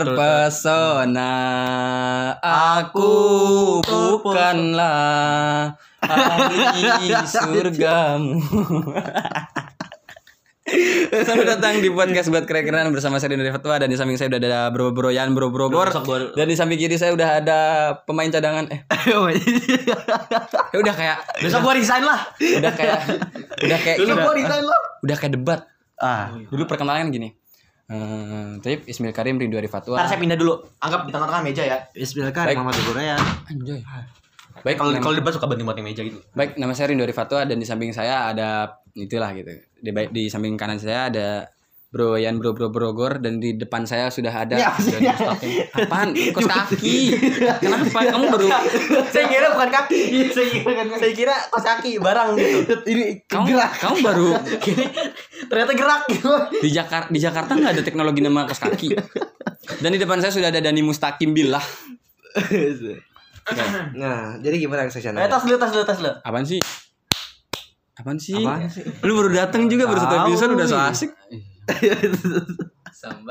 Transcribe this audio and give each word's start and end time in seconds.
terpesona. 0.00 1.32
Aku 2.80 3.12
bukanlah 3.84 5.76
ahli 6.00 7.12
surgamu. 7.28 8.40
Selamat 11.10 11.58
datang 11.58 11.82
di 11.82 11.90
podcast 11.90 12.30
buat 12.30 12.46
keren-kerenan 12.46 12.94
bersama 12.94 13.18
saya 13.18 13.34
Dino 13.34 13.42
Fatwa. 13.50 13.76
Dan 13.76 13.90
di 13.90 13.98
samping 13.98 14.14
saya 14.14 14.30
udah 14.30 14.38
ada 14.38 14.60
bro 14.70 14.94
bro 14.94 15.10
Yan 15.10 15.34
bro 15.34 15.50
bro 15.50 15.66
gua- 15.66 15.90
dan 16.32 16.46
di 16.46 16.54
samping 16.54 16.78
kiri 16.78 16.94
saya 16.94 17.10
udah 17.12 17.42
ada 17.42 17.58
pemain 18.06 18.30
cadangan. 18.30 18.70
Eh. 18.70 18.80
Ya 20.70 20.78
udah 20.78 20.94
kayak 20.94 21.18
Besok 21.42 21.60
gua 21.60 21.74
resign 21.74 22.06
lah. 22.06 22.20
udah 22.38 22.72
kayak 22.72 22.98
udah 23.60 23.78
kayak 23.82 23.96
Besok 23.98 24.14
udah, 24.14 24.24
gua 24.24 24.34
resign 24.38 24.64
lah. 24.64 24.80
udah 25.02 25.16
kayak 25.18 25.32
debat. 25.34 25.60
Ah, 26.00 26.32
dulu 26.48 26.64
perkenalan 26.64 27.10
gini 27.12 27.36
Eh, 27.90 28.50
Taib 28.62 28.86
Ismail 28.86 29.10
Karim 29.10 29.34
Rindu 29.34 29.58
Ari 29.58 29.66
Fatwa 29.66 29.98
Ntar 29.98 30.06
saya 30.06 30.22
pindah 30.22 30.38
dulu. 30.38 30.62
Anggap 30.78 31.00
di 31.04 31.10
tengah-tengah 31.10 31.42
meja 31.42 31.62
ya. 31.66 31.78
Bismillahirrahmanirrahim 31.90 32.46
Baik. 32.46 32.56
Muhammad 32.62 32.86
Guraya. 32.86 33.16
Anjay. 33.44 33.80
Baik, 34.60 34.76
Kalau 34.76 34.90
kalau 34.94 35.14
debat 35.14 35.32
suka 35.32 35.46
banting-banting 35.46 35.82
meja 35.84 36.02
gitu. 36.02 36.18
baik 36.30 36.54
nama 36.54 36.70
saya 36.70 36.90
Rindu 36.90 37.02
Ari 37.02 37.10
Fatwa 37.10 37.42
dan 37.42 37.56
di 37.56 37.66
samping 37.66 37.90
saya 37.90 38.30
ada 38.30 38.48
itulah 38.92 39.30
gitu. 39.32 39.50
Di, 39.74 39.90
baik- 39.90 40.10
di 40.10 40.30
samping 40.30 40.54
kanan 40.54 40.78
saya 40.78 41.10
ada 41.10 41.50
Bro 41.90 42.14
Yan 42.14 42.38
Bro 42.38 42.54
Bro 42.54 42.70
Bro 42.70 42.94
Gor 42.94 43.18
dan 43.18 43.42
di 43.42 43.58
depan 43.58 43.82
saya 43.82 44.06
sudah 44.14 44.30
ada 44.30 44.54
Ini 44.54 44.62
apa 44.62 44.78
sih? 44.78 44.94
Doni 44.94 45.10
Mustaqim. 45.10 45.50
Apaan? 45.74 46.08
Kos 46.38 46.46
kaki. 46.46 46.96
Kenapa? 47.58 47.98
Kamu 48.06 48.24
baru 48.30 48.46
saya 49.10 49.26
kira 49.26 49.46
bukan 49.50 49.70
kaki. 49.74 50.00
saya 50.30 50.46
kira 50.46 50.70
saya 50.86 51.12
kira 51.18 51.34
kos 51.50 51.66
kaki 51.66 51.98
barang 51.98 52.38
gitu. 52.38 52.74
Ini 52.86 53.26
kamu 53.26 53.44
gerak. 53.50 53.70
kamu 53.82 53.96
baru 54.06 54.28
Ternyata 55.50 55.72
gerak 55.74 56.02
gitu. 56.06 56.30
di 56.62 56.70
Jakarta 56.70 57.10
di 57.10 57.18
Jakarta 57.18 57.50
nggak 57.58 57.72
ada 57.74 57.82
teknologi 57.82 58.22
nama 58.22 58.46
kos 58.46 58.62
kaki. 58.62 58.94
Dan 59.82 59.90
di 59.90 59.98
depan 59.98 60.22
saya 60.22 60.30
sudah 60.30 60.54
ada 60.54 60.62
Dani 60.62 60.86
Mustaqim 60.86 61.34
Billah. 61.34 61.62
Nah, 63.98 64.38
jadi 64.38 64.62
gimana 64.62 64.86
kesaksian 64.86 65.18
Eh, 65.18 65.26
tas 65.26 65.42
dulu, 65.42 65.58
tas 65.58 65.74
dulu, 65.74 65.82
tas 65.82 65.98
dulu. 65.98 66.12
Apaan 66.22 66.46
sih? 66.46 66.62
Apaan 67.98 68.14
sih? 68.14 68.38
Apaan 68.38 68.70
sih? 68.70 68.86
Lu 69.02 69.18
baru 69.18 69.34
datang 69.34 69.66
juga 69.66 69.90
baru 69.90 69.98
satu 69.98 70.16
episode 70.22 70.54
udah 70.54 70.66
so 70.70 70.78
asik. 70.78 71.10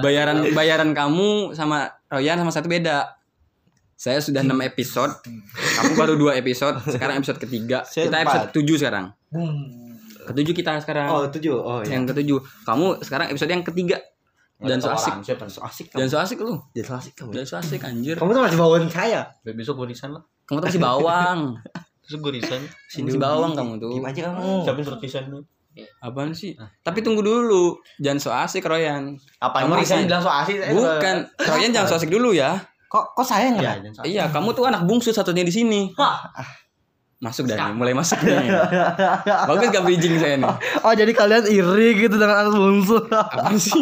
Bayaran 0.01 0.49
bayaran 0.55 0.91
kamu 0.95 1.53
sama 1.53 1.89
Royan 2.09 2.39
sama 2.41 2.51
satu 2.53 2.67
beda. 2.71 3.19
Saya 3.99 4.23
sudah 4.23 4.39
6 4.39 4.55
episode. 4.63 5.11
Kamu 5.51 5.91
baru 5.99 6.15
dua 6.15 6.39
episode. 6.39 6.79
Sekarang 6.87 7.19
episode 7.19 7.35
ketiga. 7.35 7.83
Saya 7.83 8.07
kita 8.07 8.17
empat. 8.23 8.55
episode 8.55 8.63
7 8.63 8.79
sekarang. 8.79 9.05
Ketujuh 10.29 10.53
kita 10.55 10.71
sekarang. 10.79 11.07
Oh, 11.11 11.27
tujuh. 11.27 11.57
Oh, 11.59 11.83
iya. 11.83 11.99
Yang 11.99 12.15
ketujuh. 12.15 12.39
Kamu 12.63 13.03
sekarang 13.03 13.27
episode 13.33 13.51
yang 13.51 13.63
ketiga. 13.67 13.99
Dan 14.59 14.79
so 14.79 14.91
asik. 14.91 15.19
Siapa? 15.23 15.47
So 15.47 15.63
asik 15.63 15.91
Dan 15.95 16.07
so 16.11 16.19
asik 16.19 16.39
lu. 16.43 16.59
Jadi 16.75 16.83
so 16.87 16.93
asik 16.95 17.13
kamu. 17.15 17.31
Dan 17.31 17.43
so 17.47 17.55
asik 17.59 17.81
anjir. 17.83 18.15
Kamu 18.19 18.31
tuh 18.35 18.43
masih 18.43 18.59
bawaan 18.59 18.87
saya. 18.91 19.21
Besok 19.43 19.83
gua 19.83 19.87
resign 19.87 20.11
lah. 20.15 20.23
Kamu 20.47 20.63
tuh 20.63 20.67
masih 20.67 20.83
bawang. 20.83 21.39
Besok 22.03 22.19
gua 22.23 22.31
resign. 22.35 22.63
Sini 22.91 23.07
masih 23.07 23.19
bawang 23.23 23.51
kamu 23.55 23.71
tuh. 23.79 23.91
Gim 23.95 24.03
aja 24.07 24.21
kamu. 24.31 24.51
Siapa 24.63 24.79
yang 24.79 25.27
lu? 25.31 25.39
Apaan 25.99 26.31
sih? 26.31 26.55
Tapi 26.79 26.99
tunggu 26.99 27.19
dulu. 27.19 27.77
Jangan 27.97 28.17
so 28.17 28.29
asik 28.29 28.63
Royan. 28.63 29.15
Apa 29.37 29.63
Kamu 29.63 29.77
resign. 29.77 30.05
bilang 30.05 30.19
so 30.19 30.27
asik? 30.27 30.57
saya 30.57 30.71
Bukan. 30.71 31.15
Royan 31.39 31.69
jangan 31.69 31.87
so 31.87 31.95
asik 31.95 32.09
dulu 32.09 32.31
ya. 32.31 32.57
Kok 32.85 33.13
kok 33.13 33.23
saya 33.23 33.45
Ya, 33.45 33.53
enggak? 33.53 33.75
jangan 33.81 33.93
so. 33.93 34.01
Iya, 34.03 34.23
kamu 34.27 34.49
tuh 34.51 34.65
anak 34.65 34.81
bungsu 34.83 35.09
satunya 35.09 35.41
di 35.41 35.51
sini. 35.51 35.93
Hah. 35.93 36.17
Masuk 37.19 37.45
Dani, 37.45 37.75
mulai 37.75 37.91
masuk 37.91 38.15
nih. 38.17 38.47
Bagus 39.51 39.67
gak 39.69 39.83
bridging 39.83 40.15
saya 40.17 40.39
nih. 40.39 40.55
Oh, 40.81 40.93
jadi 40.93 41.11
kalian 41.11 41.45
iri 41.45 41.99
gitu 41.99 42.15
dengan 42.15 42.47
anak 42.47 42.55
bungsu. 42.55 42.95
Apaan 43.05 43.55
sih? 43.55 43.75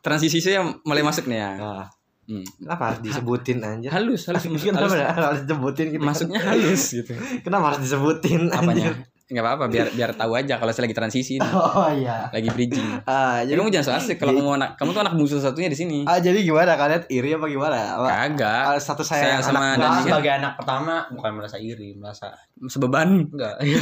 Transisi 0.00 0.42
saya 0.42 0.66
mulai 0.82 1.00
masuk 1.00 1.26
nih 1.26 1.38
ya. 1.38 1.50
Nah, 1.56 1.86
Hmm. 2.22 2.46
kenapa 2.54 2.82
harus 2.86 3.00
disebutin 3.02 3.58
anjir? 3.60 3.90
Halus, 3.90 4.30
halus, 4.30 4.46
halus, 4.46 4.62
Kenapa 4.62 5.26
harus 5.26 5.42
disebutin 5.42 5.86
gitu? 5.90 6.02
Masuknya 6.02 6.38
halus 6.40 6.82
gitu. 6.94 7.12
Kenapa 7.42 7.64
harus 7.74 7.80
disebutin 7.82 8.46
Apanya? 8.46 8.94
Enggak 9.32 9.44
apa-apa, 9.48 9.64
biar 9.66 9.88
biar 9.90 10.12
tahu 10.20 10.36
aja 10.36 10.60
kalau 10.60 10.68
saya 10.68 10.84
lagi 10.84 10.92
transisi 10.92 11.40
nih. 11.40 11.48
Oh 11.50 11.88
iya. 11.88 12.28
Lagi 12.28 12.52
bridging. 12.52 13.00
Ah, 13.02 13.40
Jadi 13.40 13.56
kamu 13.56 13.72
jangan 13.72 13.86
so 13.88 13.92
asik 13.96 14.20
kalau 14.20 14.36
kamu 14.36 14.60
anak 14.60 14.76
kamu 14.76 14.92
tuh 14.92 15.00
anak 15.00 15.14
bungsu 15.16 15.40
satunya 15.40 15.66
di 15.66 15.78
sini. 15.78 16.04
Ah, 16.04 16.20
jadi 16.20 16.36
gimana 16.38 16.76
kalian 16.76 17.08
iri 17.08 17.32
apa 17.32 17.48
gimana? 17.48 17.96
Kagak. 17.96 18.62
Ah, 18.68 18.76
satu 18.76 19.00
saya, 19.00 19.40
Saya 19.40 19.48
sama 19.48 19.72
anak 19.72 20.04
sebagai 20.04 20.32
anak 20.36 20.52
pertama 20.54 21.08
bukan 21.08 21.30
merasa 21.32 21.56
iri, 21.56 21.96
merasa 21.96 22.28
Sebeban. 22.68 23.24
enggak. 23.26 23.56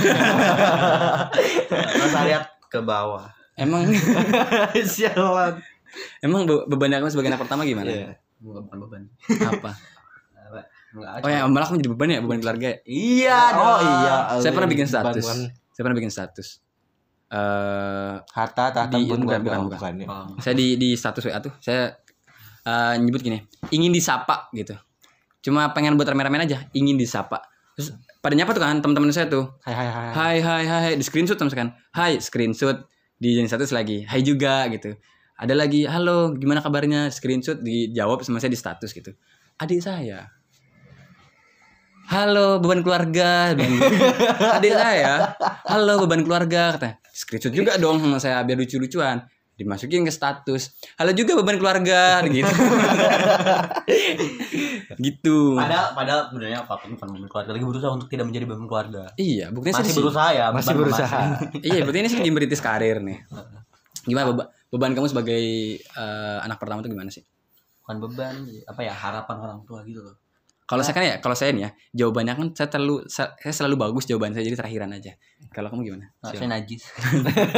merasa 1.99 2.19
lihat 2.25 2.45
ke 2.67 2.79
bawah. 2.79 3.27
Emang 3.59 3.91
Sialan. 4.95 5.59
emang 6.23 6.47
be 6.47 6.55
beban 6.71 6.95
kamu 6.95 7.11
sebagai 7.11 7.35
anak 7.35 7.43
pertama 7.43 7.67
gimana? 7.67 7.91
Iya. 7.91 8.15
Bukan 8.39 8.71
beban. 8.79 9.03
Apa? 9.27 9.75
Enggak. 10.91 11.13
Oh 11.21 11.29
ya, 11.29 11.47
malah 11.47 11.67
kamu 11.67 11.79
jadi 11.79 11.91
beban 11.91 12.09
ya, 12.09 12.21
beban 12.21 12.39
keluarga 12.39 12.67
ya? 12.67 12.77
Iya, 12.83 13.41
Oh 13.53 13.57
dong. 13.57 13.81
iya. 13.87 14.15
Saya 14.37 14.51
pernah 14.51 14.65
Alin. 14.65 14.75
bikin 14.75 14.87
status. 14.87 15.23
Bantuan 15.23 15.39
Saya 15.71 15.83
pernah 15.85 15.97
bikin 15.97 16.11
status. 16.11 16.49
Eh 17.31 18.15
harta 18.29 18.65
tahta 18.69 18.91
Di- 18.91 19.07
bukan, 19.07 19.23
bukan 19.23 19.41
bukan, 19.41 19.59
bukan, 19.63 19.71
bukan, 19.71 19.93
ya. 19.97 20.07
Oh. 20.09 20.27
saya 20.39 20.51
di 20.53 20.75
di 20.75 20.93
status 20.93 21.23
WA 21.25 21.39
tuh 21.39 21.55
saya 21.59 21.95
eh, 22.61 22.95
nyebut 22.99 23.23
gini 23.23 23.39
ingin 23.71 23.89
disapa 23.89 24.51
gitu 24.51 24.75
cuma 25.41 25.71
pengen 25.71 25.95
buat 25.95 26.05
rame-rame 26.05 26.43
aja 26.43 26.67
ingin 26.73 26.99
disapa 26.99 27.39
terus 27.73 27.95
pada 28.19 28.35
nyapa 28.35 28.51
tuh 28.51 28.61
kan 28.61 28.83
teman-teman 28.83 29.09
saya 29.09 29.31
tuh 29.31 29.47
Hai 29.63 29.73
hai 29.73 29.87
hai. 29.87 30.09
hai 30.11 30.37
hai 30.37 30.63
hai 30.67 30.81
hai. 30.83 30.93
di 30.93 31.05
screenshot 31.07 31.39
misalkan 31.39 31.71
hai 31.93 32.19
screenshot 32.19 32.83
di 33.15 33.39
yang 33.39 33.47
status 33.47 33.71
lagi 33.71 34.03
hai 34.03 34.21
juga 34.21 34.67
gitu 34.67 34.99
ada 35.37 35.55
lagi 35.55 35.87
halo 35.87 36.35
gimana 36.35 36.59
kabarnya 36.59 37.09
screenshot 37.09 37.63
dijawab 37.63 38.21
sama 38.21 38.37
saya 38.37 38.51
di 38.51 38.59
status 38.59 38.91
gitu 38.91 39.15
adik 39.57 39.79
saya 39.79 40.27
halo 42.11 42.59
beban 42.59 42.83
keluarga. 42.83 43.55
Dan 43.55 43.71
adik 44.53 44.73
saya 44.73 45.35
halo 45.65 46.03
beban 46.03 46.23
keluarga 46.23 46.75
kata 46.75 46.99
screenshot 47.11 47.53
juga 47.53 47.77
dong 47.77 48.01
sama 48.01 48.19
saya 48.19 48.43
biar 48.43 48.59
lucu-lucuan. 48.59 49.23
Dimasukin 49.55 50.03
ke 50.03 50.11
status. 50.11 50.73
Halo 50.97 51.13
juga 51.13 51.37
beban 51.37 51.57
keluarga 51.57 52.25
gitu. 52.27 52.49
Gitu. 54.91 55.39
Padahal 55.55 55.95
padahal 55.95 56.21
sebenarnya 56.29 56.59
apa 56.61 56.75
pun 56.77 56.97
bukan 56.97 57.07
beban 57.11 57.29
keluarga. 57.29 57.51
Lagi 57.53 57.65
berusaha 57.65 57.91
untuk 57.91 58.09
tidak 58.09 58.27
menjadi 58.27 58.45
beban 58.45 58.67
keluarga. 58.67 59.03
iya 59.15 59.49
buktinya 59.49 59.81
Masih 59.81 59.93
sini. 59.93 60.01
berusaha 60.01 60.29
ya, 60.33 60.45
Masih 60.51 60.67
beban 60.67 60.81
berusaha. 60.83 61.21
iya 61.69 61.81
berarti 61.85 61.99
ini 62.01 62.09
sih 62.09 62.21
di 62.21 62.31
merintis 62.33 62.61
karir 62.61 62.99
nih. 62.99 63.19
Gimana 64.09 64.25
beba- 64.33 64.49
beban 64.69 64.93
kamu 64.93 65.07
sebagai 65.07 65.43
eh, 65.79 66.39
anak 66.41 66.57
pertama 66.57 66.81
tuh 66.81 66.89
gimana 66.89 67.13
sih? 67.13 67.21
Bukan 67.85 67.97
beban, 68.01 68.35
apa 68.65 68.81
ya 68.81 68.93
harapan 68.93 69.37
orang 69.41 69.61
tua 69.65 69.85
gitu 69.85 70.01
loh. 70.01 70.17
Kalau 70.71 70.81
saya 70.81 70.95
kan 70.95 71.03
ya 71.03 71.17
kalau 71.19 71.35
saya 71.35 71.51
nih 71.51 71.63
ya 71.63 71.71
jawabannya 71.97 72.33
kan 72.33 72.47
saya 72.53 72.69
terlalu 72.69 73.03
saya 73.05 73.27
selalu 73.43 73.75
bagus 73.81 74.07
jawaban 74.07 74.31
saya 74.31 74.45
jadi 74.45 74.55
terakhiran 74.55 74.87
aja 74.89 75.19
kalau 75.51 75.67
kamu 75.67 75.83
gimana 75.85 76.07
saya 76.21 76.47
najis. 76.47 76.87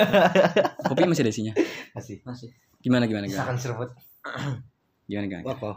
kopi 0.89 1.05
masih 1.05 1.23
ada 1.23 1.31
isinya 1.31 1.53
Masih. 1.93 2.17
Masih. 2.23 2.49
gimana 2.81 3.05
gimana 3.05 3.25
gimana 3.25 3.45
Misalkan 3.45 3.59
seruput. 3.59 3.91
gimana 5.05 5.27
gimana 5.29 5.45
Apa? 5.47 5.73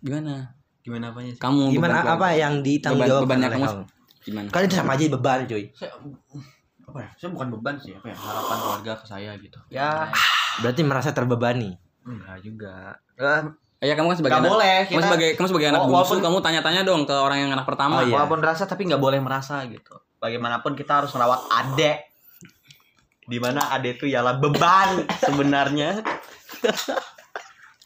gimana 0.00 0.34
Gimana 0.80 1.04
apanya 1.10 1.32
sih? 1.32 1.40
kamu 1.40 1.62
Gimana 1.72 1.94
beban 1.98 2.12
apa 2.12 2.28
yang 2.34 2.54
ditanggung 2.60 3.00
Beban- 3.00 3.08
jawab 3.10 3.22
bebannya 3.24 3.48
kamu- 3.48 3.64
kamu? 3.66 3.82
gimana 4.22 4.46
Kan 4.48 4.60
itu 4.62 4.74
sama 4.74 4.92
aja 4.92 5.04
beban, 5.10 5.38
cuy. 5.42 5.64
Saya 5.72 5.90
apa 6.84 6.98
ya? 6.98 7.08
Saya 7.14 7.28
bukan 7.30 7.48
beban 7.50 7.74
sih, 7.74 7.92
apa 7.92 8.06
ya? 8.06 8.14
Harapan 8.14 8.56
keluarga 8.58 8.92
ke 8.94 9.06
saya 9.06 9.30
gitu. 9.34 9.56
Ya, 9.68 10.12
Berarti 10.60 10.80
merasa 10.82 11.10
terbebani. 11.10 11.72
enggak 12.02 12.36
juga. 12.38 12.92
Eh, 13.16 13.40
ya 13.84 13.94
kamu 13.94 14.06
kan 14.08 14.16
sebagai 14.16 14.32
Nggak 14.32 14.42
anak, 14.42 14.52
boleh, 14.52 14.76
kamu 14.80 14.88
kita- 14.90 15.06
sebagai 15.06 15.28
kamu 15.34 15.46
sebagai 15.46 15.68
anak 15.68 15.78
Wa- 15.78 15.86
bungsu 15.86 16.00
walaupun- 16.10 16.22
kamu 16.22 16.36
tanya-tanya 16.40 16.82
dong 16.82 17.02
ke 17.02 17.14
orang 17.14 17.38
yang 17.38 17.50
anak 17.50 17.64
pertama 17.64 17.94
Oh, 17.94 18.02
iya. 18.02 18.12
Walaupun 18.14 18.40
rasa 18.40 18.64
tapi 18.64 18.82
nggak 18.84 18.98
boleh 18.98 19.18
merasa 19.18 19.60
gitu. 19.64 19.92
Bagaimanapun 20.16 20.72
kita 20.72 20.98
harus 20.98 21.10
merawat 21.10 21.40
adek. 21.46 21.98
Di 23.22 23.36
mana 23.36 23.68
adek 23.70 23.98
itu 23.98 24.06
ialah 24.06 24.34
beban 24.34 24.88
sebenarnya. 25.18 26.00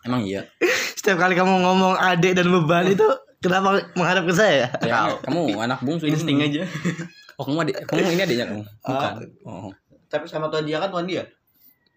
emang 0.01 0.23
iya 0.23 0.47
Setiap 0.95 1.19
kali 1.19 1.35
kamu 1.35 1.55
ngomong 1.59 1.95
adik 1.95 2.33
dan 2.33 2.47
beban 2.49 2.87
itu 2.87 3.05
kenapa 3.39 3.77
menghadap 3.93 4.25
ke 4.25 4.33
saya? 4.33 4.71
ya, 4.81 5.15
kamu 5.21 5.59
anak 5.59 5.79
bungsu 5.81 6.07
Insting 6.07 6.39
aja. 6.41 6.63
oh 7.35 7.45
kamu 7.45 7.59
adik 7.63 7.75
kamu 7.85 8.09
ini 8.09 8.23
adiknya 8.23 8.47
kamu 8.47 8.63
bukan 8.81 9.13
Ah. 9.15 9.15
oh 9.45 9.71
Tapi 10.07 10.25
sama 10.25 10.49
tuan 10.49 10.65
dia 10.65 10.79
kan 10.79 10.89
tuan 10.89 11.05
dia. 11.05 11.27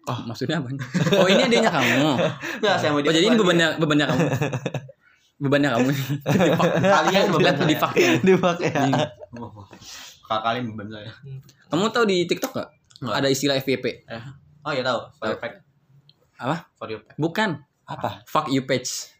Oh 0.02 0.18
maksudnya 0.26 0.58
apa 0.58 0.68
oh 1.14 1.26
ini 1.26 1.42
adiknya 1.46 1.70
kamu 1.70 1.92
Enggak, 2.58 2.74
saya 2.78 2.90
sama 2.90 2.98
oh 2.98 3.12
jadi 3.12 3.26
ini 3.26 3.36
bebannya 3.38 3.68
bebannya 3.78 4.06
kamu 4.08 4.20
bebannya 5.42 5.68
kamu 5.74 5.88
kalian 6.80 7.24
beban 7.34 7.42
lihat 7.42 7.56
di 7.60 7.74
saya. 7.74 7.82
faknya 7.82 8.10
Dipakai 8.22 8.68
ya. 8.70 8.82
Ini. 8.88 9.02
Oh, 9.36 9.50
Kakak 10.22 10.40
kalian 10.44 10.64
beban 10.70 10.86
saya. 10.88 11.10
kamu 11.66 11.84
tahu 11.90 12.04
di 12.06 12.16
TikTok 12.24 12.50
gak 12.52 12.68
Nggak. 13.02 13.14
ada 13.18 13.28
istilah 13.28 13.58
FYP 13.58 14.06
Eh. 14.06 14.22
Oh 14.62 14.70
iya 14.70 14.82
tahu. 14.82 14.98
For 15.18 15.26
your 15.28 15.38
fact. 15.38 15.56
apa 16.38 16.56
For 16.74 16.86
your 16.86 17.02
bukan 17.14 17.62
Apa? 17.84 18.22
fuck 18.24 18.46
you 18.48 18.62
page 18.62 19.11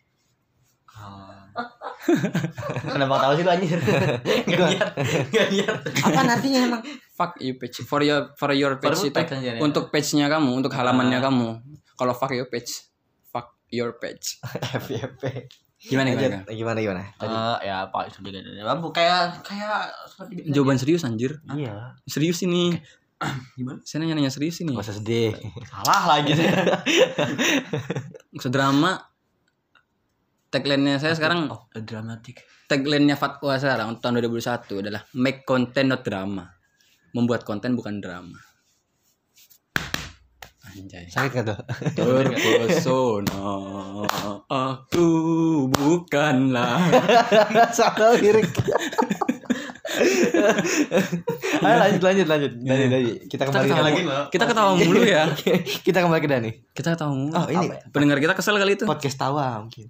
Kenapa 2.83 3.15
tahu 3.21 3.33
sih 3.39 3.45
lu 3.47 3.51
anjir? 3.51 3.79
Enggak 4.51 4.69
niat. 4.75 4.91
Enggak 5.31 5.47
niat. 5.55 5.77
Apa 6.03 6.21
nantinya 6.27 6.61
emang? 6.67 6.83
fuck 7.13 7.39
you 7.39 7.55
page 7.55 7.79
for 7.87 8.03
your 8.03 8.35
for 8.35 8.51
your 8.51 8.81
page 8.83 8.99
For 8.99 9.07
itu 9.07 9.15
page 9.15 9.31
aja 9.37 9.55
ya. 9.55 9.61
untuk 9.63 9.93
page-nya 9.95 10.27
kamu 10.27 10.59
untuk 10.59 10.73
halamannya 10.75 11.23
Ah. 11.23 11.31
kamu 11.31 11.49
kalau 11.95 12.17
fuck 12.19 12.35
you 12.35 12.43
page 12.51 12.89
fuck 13.31 13.55
your 13.71 13.95
page. 14.01 14.43
FYP. 14.83 15.47
Gimana 15.83 16.15
gimana? 16.15 16.43
Gimana 16.47 16.79
gimana? 16.79 17.03
Tadi. 17.19 17.35
Eh, 17.35 17.57
ya 17.67 17.87
Pak 17.91 18.03
itu 18.11 18.19
juga 18.23 18.39
apa 18.71 18.87
kayak 18.91 19.23
kayak. 19.43 19.81
Jawaban 20.51 20.79
serius 20.79 21.03
anjir. 21.03 21.39
Iya. 21.47 21.95
Serius 22.07 22.43
ini. 22.43 22.75
Gimana? 23.59 23.79
Saya 23.87 24.03
nanya-nanya 24.03 24.31
serius 24.35 24.59
ini. 24.63 24.75
Gak 24.75 24.83
usah 24.83 24.99
sedih. 24.99 25.31
salah 25.67 26.19
lagi 26.19 26.35
sih. 26.35 26.47
Gak 28.35 28.51
drama. 28.51 28.99
Tagline-nya 30.53 31.01
saya 31.01 31.17
sekarang 31.17 31.49
oh, 31.49 31.65
dramatik. 31.73 32.45
tagline-nya 32.69 33.17
Fatwa 33.17 33.57
sekarang 33.57 33.97
tahun 34.05 34.21
2021 34.21 34.85
adalah 34.85 35.01
make 35.17 35.49
content 35.49 35.89
not 35.97 36.05
drama. 36.05 36.45
Membuat 37.17 37.49
konten 37.49 37.73
bukan 37.73 38.05
drama. 38.05 38.37
Anjay. 40.77 41.09
Sakit 41.09 41.41
gak 41.41 41.45
tuh? 41.49 41.59
Terpesona 41.97 43.45
aku 44.49 45.09
bukanlah 45.73 46.85
Salah 47.77 48.13
lirik. 48.21 48.53
Ayo 51.65 51.77
lanjut 51.81 52.03
lanjut 52.05 52.27
lanjut. 52.29 52.53
Lanjut 52.61 52.89
lanjut. 52.93 53.17
Kita 53.29 53.43
kembali 53.49 53.69
ke 53.73 53.85
lagi 53.85 54.03
kita 54.29 54.45
ketawa 54.49 54.73
mulu 54.77 55.01
ya 55.01 55.33
Kita 55.89 56.05
kembali 56.05 56.21
ke 56.21 56.29
Dani. 56.29 56.51
kita 56.77 56.93
ketawa 56.93 57.13
mulu 57.17 57.37
Oh, 57.37 57.49
ini 57.49 57.73
pendengar 57.89 58.21
kita 58.21 58.37
kesel 58.37 58.61
kali 58.61 58.77
itu 58.77 58.85
podcast 58.85 59.17
tawa 59.17 59.61
mungkin. 59.65 59.89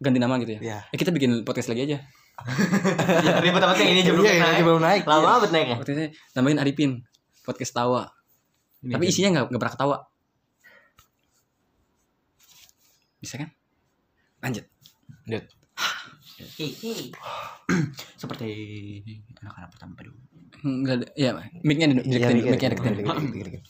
Ganti 0.00 0.16
nama 0.16 0.34
gitu 0.36 0.56
ya 0.56 0.60
Iya. 0.60 0.78
eh, 0.88 0.96
kita 0.96 1.10
bikin 1.10 1.44
podcast 1.44 1.68
lagi 1.68 1.84
aja 1.86 1.98
Ya, 3.20 3.36
ribet 3.38 3.60
amat 3.60 3.76
yang 3.76 3.90
ini 3.90 4.00
aja 4.00 4.10
belum 4.10 4.24
Iya, 4.24 4.32
naik. 4.34 4.54
ini 4.54 4.64
belum 4.64 4.80
naik. 4.80 5.02
Lama 5.04 5.28
amat 5.36 5.50
naiknya. 5.50 5.76
podcastnya 5.76 6.08
tambahin 6.32 6.56
Arifin 6.56 6.90
podcast 7.42 7.72
tawa 7.72 8.08
Ini 8.80 8.96
tapi 8.96 9.04
aja. 9.04 9.12
isinya 9.12 9.28
nggak 9.30 9.44
nggak 9.46 9.60
pernah 9.60 9.74
ketawa 9.76 9.96
bisa 13.18 13.34
kan 13.36 13.48
lanjut 14.40 14.64
Lanjut. 15.28 15.44
Seperti 18.16 18.48
anak-anak 19.36 19.68
pertama 19.70 19.92
pada 19.92 20.08
umumnya. 20.08 20.40
nggak 20.60 20.94
ada 20.96 21.06
ya 21.14 21.30
mic-nya 21.60 21.86
Iya, 21.92 22.28
dikit, 22.32 22.48
mic-nya 22.48 23.60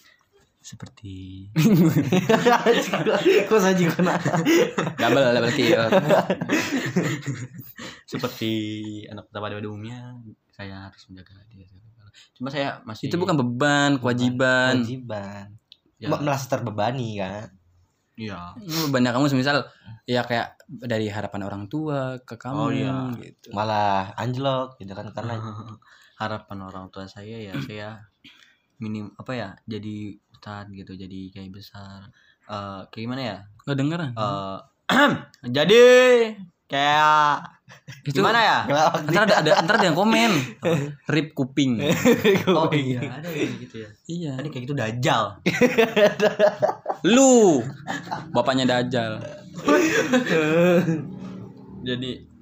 Seperti 0.70 1.50
Kok 3.50 3.58
saja 3.58 3.84
kena? 3.90 4.14
double 4.94 5.34
double 5.34 5.50
kill 5.50 5.82
seperti 8.06 8.52
anak 9.06 9.26
pertama 9.26 9.50
pada 9.50 9.66
umumnya 9.66 9.98
saya 10.50 10.86
harus 10.86 11.02
menjaga 11.08 11.34
dia. 11.48 11.66
Cuma 12.34 12.50
saya 12.50 12.82
masih 12.82 13.08
itu 13.08 13.16
bukan 13.16 13.34
beban 13.34 13.90
kewajiban 13.98 14.82
Kewajiban. 14.82 15.46
ya, 15.96 16.06
Merasa 16.10 16.46
terbebani 16.48 17.18
kan? 17.18 17.48
iya. 18.14 18.52
bebannya 18.60 19.10
kamu 19.10 19.26
semisal 19.26 19.64
ya 20.04 20.20
kayak 20.22 20.52
dari 20.68 21.08
harapan 21.08 21.40
orang 21.40 21.64
tua 21.66 22.20
ke 22.20 22.36
kamu 22.36 22.58
Oh, 22.58 22.68
iya. 22.68 23.08
gitu 23.16 23.48
Malah 23.50 24.12
anjlok 24.12 24.76
gitu 24.76 24.92
kan 24.92 25.08
karena 25.10 25.40
harapan 26.20 26.58
orang 26.60 26.92
tua 26.92 27.08
saya 27.08 27.40
ya 27.40 27.56
saya 27.58 28.04
minim 28.76 29.08
apa 29.16 29.32
ya 29.32 29.48
jadi 29.64 30.20
ustad 30.40 30.72
gitu 30.72 30.96
jadi 30.96 31.20
kayak 31.36 31.52
besar. 31.52 32.08
Eh 32.48 32.80
kayak 32.88 33.04
gimana 33.04 33.20
ya? 33.20 33.36
Nggak 33.68 33.76
denger 33.76 33.98
ah? 34.00 34.10
Eh 34.88 35.10
jadi 35.60 35.84
kayak 36.64 37.60
itu 38.08 38.24
gimana 38.24 38.40
ya? 38.40 38.58
Ntar 39.04 39.22
ada, 39.28 39.34
ada 39.44 39.50
ntar 39.60 39.74
ada 39.76 39.86
yang 39.92 39.98
komen. 40.00 40.32
Rip 41.12 41.36
kuping. 41.36 41.84
Oh 42.48 42.72
iya 42.72 43.20
ada 43.20 43.28
yang 43.28 43.52
gitu 43.60 43.84
ya? 43.84 43.90
Iya. 44.08 44.32
Tadi 44.40 44.48
kayak 44.48 44.64
gitu 44.64 44.74
dajal. 44.80 45.22
Lu 47.12 47.60
bapaknya 48.32 48.64
dajal. 48.64 49.20
Jadi 51.84 52.32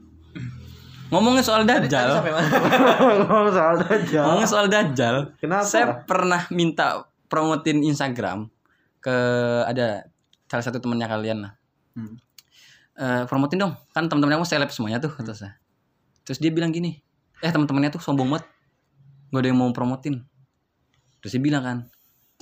ngomongin 1.11 1.43
soal 1.43 1.67
dajal. 1.67 2.23
sampai 2.23 2.31
mana? 2.31 2.47
Ngomong 3.27 3.51
soal 3.51 3.75
aja. 3.81 4.21
ngomongin 4.23 4.49
soal 4.49 4.67
dajal. 4.71 5.17
Kenapa? 5.41 5.67
saya 5.67 6.05
pernah 6.05 6.47
minta 6.55 7.09
promotin 7.29 7.85
Instagram 7.85 8.49
ke 8.99 9.17
ada 9.69 10.09
salah 10.49 10.65
satu 10.65 10.81
temennya 10.81 11.07
kalian 11.07 11.39
lah. 11.45 11.53
Hmm. 11.95 12.17
Eh, 12.99 13.23
promotin 13.31 13.63
dong. 13.63 13.73
Kan 13.95 14.11
teman-teman 14.11 14.43
aku 14.43 14.49
seleb 14.49 14.73
semuanya 14.75 14.99
tuh 14.99 15.13
kata 15.15 15.37
saya. 15.37 15.55
Terus 16.27 16.43
dia 16.43 16.51
bilang 16.51 16.75
gini 16.75 16.99
eh 17.39 17.53
teman-temannya 17.55 17.95
tuh 17.95 18.03
sombong 18.03 18.35
banget. 18.35 18.45
Gak 19.31 19.41
ada 19.45 19.49
yang 19.49 19.59
mau 19.61 19.71
promotin. 19.71 20.27
Terus 21.23 21.39
dia 21.39 21.43
bilang 21.43 21.63
kan 21.63 21.79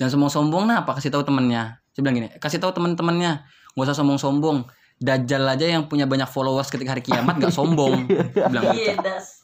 jangan 0.01 0.11
sombong 0.17 0.31
sombong 0.33 0.63
nah 0.65 0.81
apa 0.81 0.97
kasih 0.97 1.13
tahu 1.13 1.21
temennya? 1.27 1.83
Saya 1.93 2.01
bilang 2.01 2.15
gini 2.17 2.29
kasih 2.41 2.57
tahu 2.57 2.73
teman-temannya 2.73 3.45
gak 3.77 3.85
usah 3.85 3.93
sombong 3.93 4.17
sombong 4.17 4.57
dajal 4.97 5.45
aja 5.45 5.69
yang 5.77 5.85
punya 5.85 6.09
banyak 6.09 6.25
followers 6.25 6.73
ketika 6.73 6.97
hari 6.97 7.05
kiamat 7.05 7.37
gak 7.37 7.53
sombong. 7.53 8.09
Dia 8.33 8.49
bilang 8.49 8.73
gitu 8.73 9.36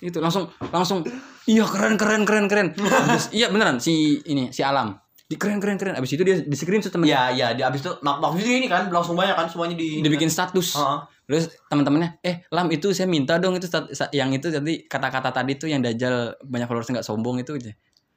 itu 0.00 0.18
langsung 0.18 0.48
langsung 0.72 1.04
iya 1.44 1.64
keren 1.68 2.00
keren 2.00 2.24
keren 2.24 2.46
keren. 2.48 2.68
Abis- 2.76 3.30
iya 3.36 3.52
beneran 3.52 3.76
si 3.76 4.20
ini 4.24 4.48
si 4.50 4.64
alam. 4.64 4.96
Di 5.30 5.38
keren 5.38 5.60
keren 5.62 5.78
keren. 5.78 5.94
Abis 5.94 6.16
itu 6.16 6.24
dia 6.26 6.40
di 6.40 6.56
screenshot 6.56 6.90
temennya 6.90 7.30
ya 7.30 7.32
ya 7.36 7.48
di 7.54 7.62
abis 7.62 7.84
itu 7.84 7.92
mak 8.02 8.18
maksudnya 8.18 8.56
ini 8.58 8.66
kan 8.66 8.88
langsung 8.90 9.14
banyak 9.14 9.36
kan 9.36 9.46
semuanya 9.46 9.76
di 9.76 10.00
dia 10.00 10.10
bikin 10.10 10.32
status. 10.32 10.74
Heeh. 10.76 10.98
terus 11.30 11.46
teman-temannya 11.70 12.18
eh 12.26 12.42
lam 12.50 12.66
itu 12.74 12.90
saya 12.90 13.06
minta 13.06 13.38
dong 13.38 13.54
itu 13.54 13.70
yang 14.10 14.34
itu 14.34 14.50
tadi 14.50 14.82
kata-kata 14.90 15.30
tadi 15.30 15.54
tuh 15.54 15.70
yang 15.70 15.78
dajal 15.78 16.34
banyak 16.42 16.66
followers 16.66 16.90
nggak 16.90 17.06
sombong 17.06 17.38
itu 17.38 17.54
aja 17.54 17.70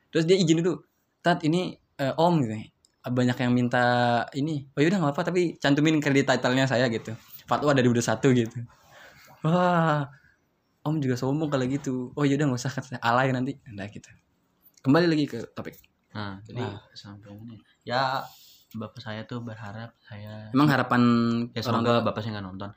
terus 0.10 0.26
dia 0.26 0.34
izin 0.34 0.66
dulu 0.66 0.82
tat 1.22 1.46
ini 1.46 1.78
eh, 2.02 2.14
om 2.18 2.42
gitu. 2.42 2.58
Banyak 3.04 3.36
yang 3.36 3.52
minta 3.52 3.84
ini. 4.32 4.64
Oh 4.74 4.80
yaudah 4.80 4.96
nggak 4.96 5.14
apa 5.14 5.22
tapi 5.28 5.60
cantumin 5.60 6.00
kredit 6.00 6.24
title-nya 6.24 6.64
saya 6.66 6.88
gitu. 6.88 7.12
Fatwa 7.44 7.76
dari 7.76 7.92
udah 7.92 8.00
satu 8.00 8.32
gitu. 8.32 8.64
Wah 9.44 10.08
om 10.84 11.00
juga 11.00 11.16
sombong 11.16 11.48
kalau 11.48 11.64
gitu. 11.66 12.12
Oh 12.14 12.28
yaudah 12.28 12.46
nggak 12.48 12.60
usah 12.60 12.72
kata 12.72 13.00
alay 13.00 13.32
nanti. 13.32 13.56
Nah 13.72 13.88
gitu. 13.88 14.08
Kembali 14.84 15.08
lagi 15.08 15.26
ke 15.28 15.40
topik. 15.56 15.80
Nah, 16.14 16.38
jadi 16.44 16.60
Nah. 16.60 16.78
ini 17.32 17.56
ya? 17.84 18.22
Bapak 18.74 19.00
saya 19.00 19.22
tuh 19.24 19.38
berharap 19.46 19.94
saya 20.02 20.50
emang 20.50 20.66
harapan 20.66 21.02
ya 21.54 21.62
orang 21.62 21.86
semoga 21.86 21.94
tua? 21.94 22.06
bapak 22.10 22.20
saya 22.26 22.32
nggak 22.38 22.48
nonton. 22.50 22.70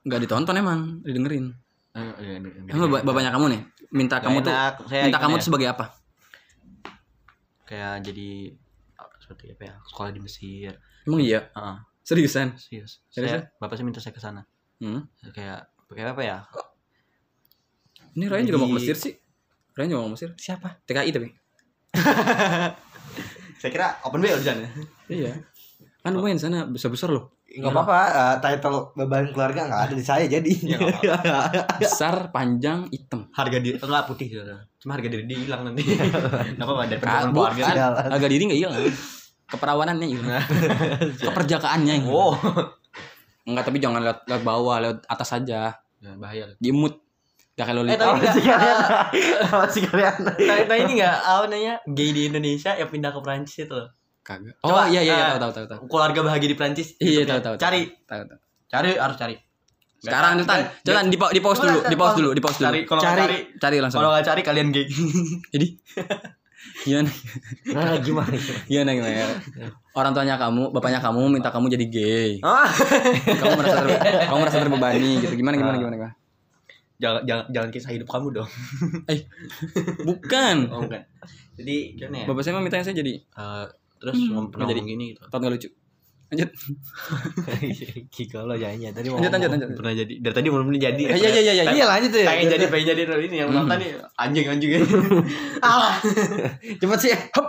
nggak 0.00 0.20
ditonton 0.26 0.54
emang 0.58 0.80
didengerin. 1.06 1.46
Eh, 1.94 2.38
emang 2.66 2.88
bap- 2.90 3.04
bapaknya 3.06 3.30
kamu 3.30 3.46
nih 3.54 3.60
minta 3.90 4.18
nggak 4.18 4.26
kamu 4.26 4.38
tuh 4.42 4.54
saya 4.90 5.02
minta 5.06 5.18
kamu 5.22 5.34
ya, 5.34 5.38
tuh 5.38 5.46
sebagai 5.46 5.68
apa? 5.70 5.84
Kayak 7.66 7.94
jadi 8.02 8.30
ah, 8.98 9.10
seperti 9.22 9.44
apa 9.54 9.62
ya 9.62 9.74
sekolah 9.86 10.10
di 10.10 10.20
Mesir. 10.20 10.72
emang 11.06 11.22
iya? 11.22 11.40
Heeh, 11.54 11.76
seriusan? 12.02 12.58
Serius. 12.58 12.98
Serius 13.06 13.30
Saya, 13.38 13.54
bapak 13.62 13.74
saya 13.78 13.86
minta 13.86 14.02
saya 14.02 14.14
ke 14.14 14.22
sana. 14.22 14.42
hmm. 14.82 15.06
Kayak 15.30 15.70
kayak 15.86 16.10
apa 16.18 16.22
ya? 16.26 16.38
Ini 18.16 18.24
Ryan 18.26 18.44
juga 18.46 18.58
mau 18.58 18.68
ke 18.70 18.76
Mesir 18.82 18.96
sih. 18.98 19.14
Ryan 19.76 19.88
juga 19.90 20.00
mau 20.02 20.08
ke 20.10 20.14
Mesir. 20.18 20.30
Siapa? 20.34 20.68
TKI 20.86 21.10
tapi. 21.14 21.28
Saya 23.60 23.70
kira 23.70 23.88
open 24.08 24.24
BO 24.24 24.36
di 24.40 24.46
sana. 24.46 24.66
Iya. 25.06 25.32
Kan 26.00 26.16
lumayan 26.16 26.40
di 26.40 26.44
sana 26.48 26.64
besar-besar 26.64 27.12
loh. 27.12 27.36
Enggak 27.50 27.76
apa-apa, 27.76 28.00
eh, 28.08 28.34
title 28.40 28.94
beban 28.94 29.26
keluarga 29.34 29.66
enggak 29.66 29.82
ada 29.90 29.94
di 29.98 30.04
saya 30.06 30.24
jadi. 30.30 30.52
Ya, 30.62 30.78
nggak 30.78 31.76
Besar, 31.82 32.30
panjang, 32.30 32.86
hitam. 32.94 33.26
Harga 33.34 33.58
diri 33.58 33.76
enggak 33.76 34.06
putih 34.06 34.26
gitu. 34.30 34.42
Cuma 34.80 34.96
harga 34.96 35.08
diri 35.10 35.26
dia 35.26 35.38
hilang 35.44 35.66
nanti. 35.66 35.82
Enggak 36.56 36.62
apa-apa 36.64 36.82
dari 36.88 37.00
perjuangan 37.02 37.32
keluarga. 37.34 37.64
Harga 38.06 38.28
diri 38.30 38.42
nggak 38.48 38.60
hilang. 38.64 38.74
Keperawanannya 39.50 40.06
hilang. 40.08 40.44
Keperjakaannya 41.18 41.94
hilang. 42.00 42.14
Oh. 42.14 42.38
Enggak, 43.44 43.66
tapi 43.66 43.76
jangan 43.82 44.00
lewat, 44.00 44.18
lewat 44.30 44.42
bawah, 44.46 44.76
lewat 44.78 44.98
atas 45.10 45.30
aja. 45.34 45.74
Ya, 46.00 46.12
bahaya. 46.16 46.54
Diemut. 46.62 47.02
Gak 47.60 47.66
kayak 47.66 47.76
Eh, 47.76 47.76
Lolita. 47.76 48.00
tapi 48.00 48.16
Apa 48.16 48.32
sih 48.32 48.42
kalian? 48.42 48.76
Apa 49.46 49.66
sih 49.68 49.82
kalian? 49.84 50.14
Tapi 50.24 50.42
tapi 50.64 50.80
ini 50.80 50.92
enggak 50.96 51.16
apa 51.20 51.44
namanya? 51.44 51.74
Gay 51.86 52.10
di 52.10 52.22
Indonesia 52.26 52.72
yang 52.72 52.88
pindah 52.88 53.10
ke 53.10 53.20
Prancis 53.20 53.56
itu 53.60 53.70
loh. 53.70 53.92
Kagak. 54.20 54.56
Oh 54.60 54.70
Coba, 54.70 54.88
iya 54.88 55.00
iya, 55.00 55.12
iya 55.12 55.24
eh, 55.26 55.28
tahu 55.30 55.40
tahu 55.42 55.52
tahu 55.52 55.66
tahu. 55.66 55.80
Keluarga 55.86 56.20
bahagia 56.22 56.48
di 56.48 56.54
Prancis. 56.54 56.88
Iya 56.94 57.20
YouTube-nya. 57.20 57.28
tahu 57.28 57.40
tahu. 57.42 57.54
Cari, 57.58 57.82
Tahu 58.00 58.22
tahu. 58.26 58.38
cari 58.66 58.90
harus 58.94 59.16
cari. 59.16 59.36
Sekarang 59.98 60.32
Nggak- 60.34 60.48
Tan, 60.48 60.58
nggak- 60.58 60.72
jalan 60.82 61.04
di 61.04 61.16
di 61.20 61.40
pause 61.40 61.60
dulu, 61.60 61.78
di 61.82 61.92
pause 61.94 62.16
dulu, 62.16 62.30
di 62.30 62.40
pause 62.40 62.56
dulu. 62.56 62.66
Cari, 62.66 62.80
kalau 62.82 63.00
Cari. 63.02 63.24
cari, 63.54 63.76
langsung. 63.78 63.98
kalau 63.98 64.10
nggak 64.10 64.24
cari 64.24 64.40
kalian 64.40 64.68
gay. 64.70 64.86
Jadi 65.52 65.66
gimana? 66.80 67.10
Nah, 67.66 67.96
gimana? 67.98 68.36
Gimana 68.64 68.90
gimana? 68.94 69.36
Orang 69.90 70.12
tuanya 70.12 70.36
kamu, 70.36 70.70
bapaknya 70.70 71.00
kamu 71.00 71.20
minta 71.30 71.48
kamu 71.48 71.66
jadi 71.68 71.86
gay. 71.86 72.30
Ah. 72.40 72.68
kamu 73.26 73.52
merasa 73.56 73.76
ter- 73.82 74.20
kamu 74.22 74.38
merasa 74.38 74.58
terbebani 74.58 75.10
gitu. 75.18 75.34
Gimana 75.34 75.56
gimana 75.56 75.76
gimana? 75.76 75.96
gimana? 75.98 76.12
Jangan 77.00 77.22
jangan 77.24 77.44
jangan 77.48 77.68
kisah 77.70 77.90
hidup 77.90 78.06
kamu 78.06 78.28
dong. 78.32 78.50
Eh, 79.10 79.24
bukan. 80.00 80.56
Oh 80.68 80.84
bukan. 80.84 81.02
Jadi 81.56 81.76
gimana 81.96 82.16
ya? 82.20 82.24
Bapak 82.24 82.42
saya 82.42 82.52
mah 82.54 82.62
mintanya 82.62 82.84
saya 82.84 82.96
jadi 82.96 83.14
Eh, 83.18 83.64
terus 83.96 84.16
Hmm. 84.22 84.48
pernah 84.48 84.68
Jadi- 84.68 84.84
gini 84.86 85.04
gitu. 85.12 85.24
tot 85.26 85.40
nggak 85.40 85.52
lucu. 85.52 85.68
Lanjut. 86.30 86.50
Kiko 88.06 88.46
lo 88.46 88.54
jadinya 88.54 88.94
tadi 88.94 89.10
mau 89.10 89.18
Lanjut 89.18 89.32
lanjut 89.34 89.50
lanjut. 89.50 89.68
Pernah 89.74 89.94
jadi 89.96 90.14
dari 90.20 90.34
tadi 90.36 90.46
belum 90.46 90.68
jadi. 90.72 91.02
Eh, 91.02 91.16
Iya 91.16 91.28
iya 91.28 91.40
iya 91.42 91.52
iya. 91.58 91.64
Iya 91.74 91.84
lanjut 91.88 92.12
ya. 92.14 92.26
Pengen 92.28 92.46
jadi 92.48 92.64
pengen 92.68 92.86
jadi 92.86 93.02
ini 93.18 93.36
yang 93.36 93.50
Hmm. 93.50 93.66
nonton 93.66 93.76
nih 93.76 93.90
anjing 94.14 94.46
anjing. 94.46 94.70
Alah. 95.58 95.98
Cepet 96.80 96.98
sih. 97.02 97.12
Hop. 97.34 97.46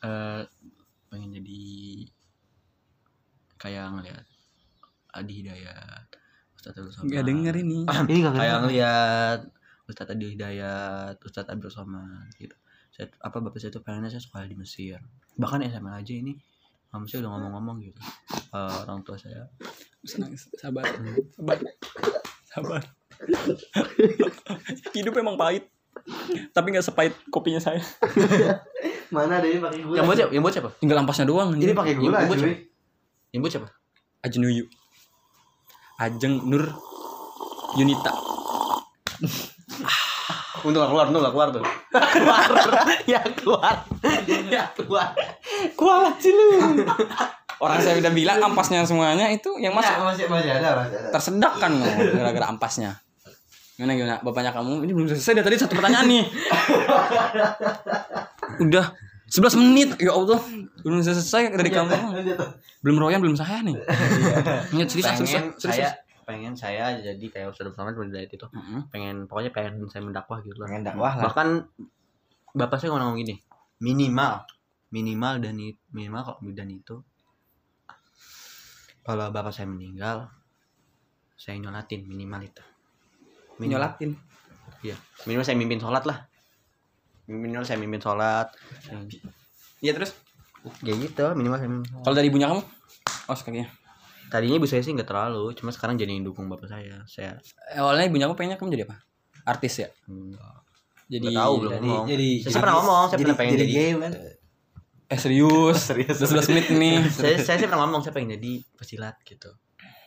Eh 0.00 0.40
pengen 1.08 1.30
jadi 1.32 1.60
kayak 3.56 3.84
ngelihat 3.90 4.24
Adi 5.10 5.32
Hidayat 5.40 6.09
Ustadz 6.60 6.76
Abdul 6.76 6.92
Somad 6.92 7.08
Gak 7.08 7.24
denger 7.24 7.54
ini. 7.56 7.78
Ini 8.04 8.16
gak 8.20 8.34
kayak 8.36 8.36
kenal. 8.36 8.60
ngelihat 8.62 9.38
Ustadz 9.88 10.12
Adi 10.12 10.26
Hidayat 10.30 11.16
Ustadz 11.18 11.48
Abdul 11.48 11.72
Somad 11.72 12.28
gitu 12.36 12.52
saya, 12.90 13.08
apa 13.18 13.36
bapak 13.38 13.56
saya 13.56 13.70
tuh 13.70 13.80
pengennya 13.80 14.10
saya 14.10 14.20
sekolah 14.20 14.44
di 14.44 14.54
Mesir 14.54 15.00
bahkan 15.34 15.62
SMA 15.62 15.94
aja 15.94 16.12
ini 16.12 16.36
mama 16.90 17.06
saya 17.06 17.22
udah 17.22 17.32
ngomong-ngomong 17.32 17.80
gitu 17.80 18.02
Eh, 18.50 18.76
orang 18.82 19.00
tua 19.00 19.14
saya 19.14 19.46
Senang, 20.02 20.34
sabar. 20.58 20.82
Sabar. 21.30 21.54
Sabar. 22.42 22.82
Hidup 24.96 25.14
emang 25.14 25.38
pahit. 25.38 25.70
Tapi 26.50 26.66
nggak 26.66 26.82
sepahit 26.82 27.14
kopinya 27.30 27.62
saya. 27.62 27.78
Mana 29.14 29.38
ada 29.38 29.46
ini 29.46 29.62
pakai 29.62 29.82
gula? 29.82 29.96
yang 29.98 30.06
buat 30.06 30.18
siapa 30.18 30.32
yang 30.34 30.42
buat 30.42 30.54
siapa 30.54 30.70
Tinggal 30.78 30.98
ampasnya 30.98 31.26
doang. 31.26 31.54
Ini 31.54 31.70
pakai 31.70 31.94
gula, 31.94 32.26
cuy. 32.26 32.34
siapa? 32.34 32.58
yang 33.30 33.40
buat 33.40 33.52
siapa 33.54 33.68
Ajeng 34.20 34.42
Nuyu. 34.42 34.64
Ajeng 36.00 36.48
Nur 36.48 36.64
Yunita. 37.76 38.08
untuk 40.60 40.80
keluar 40.80 41.08
untuk 41.08 41.24
keluar 41.28 41.48
tuh 41.52 41.64
ya 43.12 43.20
keluar. 43.36 43.84
ya 44.56 44.64
keluar. 44.72 45.12
Kualat 45.76 46.16
sih 46.20 46.32
lu. 46.32 46.84
Orang 47.60 47.80
saya 47.84 48.00
udah 48.00 48.12
bilang 48.16 48.40
ampasnya 48.40 48.88
semuanya 48.88 49.28
itu 49.28 49.60
yang 49.60 49.76
masuk 49.76 49.92
masih 50.00 50.24
masih 50.32 50.50
ada, 50.56 50.80
masih 50.80 50.96
ada. 50.96 51.08
tersedak 51.12 51.54
kan 51.60 51.72
gara-gara 52.16 52.46
ampasnya. 52.48 52.96
Gimana 53.76 53.92
gimana? 53.96 54.16
Bapaknya 54.24 54.52
kamu 54.56 54.84
ini 54.88 54.92
belum 54.92 55.08
selesai 55.12 55.40
dari 55.40 55.44
tadi 55.44 55.56
satu 55.60 55.74
pertanyaan 55.76 56.08
nih. 56.08 56.24
Udah 58.64 58.92
11 59.30 59.62
menit. 59.62 59.88
Ya 60.02 60.10
Allah. 60.10 60.42
Belum 60.82 60.98
selesai 60.98 61.54
dari 61.54 61.70
kamu. 61.70 61.94
belum 62.82 62.96
Royan 62.98 63.22
belum 63.22 63.38
saya 63.38 63.62
nih. 63.62 63.78
Ingat 64.74 64.88
serius 64.90 65.06
saya 65.62 65.94
pengen 66.30 66.54
saya 66.54 66.94
jadi 67.02 67.26
kayak 67.26 67.50
Ustadz 67.50 67.74
Abdul 67.74 67.78
Somad 67.78 67.94
seperti 67.94 68.38
itu. 68.38 68.46
Pengen 68.90 69.26
pokoknya 69.30 69.50
pengen 69.54 69.82
saya 69.86 70.02
mendakwah 70.02 70.42
gitu 70.42 70.58
lah. 70.58 70.66
Pengen 70.70 70.82
dakwah 70.86 71.12
lah. 71.14 71.22
bahkan 71.30 71.48
bapak 72.54 72.82
saya 72.82 72.90
ngomong 72.94 73.14
gini 73.22 73.38
minimal 73.78 74.42
minimal 74.90 75.38
dan 75.38 75.54
minimal 75.94 76.34
kok 76.34 76.38
dan 76.50 76.66
itu 76.66 76.98
kalau 79.06 79.30
bapak 79.30 79.54
saya 79.54 79.70
meninggal 79.70 80.28
saya 81.40 81.56
nyolatin 81.56 82.04
minimal 82.04 82.44
itu. 82.44 82.62
Minimal. 83.56 83.80
nyolatin? 83.80 84.10
Iya. 84.84 84.96
Minimal 85.24 85.44
saya 85.46 85.56
mimpin 85.56 85.80
sholat 85.80 86.04
lah 86.04 86.29
minimal 87.30 87.62
saya 87.62 87.78
mimpin 87.78 87.98
sholat. 87.98 88.50
Iya 89.78 89.92
terus? 89.94 90.10
Ya 90.82 90.92
gitu 90.92 91.24
minimal 91.32 91.56
saya 91.56 91.70
mimpin 91.70 91.90
kalau 92.02 92.12
dari 92.12 92.28
ibunya 92.28 92.46
kamu? 92.46 92.62
Oh 93.26 93.34
kakinya. 93.34 93.70
Tadinya 94.28 94.56
ibu 94.56 94.66
saya 94.66 94.78
sih 94.80 94.90
nggak 94.90 95.06
terlalu 95.06 95.54
cuma 95.54 95.70
sekarang 95.70 95.94
jadi 95.94 96.12
dukung 96.18 96.46
bapak 96.46 96.68
saya. 96.68 97.02
Saya 97.04 97.38
awalnya 97.74 98.06
ibunya 98.06 98.26
kamu 98.26 98.36
pengennya 98.36 98.58
kamu 98.58 98.70
jadi 98.72 98.84
apa? 98.84 98.96
Artis 99.42 99.74
ya? 99.78 99.88
Enggak. 100.04 100.56
Jadi 101.06 101.26
Nggak 101.26 101.40
tahu 101.40 101.54
belum 101.56 101.70
Jadi 101.72 101.86
ngomong. 101.88 102.06
jadi 102.06 102.28
saya 102.38 102.50
sih 102.50 102.60
pernah 102.60 102.74
ngomong 102.76 103.04
saya 103.06 103.18
pernah 103.18 103.34
pengen 103.34 103.52
jadi, 103.56 103.66
gay, 103.66 103.90
man. 103.94 104.12
eh 105.10 105.18
serius? 105.18 105.78
Serius. 105.90 106.16
udah 106.22 106.38
11 106.38 106.50
menit 106.54 106.66
nih 106.70 106.94
saya 107.18 107.34
saya 107.40 107.56
sih 107.58 107.66
pernah 107.66 107.82
ngomong 107.82 108.00
saya 108.00 108.14
pengen 108.14 108.38
jadi 108.38 108.52
pesilat 108.74 109.16
gitu. 109.24 109.50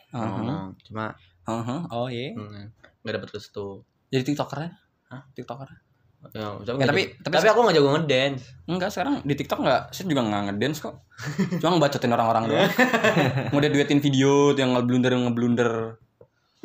Pernah 0.08 0.24
Uh-huh. 0.24 0.38
ngomong 0.38 0.64
cuma 0.80 1.04
Uh-huh. 1.44 1.80
oh 1.92 2.08
iya. 2.08 2.32
Hmm, 2.32 2.72
nggak 3.04 3.14
dapet 3.20 3.28
restu. 3.36 3.84
Jadi 4.08 4.22
tiktoker 4.24 4.64
ya 4.64 4.70
Hah? 5.12 5.22
tiktoker 5.36 5.68
Ya, 6.32 6.56
Ya, 6.56 6.72
nggak 6.72 6.88
tapi- 6.88 7.06
tapi- 7.20 7.36
tapi 7.36 7.46
aku 7.46 7.60
nggak 7.60 7.76
jago 7.76 7.88
ngedance. 7.92 8.42
Enggak, 8.64 8.90
sekarang 8.90 9.14
di 9.20 9.34
TikTok 9.34 9.60
enggak. 9.60 9.82
Saya 9.90 10.04
juga 10.06 10.22
enggak 10.22 10.42
ngedance 10.48 10.78
kok. 10.80 10.94
Cuma 11.58 11.76
ngebacotin 11.76 12.10
orang-orang 12.10 12.44
doang. 12.48 12.70
Mau 13.52 13.60
dia 13.60 13.68
duetin 13.68 14.00
video 14.00 14.52
yang 14.52 14.72
ngeblunder 14.72 15.12
ngeblunder. 15.12 15.70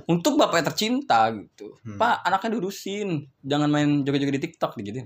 Untuk 0.06 0.40
bapak 0.40 0.64
yang 0.64 0.68
tercinta 0.68 1.28
gitu. 1.30 1.76
Hmm. 1.84 1.98
Pak, 1.98 2.24
anaknya 2.24 2.56
diurusin. 2.56 3.28
Jangan 3.42 3.68
main 3.68 3.90
joget-joget 4.02 4.36
di 4.38 4.44
TikTok 4.48 4.74
digituin. 4.74 5.06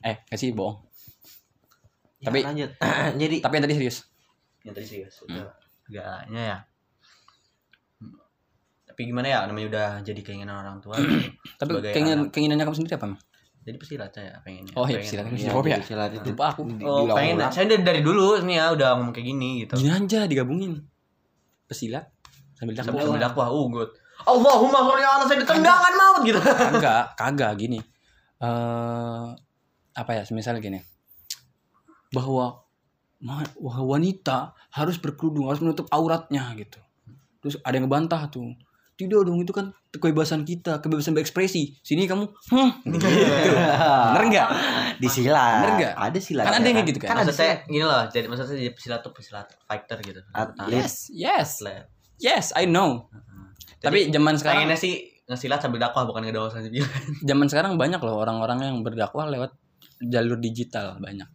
Eh, 0.00 0.22
kasih 0.24 0.54
bohong. 0.54 0.80
Ya, 2.18 2.30
Tapi- 2.30 2.42
lanjut. 2.42 2.70
jadi 3.20 3.36
Tapi 3.42 3.52
yang 3.52 3.64
tadi 3.66 3.74
serius. 3.76 3.96
Yang 4.62 4.74
tadi 4.78 4.86
sih 4.86 4.98
ya, 5.00 5.08
sudah. 5.10 5.44
Agaknya 5.84 6.42
ya. 6.46 6.58
Tapi 8.86 9.00
gimana 9.04 9.26
ya, 9.26 9.38
namanya 9.44 9.66
udah 9.68 9.88
jadi 10.00 10.20
keinginan 10.20 10.52
orang 10.54 10.76
tua. 10.78 10.96
Tapi 11.60 11.70
keinginan 11.90 12.28
anak. 12.28 12.32
keinginannya 12.32 12.64
kamu 12.64 12.76
sendiri 12.78 12.96
apa, 12.96 13.06
Mam? 13.08 13.16
Jadi 13.62 13.76
pesilat 13.78 14.10
saya 14.10 14.34
pengennya. 14.42 14.74
Oh, 14.74 14.84
iya, 14.90 14.98
Pengen- 14.98 15.06
pesilat. 15.06 15.24
Iya. 15.30 15.48
Jawab 15.54 15.64
ya? 15.70 15.78
silat 15.78 16.10
itu. 16.18 16.28
Lupa 16.34 16.44
aku. 16.50 16.62
Oh, 16.82 17.06
pengen. 17.14 17.38
Saya 17.46 17.66
dari, 17.70 17.82
dari 17.86 18.00
dulu 18.02 18.42
nih 18.42 18.58
ya 18.58 18.66
udah 18.74 18.88
ngomong 18.98 19.14
kayak 19.14 19.26
gini 19.30 19.48
gitu. 19.62 19.78
Gini 19.78 19.90
aja 19.94 20.26
digabungin. 20.26 20.82
Pesilat 21.70 22.10
sambil 22.58 22.74
dakwah. 22.74 23.02
sambil 23.02 23.22
dakwah, 23.22 23.46
uh 23.50 23.66
good. 23.70 23.90
Allahumma 24.22 24.78
sholli 24.86 25.02
ala 25.02 25.24
sayyidina 25.26 25.50
tendangan 25.50 25.92
maut 25.98 26.22
gitu. 26.22 26.38
Kagak, 26.78 27.04
kagak 27.18 27.52
gini. 27.58 27.78
Eh 28.38 29.26
apa 29.92 30.10
ya, 30.14 30.22
semisal 30.26 30.58
gini. 30.58 30.78
Bahwa 32.10 32.62
wanita 33.66 34.58
harus 34.74 34.98
berkerudung, 34.98 35.46
harus 35.50 35.62
menutup 35.62 35.86
auratnya 35.90 36.50
gitu. 36.58 36.78
Terus 37.42 37.58
ada 37.62 37.74
yang 37.74 37.86
ngebantah 37.86 38.26
tuh. 38.30 38.54
Tidak 39.02 39.22
dong, 39.26 39.38
itu 39.42 39.50
kan 39.50 39.74
kebebasan 39.90 40.46
kita, 40.46 40.78
kebebasan 40.78 41.12
berekspresi. 41.16 41.78
Sini 41.82 42.06
kamu, 42.06 42.24
hmm, 42.26 42.70
gitu. 42.86 43.06
Bener 44.14 44.24
nggak? 44.30 44.48
Disilat. 45.02 45.58
Bener 45.62 45.72
nggak? 45.78 45.94
Ada 45.98 46.18
silat. 46.22 46.44
Kan 46.46 46.54
ada 46.58 46.66
yang 46.66 46.76
kayak 46.78 46.88
gitu 46.94 46.98
kan? 47.02 47.08
Kan 47.10 47.16
maksud 47.24 47.36
saya 47.36 47.52
gini 47.66 47.84
loh, 47.84 48.02
jadi 48.08 48.26
maksud 48.30 48.46
saya 48.46 48.58
jadi 48.62 48.72
pesilat 48.72 49.00
tuh 49.02 49.12
pesilat 49.12 49.46
fighter 49.66 49.98
gitu. 50.00 50.20
Atlet. 50.30 50.70
Yes, 50.70 51.10
yes, 51.10 51.60
yes, 52.22 52.46
I 52.54 52.70
know. 52.70 53.10
Tapi 53.82 54.14
zaman 54.14 54.38
sekarang, 54.38 54.64
Pengennya 54.64 54.78
sih 54.78 55.12
ngesilat 55.26 55.58
sambil 55.58 55.82
dakwah 55.82 56.06
bukan 56.06 56.22
ngedakwah 56.26 56.50
sambil 56.50 56.82
zaman 57.28 57.46
sekarang 57.50 57.72
banyak 57.78 57.98
loh 58.02 58.20
orang-orang 58.20 58.58
yang 58.62 58.76
berdakwah 58.82 59.26
lewat 59.26 59.54
jalur 60.02 60.38
digital 60.38 60.98
banyak. 60.98 61.26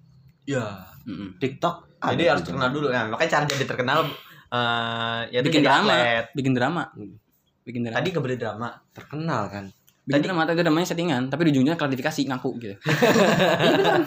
Ya. 0.48 0.88
Mm-mm. 1.08 1.40
TikTok. 1.40 1.88
Jadi 1.98 2.24
ada 2.24 2.32
harus 2.36 2.44
terkenal 2.44 2.70
dulu. 2.72 2.88
Nah, 2.92 3.08
makanya 3.12 3.40
cara 3.40 3.44
jadi 3.48 3.66
terkenal 3.68 4.00
eh 4.48 5.22
ya 5.36 5.40
bikin 5.44 5.60
drama, 5.60 5.92
atlet. 5.92 6.26
bikin 6.32 6.54
drama, 6.56 6.88
bikin 7.68 7.84
drama. 7.84 7.98
Tadi 7.98 8.10
kebelet 8.10 8.40
drama. 8.40 8.70
terkenal 8.90 9.44
kan. 9.48 9.66
Bikin 10.02 10.24
drama 10.24 10.48
itu 10.48 10.64
namanya 10.64 10.88
settingan, 10.88 11.28
tapi 11.28 11.42
di 11.44 11.52
ujungnya 11.52 11.76
klarifikasi 11.76 12.22
ngaku 12.26 12.50
gitu. 12.58 12.76
Iya, 12.80 12.96
beneran. 13.76 14.02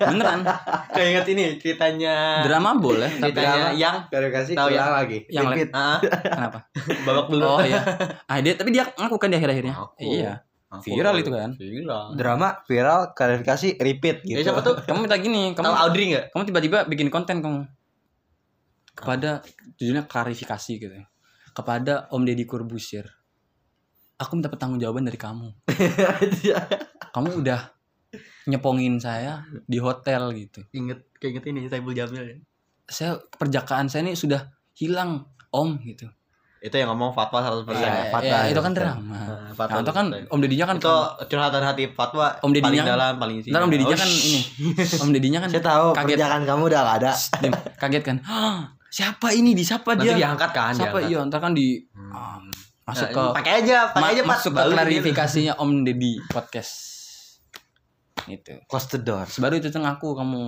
beneran. 0.00 0.40
Kayak 0.88 1.08
inget 1.08 1.26
ini 1.28 1.44
ceritanya 1.56 2.14
Drama 2.40 2.70
boleh, 2.76 3.10
tapi 3.12 3.34
ceritanya 3.34 3.74
yang 3.74 3.96
Verifikasi 4.06 4.50
Tahu 4.54 4.68
ya? 4.68 4.78
ulang 4.78 4.94
lagi. 4.96 5.18
Yang 5.26 5.44
Repeat. 5.48 5.68
ah, 5.72 5.98
kenapa? 6.30 6.58
babak 7.06 7.26
belur. 7.26 7.46
Oh 7.48 7.60
iya. 7.60 7.82
Ah, 8.24 8.38
dia 8.38 8.54
tapi 8.54 8.70
dia 8.70 8.86
ngaku 8.88 9.16
kan 9.16 9.28
di 9.28 9.36
akhir-akhirnya. 9.36 9.74
Ngaku. 9.74 9.98
Iya. 9.98 10.32
Aku- 10.70 10.86
Viral 10.86 11.14
itu 11.18 11.30
kan. 11.32 11.50
Viral. 11.52 12.06
Drama 12.14 12.48
viral 12.62 13.00
klarifikasi 13.10 13.68
repeat 13.76 14.22
Ya 14.22 14.38
gitu. 14.38 14.46
siapa 14.46 14.62
tuh? 14.62 14.78
Kamu 14.78 15.02
minta 15.02 15.18
gini, 15.18 15.50
Tahu 15.50 15.66
kamu 15.66 15.74
Audrey 15.76 16.04
enggak? 16.06 16.24
kamu 16.30 16.42
tiba-tiba 16.46 16.78
bikin 16.86 17.10
konten 17.10 17.42
kamu 17.42 17.66
kepada 18.92 19.42
judulnya 19.74 20.04
klarifikasi 20.04 20.72
gitu. 20.76 20.94
Kepada 21.50 22.06
Om 22.08 22.22
Deddy 22.22 22.44
Corbuzier. 22.44 23.06
Aku 24.16 24.36
minta 24.36 24.46
pertanggungjawaban 24.46 25.02
dari 25.02 25.16
kamu. 25.16 25.48
Kamu 27.10 27.28
udah 27.36 27.60
nyepongin 28.46 28.96
saya 28.96 29.40
di 29.64 29.78
hotel 29.78 30.32
gitu. 30.34 30.60
Inget 30.70 31.08
kayak 31.16 31.30
inget 31.34 31.44
ini 31.46 31.60
Saiful 31.66 31.92
Jamil 31.92 32.24
ya. 32.24 32.36
Saya 32.84 33.10
perjakaan 33.30 33.86
saya 33.86 34.02
ini 34.02 34.12
sudah 34.12 34.50
hilang, 34.74 35.24
Om 35.48 35.78
gitu. 35.84 36.06
Itu 36.60 36.76
yang 36.76 36.92
ngomong 36.92 37.10
fatwa 37.10 37.40
100%. 37.40 37.72
Iya, 37.72 37.88
ya. 37.88 38.04
Fatwa, 38.10 38.36
iya, 38.36 38.38
itu 38.46 38.52
ya, 38.52 38.60
kan 38.60 38.70
betul. 38.70 38.84
drama. 38.84 39.16
Nah, 39.16 39.52
fatwa 39.56 39.72
Nah, 39.72 39.80
itu 39.80 39.92
kan 39.92 40.06
100%. 40.12 40.28
Om 40.28 40.40
Dedinya 40.40 40.64
kan 40.66 40.76
itu 40.76 40.94
curhatan 41.26 41.62
hati 41.64 41.82
fatwa 41.88 42.26
Om 42.36 42.50
Dedinya 42.50 42.66
paling 42.66 42.80
kan- 42.80 42.90
dalam 42.92 43.14
paling. 43.16 43.36
Ntar 43.42 43.62
Om 43.62 43.70
Dedinya 43.72 43.88
Oh, 43.90 43.98
kan 43.98 44.10
ini. 44.10 44.40
Om 45.00 45.10
Dedinya 45.10 45.38
kan 45.40 45.48
Saya 45.48 45.64
tahu 45.64 45.86
kaget. 45.94 46.08
kerjaan 46.12 46.40
kamu 46.44 46.62
udah 46.66 46.80
gak 46.82 46.96
ada. 47.00 47.12
Kaget 47.76 48.02
kan. 48.04 48.16
"Hah, 48.90 49.14
siapa 49.14 49.30
ini? 49.30 49.54
Di 49.54 49.62
siapa 49.62 49.94
Nanti 49.94 50.10
dia? 50.10 50.14
diangkat 50.18 50.50
kan 50.50 50.74
Siapa? 50.74 50.98
diangkat. 50.98 51.08
Iya, 51.08 51.18
ntar 51.24 51.38
kan 51.38 51.52
di 51.54 51.78
Hmm. 51.88 52.10
um, 52.10 52.42
masuk 52.82 53.06
Nah, 53.06 53.14
ke 53.14 53.22
pakai 53.38 53.52
aja, 53.62 53.76
pakai 53.88 54.02
ma- 54.02 54.10
aja 54.10 54.22
masuk 54.26 54.50
ke 54.50 54.62
klarifikasinya 54.68 55.52
Om 55.56 55.70
Deddy 55.84 56.18
podcast. 56.26 56.74
Itu. 58.26 58.58
Close 58.66 58.88
the 58.90 59.00
door. 59.00 59.26
Baru 59.38 59.54
itu 59.56 59.70
tuh 59.70 59.78
ngaku 59.78 60.08
kamu 60.12 60.40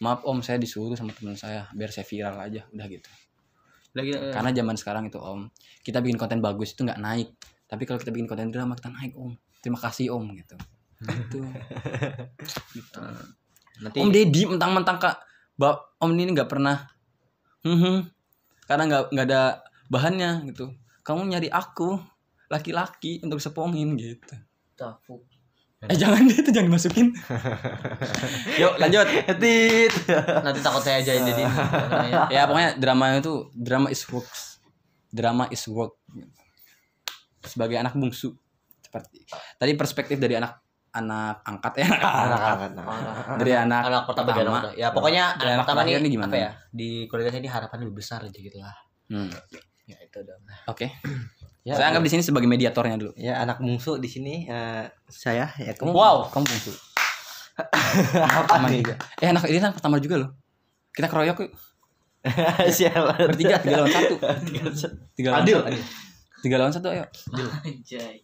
maaf 0.00 0.20
Om 0.22 0.42
saya 0.42 0.58
disuruh 0.58 0.92
sama 0.92 1.14
teman 1.14 1.34
saya 1.34 1.70
biar 1.70 1.88
saya 1.88 2.02
viral 2.02 2.34
aja 2.36 2.66
udah 2.68 2.86
gitu. 2.86 3.10
Lagi 3.94 4.10
Karena 4.10 4.50
zaman 4.50 4.74
sekarang 4.74 5.06
itu 5.06 5.16
Om, 5.16 5.46
kita 5.80 6.02
bikin 6.02 6.18
konten 6.18 6.42
bagus 6.42 6.74
itu 6.74 6.82
nggak 6.82 6.98
naik. 6.98 7.30
Tapi 7.64 7.82
kalau 7.84 7.96
kita 7.96 8.10
bikin 8.10 8.26
konten 8.26 8.50
drama 8.50 8.74
kita 8.74 8.90
naik 8.90 9.14
Om. 9.14 9.30
Terima 9.60 9.78
kasih 9.78 10.10
Om 10.10 10.34
gitu. 10.34 10.56
Gitu. 11.00 11.40
gitu. 12.76 13.00
nanti 13.76 13.96
Om 13.98 14.10
Deddy 14.10 14.46
mentang-mentang 14.46 14.98
kak, 14.98 15.16
Om 15.96 16.10
ini 16.12 16.30
nggak 16.30 16.46
pernah, 16.46 16.86
hmm, 17.64 17.98
karena 18.68 18.82
nggak 18.88 19.02
nggak 19.12 19.26
ada 19.28 19.42
bahannya 19.88 20.44
gitu. 20.52 20.72
Kamu 21.04 21.28
nyari 21.28 21.48
aku 21.52 22.00
laki-laki 22.48 23.20
untuk 23.24 23.40
sepongin 23.40 23.96
gitu. 23.96 24.36
Tafu. 24.76 25.20
Eh 25.84 25.96
jangan 25.96 26.24
itu 26.32 26.48
jangan 26.48 26.68
dimasukin. 26.72 27.12
Yuk 28.60 28.74
lanjut. 28.80 29.06
Tit. 29.36 29.92
Nanti 30.40 30.60
takut 30.64 30.80
saya 30.80 31.04
ajain 31.04 31.24
jadi. 31.28 31.44
ya 32.34 32.48
pokoknya 32.48 32.80
drama 32.80 33.20
itu 33.20 33.52
drama 33.52 33.88
is 33.92 34.04
works. 34.08 34.60
Drama 35.12 35.44
is 35.52 35.64
work. 35.68 36.00
Sebagai 37.44 37.76
anak 37.76 37.92
bungsu 37.92 38.32
seperti 38.94 39.26
tadi 39.58 39.72
perspektif 39.74 40.16
dari 40.22 40.38
anak 40.38 40.63
anak 40.94 41.42
angkat 41.42 41.72
ya. 41.82 41.86
Dari 43.34 43.52
anak, 43.52 43.82
anak 43.84 44.02
pertama 44.06 44.28
dari 44.30 44.40
anak 44.40 44.54
pertama. 44.54 44.78
Ya 44.78 44.88
pokoknya 44.90 45.24
Dari 45.34 45.50
anak 45.50 45.66
anak 45.66 45.66
pertama 45.66 45.80
nih 46.00 46.10
gimana? 46.10 46.30
apa 46.30 46.36
ya? 46.38 46.50
Di 46.70 46.88
keluarga 47.06 47.28
saya 47.28 47.40
ini 47.42 47.50
harapan 47.50 47.76
lebih 47.82 47.94
besar 47.98 48.22
aja 48.22 48.38
gitu 48.38 48.56
lah. 48.56 48.74
Hmm, 49.10 49.28
Ya 49.84 50.00
itu 50.00 50.18
dong. 50.22 50.40
oke. 50.64 50.86
Ya, 51.64 51.76
saya 51.76 51.92
anggap 51.92 52.04
di 52.04 52.12
sini 52.12 52.22
sebagai 52.22 52.44
mediatornya 52.44 52.96
dulu. 52.96 53.12
Ya 53.16 53.36
anak 53.36 53.58
bungsu 53.58 53.96
di 53.96 54.08
sini 54.08 54.46
eh, 54.46 54.84
saya 55.06 55.50
ya 55.54 55.72
kamu 55.74 55.92
Wow. 55.92 56.28
kamu 56.30 56.44
bungsu. 56.44 56.72
Apa 58.54 58.68
juga. 58.68 58.94
Eh 59.18 59.28
anak 59.28 59.44
ini 59.46 59.58
anak 59.58 59.76
pertama 59.76 59.96
juga 59.98 60.24
loh. 60.24 60.30
Kita 60.90 61.06
keroyok 61.08 61.38
yuk. 61.40 61.52
Siapa? 62.76 63.20
bertiga 63.28 63.60
tiga 63.64 63.76
lawan 63.78 63.92
satu. 63.92 64.16
Tiga 65.12 65.28
lawan 65.30 65.42
Adil. 65.44 65.58
satu. 65.60 65.76
Tiga 66.40 66.56
lawan 66.56 66.72
satu 66.72 66.88
ayo. 66.88 67.04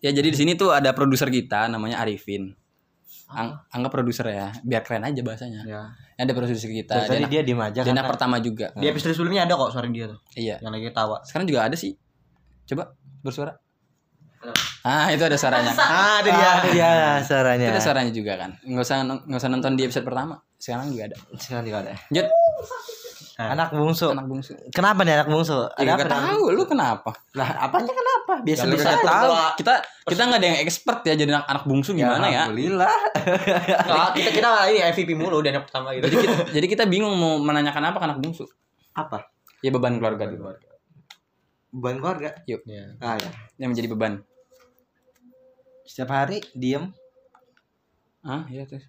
Ya 0.00 0.11
jadi 0.11 0.29
di 0.29 0.37
sini 0.37 0.53
tuh 0.55 0.73
ada 0.73 0.93
produser 0.93 1.29
kita 1.29 1.69
namanya 1.69 2.00
Arifin 2.00 2.53
Ang- 3.31 3.57
anggap 3.71 3.91
produser 3.95 4.27
ya 4.29 4.51
biar 4.63 4.83
keren 4.83 5.07
aja 5.07 5.21
bahasanya. 5.23 5.63
Ya. 5.63 5.83
ada 6.21 6.37
produser 6.37 6.69
kita 6.69 7.09
Dari 7.09 7.25
dia 7.33 7.41
diem 7.41 7.57
aja 7.57 7.81
dia 7.81 7.89
anak 7.89 8.05
karena- 8.05 8.11
pertama 8.13 8.37
juga. 8.45 8.75
Di 8.77 8.87
episode 8.91 9.17
sebelumnya 9.17 9.49
ada 9.49 9.57
kok 9.57 9.71
suara 9.73 9.89
dia 9.89 10.05
tuh 10.11 10.21
iya. 10.37 10.61
yang 10.61 10.75
lagi 10.75 10.93
tawa. 10.93 11.23
sekarang 11.25 11.47
juga 11.49 11.65
ada 11.65 11.77
sih. 11.79 11.97
Coba 12.69 12.93
bersuara. 13.25 13.57
Ah 14.85 15.13
itu 15.13 15.21
ada 15.21 15.37
suaranya. 15.37 15.73
Ah, 15.81 16.25
ada 16.25 16.31
dia, 16.33 16.49
ada 16.49 16.69
dia 16.73 16.91
suaranya. 17.25 17.67
itu 17.69 17.73
ada 17.77 17.83
suaranya 17.85 18.13
juga 18.13 18.33
kan. 18.41 18.51
Nggak 18.65 18.85
usah 18.85 18.97
nggak 19.05 19.41
usah 19.41 19.51
nonton 19.53 19.73
di 19.77 19.83
episode 19.85 20.05
pertama. 20.05 20.41
Sekarang 20.57 20.89
juga 20.93 21.13
ada. 21.13 21.17
Sekarang 21.37 21.65
juga 21.69 21.79
ada. 21.85 21.93
Lanjut 22.09 22.27
Anak 23.43 23.69
bungsu. 23.71 24.07
anak 24.07 24.27
bungsu 24.27 24.53
Kenapa 24.69 25.01
nih 25.01 25.15
anak 25.15 25.29
bungsu? 25.29 25.57
ya, 25.73 25.73
Ada 25.75 25.93
gak 25.99 26.11
tahu 26.11 26.43
lu 26.51 26.63
kenapa 26.63 27.11
Lah, 27.33 27.49
apanya 27.63 27.89
kenapa? 27.91 28.33
Biasa 28.41 28.63
biasa 28.67 29.01
tahu. 29.01 29.31
kita 29.57 29.75
kita 30.05 30.23
nggak 30.23 30.39
ada 30.39 30.47
yang 30.47 30.59
expert 30.61 31.01
ya 31.03 31.15
jadi 31.15 31.31
anak, 31.33 31.47
anak 31.47 31.65
bungsu 31.65 31.91
gimana 31.93 32.27
ya, 32.27 32.45
Alhamdulillah. 32.45 32.95
Nah, 33.91 34.09
kita 34.11 34.31
kita 34.31 34.49
ini 34.67 34.79
MVP 34.83 35.11
mulu 35.13 35.41
dan 35.41 35.53
yang 35.55 35.65
pertama 35.65 35.93
gitu. 35.93 36.05
jadi 36.05 36.17
kita, 36.19 36.35
jadi 36.51 36.67
kita 36.69 36.85
bingung 36.85 37.13
mau 37.13 37.39
menanyakan 37.39 37.83
apa 37.87 37.97
ke 37.97 38.07
anak 38.07 38.19
bungsu 38.19 38.45
Apa? 38.93 39.25
ya 39.59 39.71
beban 39.71 39.97
keluarga 39.97 40.25
dulu 40.27 40.53
Beban 41.71 41.97
keluarga. 41.97 42.35
yuk 42.45 42.61
Ya. 42.65 42.93
Ah 42.99 43.15
ya. 43.15 43.31
yang 43.57 43.71
menjadi 43.71 43.89
beban 43.89 44.21
Setiap 45.83 46.11
hari 46.11 46.39
diem. 46.53 46.93
ah 48.21 48.45
iya 48.47 48.63
terus 48.63 48.85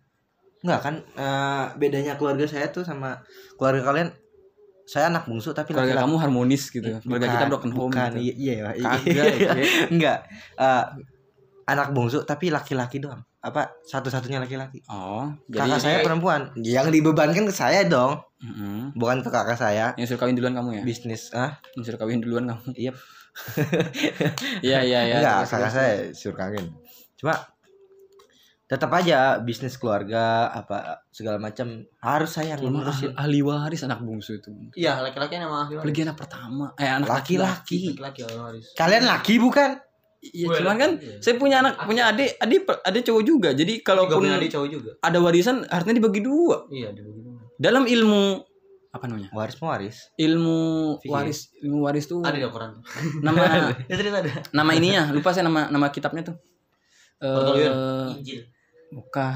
Enggak 0.62 0.80
kan 0.80 0.96
eh, 1.02 1.66
bedanya 1.76 2.14
keluarga 2.14 2.46
saya 2.46 2.70
tuh 2.70 2.84
sama 2.84 3.26
keluarga 3.56 3.82
kalian 3.84 4.10
saya 4.92 5.08
anak 5.08 5.24
bungsu 5.24 5.56
tapi 5.56 5.72
keluarga 5.72 5.96
laki-laki. 5.96 6.04
kamu 6.04 6.16
harmonis 6.20 6.64
gitu 6.68 6.90
keluarga 7.00 7.28
kita 7.32 7.46
broken 7.48 7.72
home 7.72 7.96
bukan, 7.96 8.12
gitu. 8.20 8.36
iya, 8.36 8.36
iya, 8.36 8.54
iya. 8.76 8.90
Kagak, 8.92 9.26
ya. 9.40 9.52
Enggak. 9.96 10.18
Eh, 10.60 10.84
anak 11.72 11.88
bungsu 11.96 12.28
tapi 12.28 12.52
laki-laki 12.52 13.00
doang. 13.00 13.24
Apa 13.40 13.72
satu-satunya 13.88 14.44
laki-laki. 14.44 14.84
oh 14.92 15.32
jadi 15.48 15.64
Kakak 15.64 15.80
saya 15.80 15.98
perempuan. 16.04 16.52
Yang 16.60 16.92
dibebankan 16.92 17.48
ke 17.48 17.56
saya 17.56 17.88
dong, 17.88 18.20
Mm-mm. 18.44 18.92
bukan 19.00 19.24
ke 19.24 19.32
kakak 19.32 19.56
saya. 19.56 19.96
yang 19.96 20.06
suruh 20.12 20.20
kawin 20.20 20.36
duluan 20.36 20.54
kamu 20.60 20.82
ya 20.82 20.84
Bisnis 20.84 21.32
ah. 21.32 21.56
yang 21.80 21.84
suruh 21.88 22.00
kawin 22.02 22.20
duluan 22.20 22.52
kamu 22.52 22.76
Iya. 22.76 22.92
iya 24.68 24.80
iya 24.84 25.00
iya 25.08 25.20
kakak 25.48 25.72
saya 25.72 25.94
suruh 26.12 26.36
kawin. 26.36 26.68
Cuma 27.16 27.40
tetap 28.72 28.88
aja 28.96 29.36
bisnis 29.44 29.76
keluarga 29.76 30.48
apa 30.48 31.04
segala 31.12 31.36
macam 31.36 31.84
harus 32.00 32.32
saya 32.32 32.56
yang 32.56 32.72
ngurusin. 32.72 33.12
ahli, 33.12 33.20
ahli 33.20 33.40
waris 33.44 33.84
anak 33.84 34.00
bungsu 34.00 34.40
itu 34.40 34.48
Iya, 34.80 35.04
laki-laki 35.04 35.36
nama 35.36 35.68
ahli 35.68 35.76
waris. 35.76 35.84
apalagi 35.84 36.02
anak 36.08 36.18
pertama 36.24 36.66
eh 36.80 36.88
anak 36.88 37.08
Laki-laki. 37.12 38.00
Laki-laki 38.00 38.20
ahli 38.24 38.38
waris. 38.40 38.66
Kalian 38.80 39.04
laki 39.12 39.44
bukan? 39.44 39.76
Iya, 40.22 40.48
cuman 40.56 40.78
kan 40.78 40.92
iya. 41.02 41.18
saya 41.20 41.36
punya 41.36 41.66
anak, 41.66 41.82
punya 41.84 42.14
adik, 42.14 42.38
adik 42.40 42.62
adik 42.88 43.04
cowok 43.10 43.24
juga. 43.28 43.50
Jadi 43.52 43.84
kalaupun 43.84 44.24
punya 44.24 44.40
adik 44.40 44.54
cowok 44.56 44.70
juga. 44.72 44.92
ada 45.04 45.18
warisan 45.20 45.68
hartanya 45.68 45.98
dibagi 46.00 46.22
dua. 46.24 46.70
Iya, 46.72 46.96
dia 46.96 47.04
begitu. 47.04 47.28
Dalam 47.60 47.84
ilmu 47.90 48.40
apa 48.94 49.06
namanya? 49.10 49.34
Waris 49.36 49.56
pewaris. 49.60 49.98
Ilmu 50.16 50.60
Fikih. 51.02 51.12
waris, 51.12 51.40
ilmu 51.60 51.80
waris 51.84 52.06
tuh 52.08 52.22
Ada 52.24 52.38
di 52.40 52.46
Al-Quran. 52.48 52.72
nama 53.20 53.40
Ya 53.92 53.96
ada. 53.98 54.32
nama 54.56 54.72
ininya, 54.78 55.12
lupa 55.12 55.36
saya 55.36 55.50
nama 55.50 55.68
nama 55.68 55.92
kitabnya 55.92 56.24
tuh. 56.32 56.38
Eh, 57.22 58.08
Injil. 58.18 58.51
Bukan. 58.92 59.34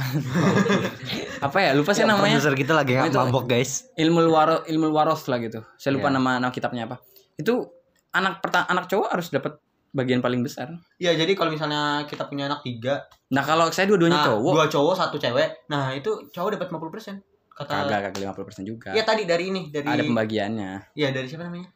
apa 1.45 1.57
ya? 1.63 1.71
Lupa 1.73 1.95
saya 1.95 2.11
namanya. 2.11 2.37
Produser 2.37 2.55
kita 2.55 2.73
lagi 2.75 2.93
Itu- 2.99 3.15
mabok 3.17 3.47
guys. 3.47 3.87
Ilmu 3.95 4.27
waro, 4.29 4.67
ilmu 4.67 4.91
waros 4.91 5.25
lah 5.31 5.39
gitu. 5.39 5.63
Saya 5.79 5.95
lupa 5.95 6.11
Iya. 6.11 6.19
nama 6.19 6.31
nama 6.43 6.51
kitabnya 6.51 6.85
apa. 6.85 6.99
Itu 7.39 7.71
anak 8.11 8.43
perta 8.43 8.67
anak 8.67 8.91
cowok 8.91 9.07
harus 9.11 9.27
dapat 9.31 9.59
bagian 9.95 10.19
paling 10.19 10.43
besar. 10.43 10.75
Iya, 10.99 11.15
jadi 11.15 11.31
kalau 11.39 11.55
misalnya 11.55 12.03
kita 12.03 12.27
punya 12.27 12.51
anak 12.51 12.67
tiga, 12.67 13.07
Nah, 13.31 13.41
kalau 13.41 13.71
saya 13.71 13.87
dua-duanya 13.87 14.21
nah, 14.21 14.27
cowok, 14.27 14.53
dua 14.53 14.67
cowok, 14.67 14.93
satu 14.99 15.15
cewek. 15.17 15.65
Nah, 15.71 15.95
itu 15.95 16.29
cowok 16.35 16.59
dapat 16.59 16.67
50%. 16.69 17.23
Kata 17.55 17.87
kagak 17.87 18.11
kagak 18.11 18.35
50% 18.35 18.67
juga. 18.67 18.91
Iya 18.91 19.07
tadi 19.07 19.23
dari 19.23 19.47
ini, 19.47 19.71
dari 19.71 19.87
Ada 19.87 20.03
pembagiannya. 20.03 20.91
Iya, 20.91 21.15
dari 21.15 21.25
siapa 21.31 21.47
namanya? 21.47 21.71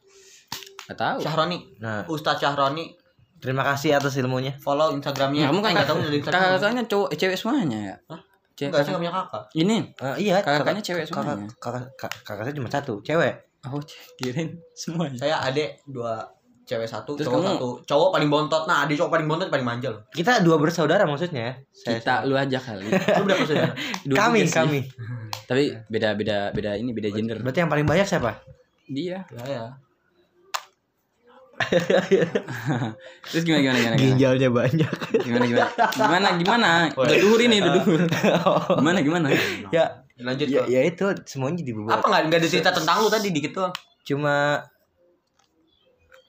Gak 0.91 0.97
tahu. 0.99 1.17
Syahroni. 1.23 1.57
Nah, 1.79 2.03
Ustadz 2.11 2.43
Syahroni. 2.43 2.98
Terima 3.39 3.63
kasih 3.65 3.89
atas 3.93 4.13
ilmunya. 4.15 4.54
Follow 4.58 4.91
Instagramnya. 4.91 5.45
Kamu 5.45 5.60
kan 5.60 5.71
nggak 5.71 5.88
tahu 5.88 5.99
dari 6.02 6.17
Instagram. 6.17 6.39
kakak-kakaknya 6.39 6.84
cowok 6.86 7.08
eh, 7.10 7.17
cewek 7.17 7.36
semuanya 7.36 7.80
ya? 7.82 7.95
Hah? 8.08 8.21
Cewek. 8.54 8.69
Enggak, 8.69 8.82
saya 8.82 8.91
nggak 8.91 9.02
punya 9.02 9.13
kakak. 9.15 9.43
Ini 9.54 9.78
Eh, 9.97 10.15
iya, 10.19 10.36
Kakak-kakaknya 10.38 10.62
kakak- 10.75 10.86
cewek 10.86 11.04
kakak, 11.04 11.23
semuanya. 11.25 11.47
kakak, 11.56 11.84
kakak, 11.95 12.21
kakak 12.23 12.43
saya 12.43 12.56
cuma 12.56 12.69
satu, 12.69 12.93
cewek. 13.02 13.34
oh 13.62 13.82
kirain 14.15 14.49
semuanya. 14.73 15.17
Saya 15.17 15.36
adik 15.41 15.69
dua 15.86 16.23
cewek 16.63 16.86
satu, 16.86 17.12
Terus 17.13 17.28
cowok 17.28 17.39
kamu- 17.39 17.52
satu. 17.54 17.69
Cowok 17.86 18.10
paling 18.13 18.30
bontot. 18.30 18.63
Nah, 18.63 18.84
adik 18.84 18.95
cowok 18.95 19.12
paling 19.12 19.28
bontot 19.28 19.47
paling 19.47 19.63
manja 19.63 19.89
loh. 19.89 20.02
Kita 20.10 20.39
dua 20.39 20.56
bersaudara 20.56 21.04
maksudnya. 21.04 21.60
Saya 21.69 21.97
Kita 21.97 22.23
lu 22.23 22.36
aja 22.36 22.56
kali. 22.56 22.88
Lu 23.17 23.23
berapa 23.25 23.43
saudara? 23.43 23.73
Dua 24.08 24.15
kami, 24.17 24.45
kami. 24.45 24.80
Tapi 25.49 25.63
beda 25.88 26.13
beda 26.13 26.38
beda 26.52 26.71
ini 26.73 26.93
beda 26.93 27.10
gender. 27.10 27.41
Berarti 27.41 27.60
yang 27.60 27.67
paling 27.67 27.84
banyak 27.84 28.06
siapa? 28.06 28.38
Dia. 28.86 29.25
Ya, 29.30 29.43
ya. 29.45 29.65
Terus 33.26 33.43
gimana 33.43 33.62
gimana 33.62 33.78
gimana? 33.78 33.95
Gimana 33.95 34.00
Ginjalnya 34.00 34.50
banyak. 34.50 34.91
gimana 35.19 35.45
gimana? 35.45 35.69
Gimana 35.91 36.28
gimana? 36.36 36.69
Udah 36.91 37.15
duhur 37.17 37.39
ini 37.39 37.56
udah 37.58 37.72
duhur. 37.76 38.00
Gimana 38.80 39.00
gimana? 39.00 39.28
ya, 39.69 39.86
Lanjut 40.19 40.48
ya, 40.48 40.63
ya 40.65 40.82
itu 40.84 41.04
semuanya 41.24 41.62
dibuat. 41.62 41.95
apa 41.95 42.06
nggak 42.06 42.22
nggak 42.28 42.39
ada 42.39 42.50
cerita 42.50 42.69
tentang 42.72 43.00
lu 43.00 43.08
tadi 43.08 43.30
dikit 43.30 43.52
doang 43.54 43.74
Cuma 44.02 44.60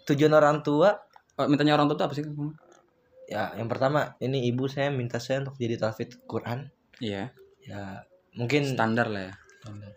tujuan 0.05 0.33
orang 0.33 0.61
tua 0.61 0.95
Oh, 1.35 1.49
mintanya 1.49 1.73
orang 1.73 1.89
tua 1.89 1.97
tuh 1.97 2.05
apa 2.05 2.15
sih? 2.15 2.25
ya 3.25 3.55
yang 3.55 3.65
pertama 3.65 4.13
ini 4.19 4.45
ibu 4.45 4.67
saya 4.67 4.91
minta 4.91 5.17
saya 5.17 5.41
untuk 5.41 5.57
jadi 5.57 5.75
tahfidz 5.77 6.21
Quran 6.25 6.69
Iya, 6.99 7.33
ya 7.61 8.05
mungkin 8.33 8.67
standar 8.69 9.09
lah 9.09 9.23
ya. 9.27 9.35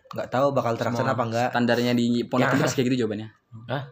nggak 0.08 0.28
tahu 0.28 0.50
bakal 0.50 0.72
terlaksana 0.74 1.12
apa 1.12 1.22
enggak 1.22 1.48
Standarnya 1.50 1.92
di 1.92 2.24
pondok 2.24 2.54
Ya. 2.54 2.64
kayak 2.64 2.86
gitu 2.86 3.04
jawabannya. 3.04 3.28
Hah? 3.66 3.82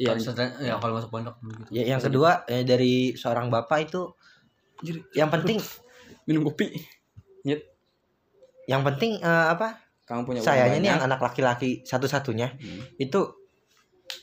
Iya. 0.00 0.16
ya 0.58 0.74
kalau 0.80 0.96
masuk 0.96 1.10
pondok 1.10 1.36
gitu. 1.44 1.62
Ya 1.70 1.84
yang 1.86 2.00
kedua 2.00 2.42
ya, 2.46 2.64
dari 2.64 3.12
seorang 3.12 3.52
bapak 3.52 3.84
itu 3.84 4.16
yang 5.12 5.28
penting 5.28 5.60
minum 6.24 6.40
kopi. 6.42 6.72
Nyet. 7.42 7.68
yang 8.64 8.80
penting 8.80 9.18
eh, 9.18 9.46
apa? 9.50 9.76
Kamu 10.02 10.24
punya 10.24 10.40
sayanya 10.40 10.78
nih 10.78 10.88
yang 10.88 11.02
anak 11.02 11.20
laki-laki 11.20 11.82
satu-satunya 11.82 12.54
Hmm. 12.54 12.80
itu 12.96 13.20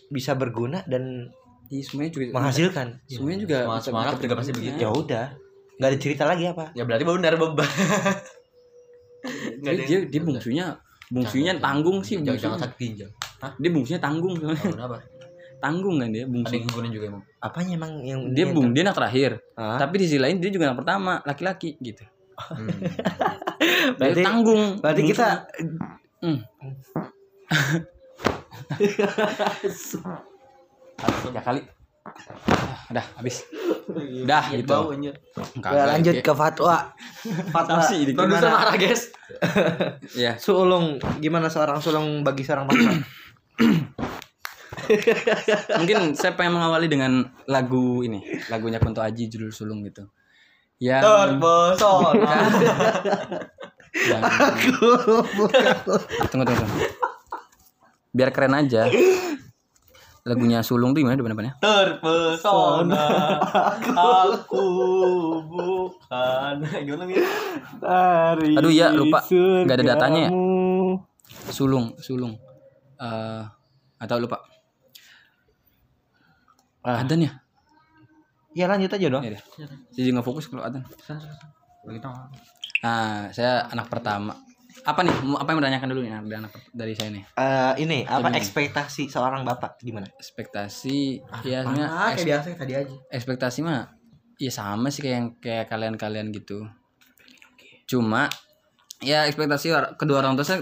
bisa 0.09 0.33
berguna 0.33 0.81
dan 0.83 1.29
Iya, 1.67 1.83
semuanya 1.83 2.11
juga 2.11 2.25
menghasilkan. 2.33 2.87
Semuanya 3.05 3.39
juga 3.43 3.57
Semangat- 3.77 4.17
juga 4.17 4.35
pasti 4.35 4.51
begitu. 4.51 4.77
ya 4.77 4.87
udah. 4.87 5.25
Nggak 5.77 5.89
ada 5.89 5.99
cerita 5.99 6.23
lagi 6.23 6.43
apa? 6.47 6.71
Ya 6.73 6.83
berarti 6.83 7.03
benar 7.03 7.35
beban 7.35 7.67
Dia, 9.59 9.73
dia, 9.75 9.99
dia 10.07 10.21
bungsunya 10.21 10.65
bungsunya 11.07 11.55
tanggung 11.57 11.99
sih 12.01 12.19
jangan 12.19 12.39
jangan 12.39 12.59
sakit 12.63 12.77
ginjal. 12.77 13.09
Dia 13.59 13.69
bungsunya 13.69 13.99
tanggung. 13.99 14.33
Kenapa 14.39 15.03
Tanggung 15.57 15.97
kan 15.97 16.09
dia 16.09 16.21
ada 16.21 16.29
bungsu. 16.29 16.53
yang 16.53 16.65
gugurin 16.65 16.91
juga 16.91 17.05
emang 17.07 17.23
apanya 17.39 17.71
emang 17.75 17.91
yang 18.01 18.19
Dia 18.29 18.43
yang 18.43 18.53
bung, 18.53 18.67
ter- 18.67 18.73
dia 18.73 18.83
anak 18.85 18.95
terakhir. 18.95 19.31
Hah? 19.53 19.77
Tapi 19.77 19.93
di 19.97 20.05
sisi 20.05 20.17
lain 20.17 20.37
dia 20.37 20.49
juga 20.49 20.63
anak 20.69 20.77
pertama, 20.79 21.13
laki-laki 21.23 21.69
gitu. 21.77 22.03
Hmm. 22.37 22.69
Berarti- 23.97 24.21
tanggung. 24.23 24.63
berarti 24.77 25.01
kita 25.03 25.27
Hmm. 26.17 26.41
ya 31.27 31.41
kali. 31.41 31.61
Ah, 32.07 32.87
Udah 32.89 33.05
habis. 33.15 33.43
Udah 34.23 34.43
gitu. 34.49 34.77
anjir 34.89 35.15
ya, 35.59 35.83
lanjut 35.85 36.15
ke 36.19 36.31
fatwa 36.33 36.91
fatwa 37.51 37.79
sih 37.81 38.03
Gimana? 38.07 38.39
marah 38.43 38.75
guys 38.75 39.11
Ya, 40.23 40.35
sulung 40.35 40.99
gimana 41.19 41.47
seorang 41.47 41.79
sulung 41.79 42.19
bagi 42.19 42.43
seorang 42.43 42.67
fatwa 42.67 42.91
mungkin 45.79 46.15
saya 46.15 46.33
pengen 46.35 46.57
mengawali 46.57 46.87
dengan 46.87 47.27
lagu 47.45 48.01
ini, 48.03 48.23
lagunya 48.47 48.79
Kunto 48.79 49.03
Aji 49.03 49.27
judul 49.27 49.51
Sulung 49.51 49.83
gitu. 49.83 50.07
yang 50.77 51.01
terpesona 51.01 52.37
yang 54.05 54.21
tunggu 56.29 56.45
tunggu 56.45 56.45
tunggu. 56.45 56.77
Biar 58.13 58.29
keren 58.29 58.53
aja. 58.53 58.85
Lagunya 60.27 60.59
sulung 60.59 60.91
tuh 60.91 61.01
gimana 61.01 61.17
depan-depannya? 61.17 61.57
Terpesona. 61.57 63.05
Aku 63.95 64.65
bukan. 65.49 66.55
Gimana 66.61 67.03
nih 67.09 67.25
Aduh, 68.59 68.69
ya, 68.69 68.91
lupa. 68.91 69.23
Nggak 69.31 69.75
ada 69.81 69.85
datanya 69.97 70.29
ya? 70.29 70.31
sulung 71.49 71.97
sulung. 71.97 72.37
Eh 73.01 73.43
atau 73.97 74.21
lupa 74.21 74.37
Ah. 76.87 77.03
adan 77.03 77.19
ya? 77.27 77.31
Ya 78.55 78.65
lanjut 78.65 78.89
aja 78.89 79.07
dong. 79.11 79.21
ya 79.21 79.35
jadi 79.91 80.07
nggak 80.15 80.23
fokus 80.23 80.47
kalau 80.47 80.63
adan. 80.63 80.81
Nah 82.81 83.27
saya 83.29 83.67
anak 83.67 83.91
pertama. 83.91 84.33
Apa 84.85 85.01
nih? 85.01 85.11
Mau- 85.25 85.35
apa 85.35 85.51
yang 85.51 85.59
menanyakan 85.59 85.89
dulu 85.89 86.01
nih 86.01 86.13
dari 86.21 86.37
anak 86.37 86.51
dari 86.71 86.93
saya 86.93 87.09
nih? 87.11 87.23
Eh, 87.33 87.73
ini 87.81 87.99
apa 88.05 88.29
Gimana? 88.29 88.37
ekspektasi 88.37 89.03
seorang 89.09 89.41
bapak 89.43 89.81
gimana? 89.81 90.05
ekspektasi 90.15 91.21
ya 91.43 91.65
ah 91.65 91.65
sebenarnya 91.65 91.87
kayak 92.13 92.25
biasa 92.25 92.47
tadi 92.55 92.73
aja. 92.77 92.93
ekspektasi 93.09 93.59
mah 93.61 93.89
ya 94.37 94.51
sama 94.53 94.87
sih 94.87 95.01
kayak 95.01 95.15
yang 95.17 95.27
kayak 95.37 95.65
kalian-kalian 95.67 96.29
gitu. 96.31 96.63
Cuma 97.85 98.29
ya 99.01 99.25
ekspektasi 99.25 99.69
kedua 99.97 100.21
orang 100.21 100.37
tua 100.37 100.45
saya 100.45 100.61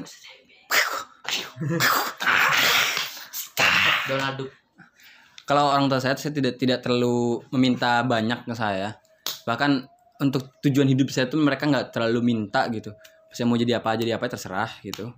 Donald 4.07 4.35
Duck 4.37 4.64
kalau 5.45 5.69
orang 5.69 5.85
tua 5.85 6.01
saya 6.01 6.17
saya 6.17 6.33
tidak 6.33 6.57
tidak 6.57 6.81
terlalu 6.81 7.37
meminta 7.53 8.01
banyak 8.01 8.49
ke 8.49 8.53
saya. 8.57 8.97
Bahkan 9.45 9.71
untuk 10.25 10.57
tujuan 10.65 10.89
hidup 10.89 11.13
saya 11.13 11.29
tuh 11.29 11.37
mereka 11.37 11.69
nggak 11.69 11.93
terlalu 11.93 12.19
minta 12.25 12.65
gitu. 12.73 12.89
Saya 13.29 13.45
mau 13.45 13.53
jadi 13.53 13.77
apa 13.77 13.93
jadi 13.93 14.17
apa 14.17 14.25
terserah 14.25 14.81
gitu. 14.81 15.13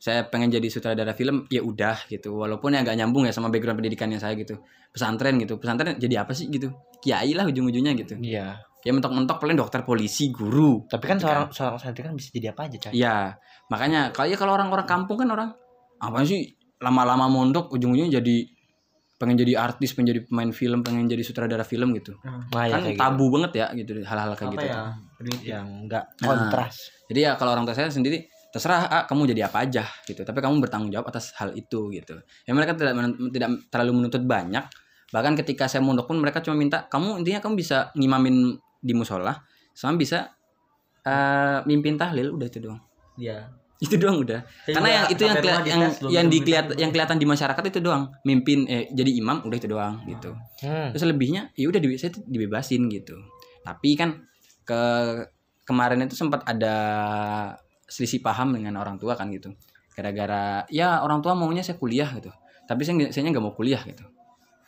Saya 0.00 0.24
pengen 0.32 0.48
jadi 0.48 0.64
sutradara 0.72 1.12
film 1.12 1.44
ya 1.52 1.60
udah 1.60 2.08
gitu. 2.08 2.32
Walaupun 2.40 2.72
ya 2.72 2.80
nggak 2.80 2.96
nyambung 3.04 3.28
ya 3.28 3.36
sama 3.36 3.52
background 3.52 3.84
pendidikannya 3.84 4.16
saya 4.16 4.32
gitu. 4.32 4.56
Pesantren 4.96 5.36
gitu. 5.36 5.60
Pesantren 5.60 6.00
jadi 6.00 6.24
apa 6.24 6.32
sih 6.32 6.48
gitu? 6.48 6.72
Kiai 7.04 7.36
lah 7.36 7.44
ujung-ujungnya 7.44 7.92
gitu. 8.00 8.16
Iya. 8.16 8.64
ya 8.80 8.96
mentok-mentok 8.96 9.44
paling 9.44 9.60
dokter 9.60 9.84
polisi 9.84 10.32
guru. 10.32 10.88
Tapi 10.88 11.04
kan 11.04 11.20
Gitu 11.20 11.28
seorang 11.28 11.52
seorang 11.52 11.76
santri 11.76 12.00
kan 12.00 12.16
bisa 12.16 12.32
jadi 12.32 12.56
apa 12.56 12.64
aja, 12.64 12.76
Cak. 12.88 12.92
Iya, 12.96 13.36
makanya 13.68 14.08
kalau 14.08 14.32
ya 14.32 14.40
kalau 14.40 14.56
orang-orang 14.56 14.88
kampung 14.88 15.20
kan 15.20 15.28
orang 15.28 15.52
apa 16.00 16.24
sih? 16.24 16.56
Lama-lama 16.80 17.28
mondok 17.28 17.76
ujung-ujungnya 17.76 18.24
jadi 18.24 18.36
pengen 19.20 19.36
jadi 19.36 19.52
artis, 19.60 19.92
pengen 19.92 20.16
jadi 20.16 20.20
pemain 20.24 20.48
film, 20.48 20.80
pengen 20.80 21.04
jadi 21.04 21.20
sutradara 21.20 21.60
film 21.60 21.92
gitu. 21.92 22.16
Nah, 22.24 22.64
ya, 22.64 22.80
kan 22.80 22.80
kayak 22.88 22.96
tabu 22.96 23.28
banget 23.28 23.52
ya 23.52 23.66
gitu 23.76 24.00
hal-hal 24.00 24.32
kayak 24.32 24.48
apa 24.48 24.56
gitu. 24.56 24.64
ya 24.66 24.80
tuh. 24.80 25.24
gitu. 25.28 25.30
yang 25.44 25.66
enggak 25.84 26.04
Nah. 26.24 26.26
kontras. 26.32 26.88
Jadi 27.04 27.20
ya 27.28 27.36
kalau 27.36 27.52
orang 27.52 27.68
tua 27.68 27.76
saya 27.76 27.92
sendiri 27.92 28.24
terserah 28.48 28.88
ah, 28.88 29.04
kamu 29.04 29.36
jadi 29.36 29.52
apa 29.52 29.68
aja 29.68 29.84
gitu, 30.08 30.24
tapi 30.24 30.40
kamu 30.40 30.64
bertanggung 30.64 30.88
jawab 30.88 31.12
atas 31.12 31.36
hal 31.36 31.52
itu 31.52 31.92
gitu. 31.92 32.16
Ya 32.48 32.56
mereka 32.56 32.72
tidak 32.72 32.96
tidak 33.28 33.50
terlalu 33.68 33.92
menuntut 34.00 34.24
banyak. 34.24 34.64
Bahkan 35.12 35.36
ketika 35.44 35.68
saya 35.68 35.84
mondok 35.84 36.08
pun 36.08 36.16
mereka 36.16 36.40
cuma 36.40 36.56
minta 36.56 36.88
kamu 36.88 37.20
intinya 37.20 37.44
kamu 37.44 37.60
bisa 37.60 37.92
ngimamin 37.92 38.56
di 38.80 38.96
musola, 38.96 39.36
sama 39.76 40.00
bisa 40.00 40.32
eh, 41.04 41.60
mimpin 41.68 42.00
tahlil 42.00 42.32
udah 42.32 42.46
itu 42.48 42.58
doang. 42.64 42.80
Iya 43.20 43.59
Itu 43.80 43.96
doang 43.96 44.20
udah. 44.20 44.44
Karena 44.68 44.88
yang 44.92 45.04
itu 45.08 45.22
yang 45.24 45.34
sampai 45.34 45.42
keli- 45.48 45.56
rumah 45.56 45.64
yang 45.64 45.82
yang 46.12 46.26
dikelihat 46.28 46.66
yang 46.76 46.90
kelihatan 46.92 47.16
di 47.16 47.26
masyarakat 47.26 47.62
itu 47.64 47.78
doang, 47.80 48.12
mimpin 48.28 48.68
eh 48.68 48.92
jadi 48.92 49.10
imam 49.16 49.40
udah 49.48 49.56
itu 49.56 49.68
doang 49.72 50.04
gitu. 50.04 50.36
Hmm. 50.60 50.92
Terus 50.92 51.08
lebihnya 51.08 51.48
ya 51.56 51.66
udah 51.72 51.80
di, 51.80 51.96
saya 51.96 52.12
dibebasin 52.12 52.92
gitu. 52.92 53.16
Tapi 53.64 53.96
kan 53.96 54.20
ke 54.68 54.80
kemarin 55.64 56.04
itu 56.04 56.12
sempat 56.12 56.44
ada 56.44 56.76
selisih 57.88 58.20
paham 58.20 58.52
dengan 58.52 58.76
orang 58.76 59.00
tua 59.00 59.16
kan 59.16 59.32
gitu. 59.32 59.56
Gara-gara 59.96 60.68
ya 60.68 61.00
orang 61.00 61.24
tua 61.24 61.32
maunya 61.32 61.64
saya 61.64 61.80
kuliah 61.80 62.12
gitu. 62.20 62.28
Tapi 62.68 62.84
saya 62.84 63.08
saya 63.08 63.24
nggak 63.32 63.42
mau 63.42 63.56
kuliah 63.56 63.80
gitu. 63.82 64.04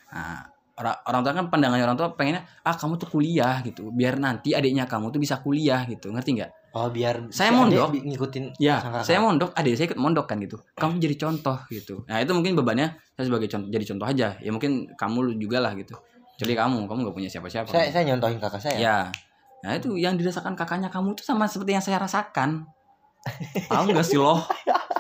Nah, 0.09 0.49
orang 0.81 0.97
orang 1.05 1.21
tua 1.21 1.33
kan 1.37 1.47
pandangannya 1.53 1.85
orang 1.85 1.99
tua 2.01 2.09
pengennya 2.17 2.49
ah 2.65 2.75
kamu 2.75 2.97
tuh 2.97 3.13
kuliah 3.13 3.61
gitu. 3.61 3.93
Biar 3.93 4.17
nanti 4.17 4.57
adiknya 4.57 4.89
kamu 4.89 5.13
tuh 5.13 5.21
bisa 5.21 5.37
kuliah 5.45 5.85
gitu. 5.85 6.09
Ngerti 6.09 6.41
nggak? 6.41 6.51
Oh, 6.73 6.89
biar 6.89 7.29
Saya 7.29 7.53
si 7.53 7.57
mondok. 7.61 7.93
ngikutin 7.93 8.57
Ya, 8.57 8.81
kakak. 8.81 9.05
saya 9.05 9.21
mondok, 9.21 9.53
adik 9.53 9.77
saya 9.77 9.93
ikut 9.93 10.01
mondok 10.01 10.25
kan 10.25 10.41
gitu. 10.41 10.57
Kamu 10.73 10.97
jadi 10.97 11.17
contoh 11.21 11.57
gitu. 11.69 12.01
Nah, 12.09 12.25
itu 12.25 12.33
mungkin 12.33 12.57
bebannya 12.57 12.97
saya 13.13 13.29
sebagai 13.29 13.45
contoh 13.53 13.69
jadi 13.69 13.85
contoh 13.93 14.07
aja. 14.09 14.29
Ya 14.41 14.51
mungkin 14.51 14.89
kamu 14.97 15.37
juga 15.37 15.61
lah 15.61 15.77
gitu. 15.77 15.93
Jadi 16.41 16.57
kamu, 16.57 16.89
kamu 16.89 16.99
gak 17.13 17.17
punya 17.17 17.29
siapa-siapa. 17.29 17.69
Saya 17.69 17.93
saya 17.93 18.09
nyontohin 18.09 18.41
kakak 18.41 18.61
saya. 18.65 18.77
Ya. 18.81 18.97
Nah, 19.63 19.77
itu 19.77 20.01
yang 20.01 20.17
dirasakan 20.17 20.57
kakaknya 20.57 20.89
kamu 20.89 21.13
itu 21.13 21.23
sama 21.23 21.45
seperti 21.45 21.77
yang 21.77 21.85
saya 21.85 22.01
rasakan. 22.01 22.65
Tahu 23.71 23.93
nggak 23.93 24.07
sih 24.09 24.17
loh? 24.17 24.41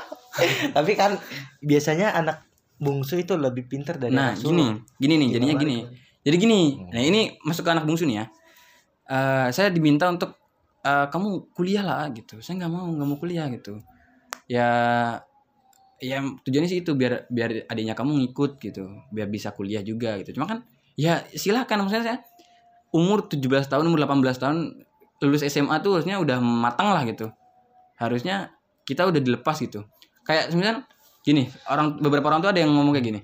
Tapi 0.76 0.92
kan 0.92 1.16
biasanya 1.58 2.12
anak 2.14 2.44
bungsu 2.76 3.16
itu 3.16 3.32
lebih 3.34 3.64
pinter 3.64 3.96
dari 3.96 4.12
Nah, 4.12 4.36
anak 4.36 4.44
gini, 4.44 4.66
gini 5.00 5.14
nih, 5.18 5.28
jadinya 5.40 5.56
gini. 5.56 5.76
Jadi 6.22 6.36
gini. 6.36 6.60
Nah, 6.92 7.00
ini 7.00 7.20
masuk 7.42 7.64
ke 7.64 7.70
anak 7.72 7.88
bungsu 7.88 8.04
nih 8.04 8.22
ya. 8.22 8.26
Eh, 9.08 9.48
saya 9.50 9.72
diminta 9.72 10.06
untuk 10.06 10.41
eh, 10.82 11.06
kamu 11.12 11.54
kuliah 11.54 11.84
lah 11.86 12.10
gitu. 12.14 12.38
Saya 12.44 12.64
nggak 12.64 12.72
mau, 12.72 12.86
nggak 12.90 13.08
mau 13.08 13.18
kuliah 13.18 13.46
gitu. 13.50 13.78
Ya 14.50 14.68
ya 16.02 16.18
tujuannya 16.18 16.66
sih 16.70 16.82
itu 16.82 16.98
biar 16.98 17.30
biar 17.30 17.70
adiknya 17.70 17.94
kamu 17.94 18.10
ngikut 18.26 18.58
gitu. 18.58 18.90
Biar 19.14 19.28
bisa 19.30 19.54
kuliah 19.54 19.80
juga 19.86 20.18
gitu. 20.20 20.34
Cuma 20.36 20.46
kan 20.50 20.58
ya 20.98 21.22
silakan 21.32 21.86
maksudnya 21.86 22.04
saya 22.04 22.18
umur 22.92 23.30
17 23.30 23.70
tahun 23.70 23.84
umur 23.88 24.04
18 24.04 24.42
tahun 24.42 24.58
lulus 25.22 25.46
SMA 25.46 25.78
tuh 25.80 26.02
harusnya 26.02 26.18
udah 26.18 26.38
matang 26.42 26.90
lah 26.92 27.06
gitu. 27.06 27.30
Harusnya 27.96 28.50
kita 28.82 29.06
udah 29.06 29.22
dilepas 29.22 29.56
gitu. 29.62 29.86
Kayak 30.26 30.50
sebenarnya 30.50 30.76
gini 31.22 31.46
orang 31.70 32.02
beberapa 32.02 32.26
orang 32.34 32.42
tuh 32.42 32.50
ada 32.50 32.60
yang 32.66 32.74
ngomong 32.74 32.98
kayak 32.98 33.06
gini 33.06 33.20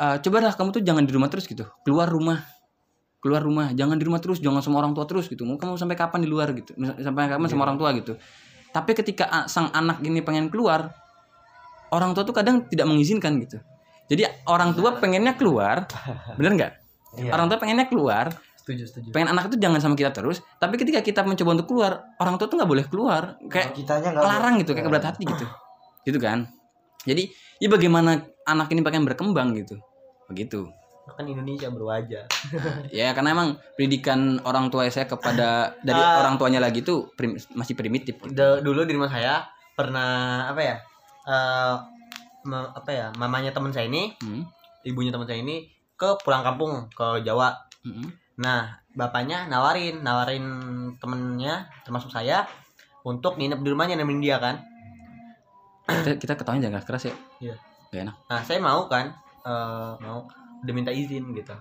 "Eh, 0.00 0.16
coba 0.24 0.36
dah 0.48 0.52
kamu 0.56 0.80
tuh 0.80 0.82
jangan 0.82 1.04
di 1.04 1.12
rumah 1.12 1.28
terus 1.28 1.44
gitu. 1.44 1.68
Keluar 1.84 2.08
rumah 2.08 2.40
keluar 3.24 3.40
rumah 3.40 3.72
jangan 3.72 3.96
di 3.96 4.04
rumah 4.04 4.20
terus 4.20 4.36
jangan 4.36 4.60
sama 4.60 4.84
orang 4.84 4.92
tua 4.92 5.08
terus 5.08 5.32
gitu. 5.32 5.48
Mau 5.48 5.56
kamu 5.56 5.80
sampai 5.80 5.96
kapan 5.96 6.20
di 6.20 6.28
luar? 6.28 6.52
gitu. 6.52 6.76
Sampai 6.76 7.32
kapan 7.32 7.48
sama 7.48 7.64
orang 7.64 7.80
tua 7.80 7.96
gitu. 7.96 8.20
Tapi 8.68 8.92
ketika 8.92 9.48
sang 9.48 9.72
anak 9.72 10.04
ini 10.04 10.20
pengen 10.20 10.52
keluar 10.52 10.92
orang 11.88 12.12
tua 12.12 12.28
tuh 12.28 12.36
kadang 12.36 12.68
tidak 12.68 12.84
mengizinkan 12.84 13.40
gitu. 13.40 13.56
Jadi 14.12 14.28
orang 14.44 14.76
tua 14.76 15.00
pengennya 15.00 15.40
keluar 15.40 15.88
bener 16.36 16.52
nggak? 16.52 16.72
Iya. 17.14 17.30
orang 17.32 17.48
tua 17.48 17.56
pengennya 17.56 17.88
keluar. 17.88 18.36
Setuju 18.60 18.84
setuju. 18.84 19.08
Pengen 19.16 19.32
anak 19.32 19.48
itu 19.48 19.56
jangan 19.56 19.80
sama 19.80 19.96
kita 19.96 20.12
terus 20.12 20.44
tapi 20.60 20.76
ketika 20.76 21.00
kita 21.00 21.24
mencoba 21.24 21.56
untuk 21.56 21.68
keluar 21.72 22.12
orang 22.20 22.36
tua 22.36 22.52
tuh 22.52 22.60
nggak 22.60 22.68
boleh 22.68 22.84
keluar. 22.92 23.40
Kayak 23.48 23.72
kitanya 23.72 24.12
nggak 24.12 24.24
larang 24.28 24.54
gitu 24.60 24.76
kayak 24.76 24.84
keberat 24.84 25.04
hati 25.08 25.24
gitu. 25.24 25.46
Gitu 26.04 26.18
kan. 26.20 26.44
Jadi 27.08 27.32
ya 27.56 27.72
bagaimana 27.72 28.20
anak 28.44 28.68
ini 28.68 28.84
pengen 28.84 29.08
berkembang 29.08 29.56
gitu. 29.56 29.80
Begitu 30.28 30.83
kan 31.06 31.22
Indonesia 31.22 31.68
berwajah 31.68 32.24
ya 32.96 33.12
karena 33.12 33.30
emang 33.30 33.48
pendidikan 33.72 34.20
orang 34.40 34.66
tua 34.66 34.88
saya 34.88 35.04
kepada 35.04 35.48
dari 35.86 35.96
Ah. 35.96 36.18
orang 36.18 36.34
tuanya 36.34 36.58
lagi 36.58 36.80
tuh 36.80 37.12
prim- 37.12 37.36
masih 37.52 37.72
primitif 37.72 38.16
gitu. 38.18 38.32
Dulu 38.58 38.82
di 38.82 38.92
rumah 38.92 39.08
saya 39.08 39.44
pernah 39.72 40.08
apa 40.46 40.60
ya 40.60 40.76
eh 41.24 41.74
me- 42.42 42.72
apa 42.72 42.88
ya 42.88 43.06
mamanya 43.14 43.50
teman 43.50 43.68
saya 43.68 43.84
ini 43.84 44.16
Hmm, 44.18 44.48
ibunya 44.82 45.08
teman 45.08 45.24
saya 45.24 45.38
ini 45.38 45.68
ke 45.94 46.08
pulang 46.20 46.40
kampung 46.40 46.88
ke 46.90 47.20
Jawa 47.20 47.52
hmm. 47.82 48.08
nah 48.36 48.66
bapaknya 48.90 49.44
nawarin 49.44 50.00
nawarin 50.00 50.44
temennya 50.96 51.66
termasuk 51.82 52.08
saya 52.08 52.48
untuk 53.02 53.36
nginep 53.36 53.58
di 53.58 53.68
rumahnya 53.68 53.94
nemenin 53.94 54.22
dia 54.22 54.36
kan 54.38 54.56
kita 55.84 56.16
kita 56.16 56.32
ketahuan 56.34 56.60
jangan 56.60 56.80
keras 56.80 57.04
ya 57.04 57.14
Iya. 57.40 57.54
gak 57.90 58.00
enak 58.02 58.16
nah 58.24 58.40
saya 58.40 58.58
mau 58.58 58.84
kan 58.86 59.12
eh 59.42 59.92
mau 59.98 60.24
udah 60.64 60.74
minta 60.74 60.90
izin 60.90 61.36
gitu. 61.36 61.54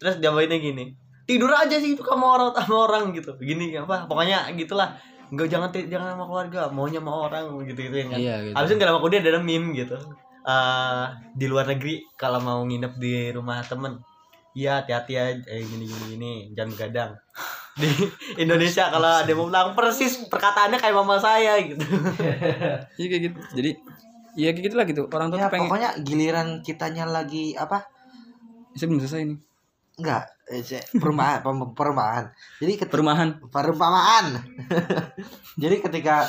Terus 0.00 0.18
jawabannya 0.18 0.58
gini 0.58 0.84
tidur 1.26 1.50
aja 1.54 1.76
sih 1.78 1.94
itu 1.94 2.02
kamu 2.02 2.24
orang 2.26 2.48
sama 2.54 2.76
orang 2.88 3.02
gitu. 3.14 3.32
Gini 3.38 3.74
apa 3.78 4.10
pokoknya 4.10 4.50
gitulah. 4.58 4.98
Enggak 5.32 5.48
jangan 5.48 5.68
jangan 5.72 6.08
sama 6.12 6.24
keluarga 6.28 6.60
maunya 6.68 7.00
sama 7.00 7.12
orang 7.30 7.44
gitu 7.64 7.80
gitu 7.88 7.96
kan. 8.12 8.18
Iya 8.20 8.34
gitu. 8.50 8.54
Habis 8.58 8.68
itu 8.68 8.76
gak 8.76 8.88
lama 8.90 8.98
kemudian 9.00 9.22
ada 9.24 9.40
meme 9.40 9.68
gitu. 9.72 9.96
Eh 10.42 11.06
di 11.38 11.46
luar 11.48 11.66
negeri 11.70 11.94
kalau 12.18 12.42
mau 12.42 12.60
nginep 12.66 12.92
di 12.98 13.14
rumah 13.32 13.62
temen, 13.64 14.02
iya 14.58 14.82
hati-hati 14.82 15.12
ya, 15.14 15.24
eh, 15.32 15.62
gini 15.62 15.86
gini 15.86 16.04
gini, 16.18 16.32
jangan 16.52 16.70
begadang. 16.74 17.12
Di 17.72 17.88
Indonesia 18.36 18.92
kalau 18.92 19.24
ada 19.24 19.32
mau 19.32 19.48
pulang 19.48 19.72
persis 19.72 20.28
perkataannya 20.28 20.76
kayak 20.76 20.92
mama 20.92 21.16
saya 21.16 21.56
gitu. 21.64 21.80
iya 23.00 23.06
kayak 23.08 23.22
gitu. 23.32 23.38
Jadi 23.56 23.70
iya 24.36 24.52
kayak 24.52 24.64
gitulah 24.68 24.84
gitu. 24.84 25.08
Orang 25.08 25.32
tua 25.32 25.40
ya 25.40 25.48
tuh 25.48 25.56
pengen 25.56 25.72
pokoknya 25.72 25.90
giliran 26.04 26.48
kitanya 26.60 27.08
lagi 27.08 27.56
apa 27.56 27.88
saya 28.76 28.86
belum 28.90 29.00
selesai 29.00 29.22
ini. 29.24 29.36
Enggak 30.00 30.24
pem- 31.40 31.72
perumpamaan 31.72 32.34
jadi 32.60 32.72
ketika 32.76 32.92
perumahan. 32.92 33.28
perumpamaan. 33.48 34.24
Jadi 35.62 35.76
ketika 35.80 36.28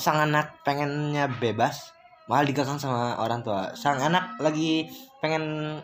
sang 0.00 0.18
anak 0.30 0.62
pengennya 0.64 1.28
bebas 1.28 1.92
malah 2.30 2.46
dikekang 2.46 2.78
sama 2.78 3.18
orang 3.18 3.42
tua. 3.42 3.74
Sang 3.74 3.98
anak 3.98 4.38
lagi 4.38 4.86
pengen 5.18 5.76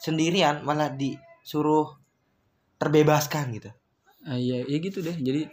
sendirian 0.00 0.64
malah 0.64 0.90
disuruh 0.96 1.92
terbebaskan 2.80 3.52
gitu. 3.52 3.70
Ah, 4.24 4.36
iya 4.36 4.64
iya 4.64 4.78
gitu 4.80 5.04
deh. 5.04 5.16
Jadi 5.16 5.44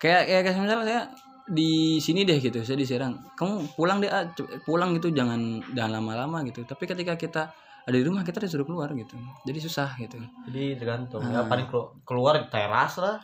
kayak 0.00 0.28
kayak 0.28 0.42
kayak 0.44 0.56
misalnya 0.60 0.84
saya 0.84 1.02
di 1.50 1.98
sini 1.98 2.22
deh 2.28 2.38
gitu 2.38 2.60
saya 2.60 2.76
di 2.76 2.86
Serang. 2.86 3.16
Kamu 3.34 3.72
pulang 3.72 4.04
deh 4.04 4.12
ah, 4.12 4.28
pulang 4.68 4.92
gitu 5.00 5.10
jangan 5.16 5.64
jangan 5.72 6.00
lama-lama 6.00 6.44
gitu. 6.44 6.64
Tapi 6.68 6.84
ketika 6.84 7.16
kita 7.16 7.42
ada 7.80 7.96
di 7.96 8.04
rumah 8.04 8.22
kita 8.22 8.38
disuruh 8.40 8.64
keluar 8.64 8.92
gitu. 8.92 9.16
Jadi 9.44 9.58
susah 9.58 9.96
gitu. 9.96 10.20
Jadi 10.48 10.76
tergantung. 10.76 11.22
Ah. 11.24 11.40
ya 11.40 11.48
paling 11.48 11.66
kelu- 11.66 11.90
keluar 12.04 12.38
di 12.38 12.46
teras 12.48 13.00
lah. 13.00 13.18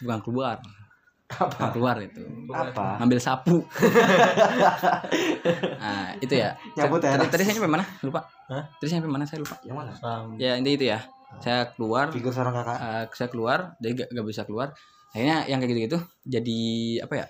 Bukan 0.00 0.20
keluar. 0.24 0.56
Bukan 1.30 1.70
keluar 1.70 1.96
itu. 2.02 2.22
Apa? 2.50 2.98
ngambil 2.98 3.18
sapu. 3.22 3.62
Nah 5.80 6.16
itu 6.18 6.34
ya. 6.34 6.56
Nyapu 6.76 6.96
tadi, 6.98 7.14
teras. 7.16 7.30
tadi 7.30 7.42
saya 7.46 7.54
nyampe 7.58 7.70
mana? 7.70 7.84
Lupa. 8.02 8.20
Hah? 8.50 8.64
tadi 8.78 8.86
saya 8.90 8.98
nyampe 9.00 9.10
mana? 9.12 9.24
Saya 9.28 9.38
lupa. 9.44 9.56
Yang 9.62 9.76
mana? 9.76 9.90
Ya 10.36 10.52
intinya 10.58 10.76
itu 10.76 10.86
ya. 10.90 10.98
Saya 11.38 11.70
keluar. 11.70 12.10
Figur 12.10 12.34
seorang 12.34 12.54
kakak. 12.54 12.78
eh, 12.82 13.04
saya 13.14 13.28
keluar 13.30 13.58
jadi 13.78 13.92
gak, 14.04 14.08
gak 14.10 14.26
bisa 14.26 14.42
keluar. 14.42 14.68
Akhirnya 15.10 15.46
yang 15.46 15.58
kayak 15.62 15.70
gitu 15.70 15.80
gitu 15.86 15.98
jadi 16.26 16.60
apa 17.06 17.14
ya? 17.14 17.26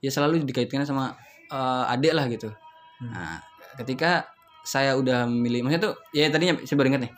Ya 0.00 0.10
selalu 0.10 0.42
dikaitkan 0.46 0.82
sama 0.82 1.14
eh, 1.50 1.92
adik 1.94 2.12
lah 2.14 2.26
gitu. 2.26 2.50
Hmm. 3.00 3.16
nah 3.16 3.40
ketika 3.80 4.28
saya 4.70 4.94
udah 4.94 5.26
milih 5.26 5.66
maksudnya 5.66 5.90
tuh 5.90 5.94
ya 6.14 6.30
tadinya 6.30 6.54
saya 6.62 6.76
baru 6.78 6.94
ingat 6.94 7.02
nih. 7.10 7.12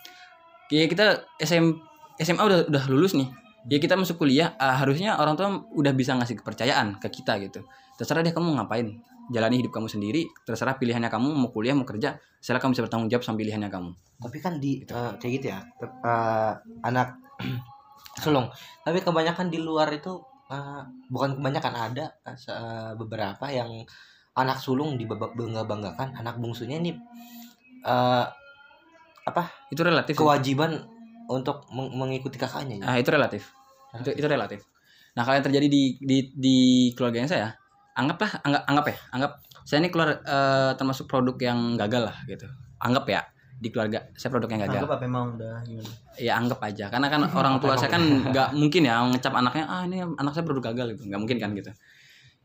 Ya 0.72 0.88
kita 0.88 1.28
SM, 1.36 1.76
SMA 2.16 2.40
udah 2.40 2.58
udah 2.72 2.84
lulus 2.88 3.12
nih. 3.12 3.28
Ya 3.68 3.76
kita 3.76 3.92
masuk 3.92 4.24
kuliah 4.24 4.56
eh, 4.56 4.76
harusnya 4.80 5.20
orang 5.20 5.36
tua 5.36 5.60
udah 5.76 5.92
bisa 5.92 6.16
ngasih 6.16 6.40
kepercayaan 6.40 6.96
ke 6.96 7.12
kita 7.12 7.36
gitu. 7.44 7.60
Terserah 8.00 8.24
deh 8.24 8.32
kamu 8.32 8.56
ngapain. 8.56 8.88
Jalani 9.30 9.62
hidup 9.62 9.70
kamu 9.70 9.86
sendiri 9.86 10.26
terserah 10.42 10.80
pilihannya 10.80 11.06
kamu 11.06 11.30
mau 11.30 11.54
kuliah 11.54 11.78
mau 11.78 11.86
kerja 11.86 12.18
setelah 12.42 12.58
kamu 12.58 12.74
bisa 12.74 12.82
bertanggung 12.88 13.10
jawab 13.12 13.22
sama 13.22 13.36
pilihannya 13.38 13.68
kamu. 13.68 13.90
Tapi 14.18 14.38
kan 14.40 14.56
di 14.56 14.80
eh, 14.80 15.12
kayak 15.20 15.32
gitu 15.36 15.46
ya. 15.52 15.60
Eh, 15.84 16.52
anak 16.88 17.20
sulung. 18.24 18.48
Tapi 18.80 19.04
kebanyakan 19.04 19.52
di 19.52 19.60
luar 19.60 19.92
itu 19.92 20.16
eh, 20.48 20.82
bukan 21.12 21.36
kebanyakan 21.36 21.74
ada 21.76 22.04
eh, 22.24 22.92
beberapa 22.96 23.44
yang 23.52 23.84
anak 24.32 24.58
sulung 24.64 24.96
dibangga 24.96 25.62
banggakan 25.68 26.16
anak 26.16 26.40
bungsunya 26.40 26.80
ini 27.82 29.32
eh, 29.32 29.46
itu 29.72 29.82
relatif 29.82 30.14
sih. 30.14 30.20
kewajiban 30.22 30.86
untuk 31.30 31.66
meng- 31.70 31.94
mengikuti 31.94 32.36
kakaknya 32.36 32.82
ya. 32.82 32.84
Ah 32.86 32.96
itu 32.98 33.10
relatif. 33.10 33.42
Itu 33.94 34.10
itu 34.12 34.26
relatif. 34.26 34.60
Nah 35.16 35.22
kalau 35.24 35.36
yang 35.38 35.46
terjadi 35.46 35.66
di 35.68 35.82
di 36.00 36.18
di 36.34 36.56
keluarganya 36.96 37.28
saya, 37.28 37.48
anggaplah 37.94 38.40
anggap 38.42 38.62
anggap 38.68 38.84
ya, 38.88 38.96
anggap 39.12 39.32
saya 39.62 39.78
ini 39.84 39.88
keluar 39.92 40.20
eh, 40.24 40.72
termasuk 40.76 41.06
produk 41.06 41.36
yang 41.38 41.58
gagal 41.78 42.10
lah 42.10 42.16
gitu. 42.26 42.46
Anggap 42.82 43.04
ya 43.08 43.22
di 43.62 43.70
keluarga 43.70 44.10
saya 44.18 44.30
produk 44.34 44.50
yang 44.50 44.62
gagal. 44.66 44.82
anggap 44.82 44.90
apa 44.98 45.04
emang 45.06 45.24
udah 45.38 45.54
gimana 45.62 45.90
Ya 46.18 46.32
anggap 46.34 46.58
aja, 46.66 46.90
karena 46.90 47.06
kan 47.06 47.20
orang 47.40 47.54
tua 47.62 47.78
saya 47.78 47.94
kan 47.94 48.02
nggak 48.02 48.48
mungkin 48.58 48.82
ya 48.82 48.98
ngecap 49.06 49.32
anaknya 49.38 49.64
ah 49.70 49.82
ini 49.86 50.02
anak 50.02 50.32
saya 50.34 50.44
produk 50.44 50.74
gagal 50.74 50.98
gitu, 50.98 51.02
nggak 51.08 51.20
mungkin 51.22 51.38
kan 51.38 51.50
gitu. 51.54 51.70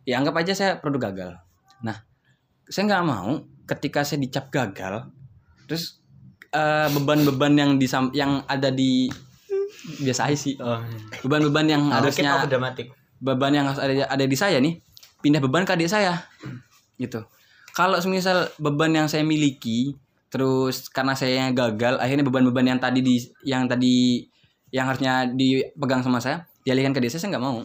Ya 0.05 0.21
anggap 0.21 0.37
aja 0.37 0.53
saya 0.53 0.71
produk 0.77 1.09
gagal. 1.11 1.29
Nah 1.81 2.05
saya 2.69 2.83
nggak 2.85 3.03
mau 3.03 3.41
ketika 3.65 4.05
saya 4.05 4.21
dicap 4.21 4.47
gagal, 4.53 5.09
terus 5.67 5.99
eh, 6.55 6.87
beban-beban 6.95 7.53
yang 7.53 7.71
disam 7.75 8.09
yang 8.15 8.41
ada 8.47 8.71
di 8.71 9.11
biasa 10.01 10.31
aja 10.31 10.37
sih. 10.37 10.55
Oh, 10.59 10.81
beban-beban 11.23 11.67
yang 11.67 11.83
harusnya 11.91 12.33
harusnya 12.39 12.51
dramatik. 12.51 12.87
beban 13.17 13.49
yang 13.49 13.65
harus 13.65 13.81
ada 13.81 13.93
ada 14.07 14.25
di 14.25 14.37
saya 14.37 14.61
nih 14.61 14.77
pindah 15.21 15.41
beban 15.43 15.67
ke 15.67 15.75
adik 15.75 15.91
saya. 15.91 16.25
Gitu. 16.97 17.21
Kalau 17.75 17.97
semisal 18.01 18.49
beban 18.57 18.89
yang 18.89 19.05
saya 19.05 19.21
miliki 19.21 19.93
terus 20.27 20.91
karena 20.91 21.15
saya 21.15 21.47
yang 21.47 21.55
gagal 21.55 22.01
akhirnya 22.03 22.25
beban-beban 22.27 22.75
yang 22.75 22.79
tadi 22.81 22.99
di 22.99 23.15
yang 23.47 23.63
tadi 23.69 24.27
yang 24.75 24.83
harusnya 24.91 25.23
dipegang 25.31 26.03
sama 26.03 26.19
saya 26.19 26.43
dialihkan 26.67 26.91
ke 26.91 26.99
dia 26.99 27.07
saya 27.07 27.23
saya 27.23 27.39
nggak 27.39 27.45
mau 27.47 27.63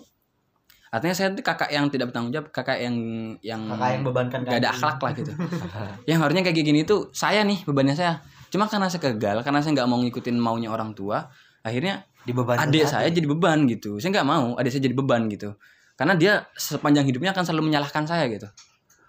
artinya 0.92 1.16
saya 1.16 1.32
tuh 1.32 1.40
kakak 1.40 1.72
yang 1.72 1.88
tidak 1.88 2.12
bertanggung 2.12 2.36
jawab 2.36 2.52
kakak 2.52 2.76
yang 2.84 2.92
yang 3.40 3.64
kakak 3.64 3.90
yang 3.96 4.04
bebankan 4.04 4.38
gak 4.44 4.60
ada 4.60 4.68
akhlak 4.76 5.00
lah 5.00 5.12
gitu. 5.16 5.32
Yang 6.12 6.18
harusnya 6.20 6.42
kayak 6.44 6.56
gini 6.60 6.80
tuh 6.84 7.08
saya 7.16 7.40
nih 7.48 7.64
bebannya 7.64 7.96
saya. 7.96 8.20
Cuma 8.52 8.68
karena 8.68 8.92
saya 8.92 9.00
gagal 9.08 9.40
karena 9.40 9.64
saya 9.64 9.72
nggak 9.72 9.88
mau 9.88 9.96
ngikutin 10.04 10.36
maunya 10.36 10.68
orang 10.68 10.92
tua 10.92 11.32
akhirnya 11.64 12.04
Dibebankan 12.28 12.68
adik 12.68 12.84
saya 12.84 13.08
jadi 13.08 13.24
beban 13.24 13.64
gitu. 13.64 13.96
Saya 13.96 14.20
nggak 14.20 14.28
mau 14.28 14.52
adik 14.60 14.68
saya 14.68 14.84
jadi 14.84 14.92
beban 14.92 15.32
gitu. 15.32 15.56
Karena 15.96 16.12
dia 16.12 16.44
sepanjang 16.52 17.08
hidupnya 17.08 17.32
akan 17.32 17.44
selalu 17.48 17.72
menyalahkan 17.72 18.04
saya 18.04 18.28
gitu. 18.28 18.52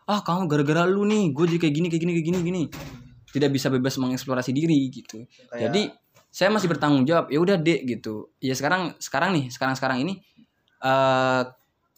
Ah 0.07 0.23
kamu 0.23 0.47
gara-gara 0.47 0.87
lu 0.87 1.03
nih 1.03 1.35
gue 1.35 1.45
jadi 1.51 1.59
kayak 1.67 1.73
gini 1.75 1.87
kayak 1.91 2.01
gini 2.07 2.11
kayak 2.15 2.27
gini 2.31 2.37
gini. 2.39 2.63
Tidak 3.27 3.49
bisa 3.51 3.67
bebas 3.67 3.99
mengeksplorasi 3.99 4.55
diri 4.55 4.87
gitu. 4.87 5.27
Kayak- 5.51 5.67
jadi 5.67 5.81
saya 6.31 6.47
masih 6.47 6.71
bertanggung 6.71 7.03
jawab. 7.03 7.27
Ya 7.27 7.43
udah 7.43 7.59
dek 7.59 7.83
gitu. 7.83 8.31
Ya 8.39 8.55
sekarang 8.55 8.95
sekarang 9.03 9.35
nih 9.35 9.51
sekarang 9.51 9.75
sekarang 9.75 9.99
ini 9.99 10.23
eh 10.79 11.43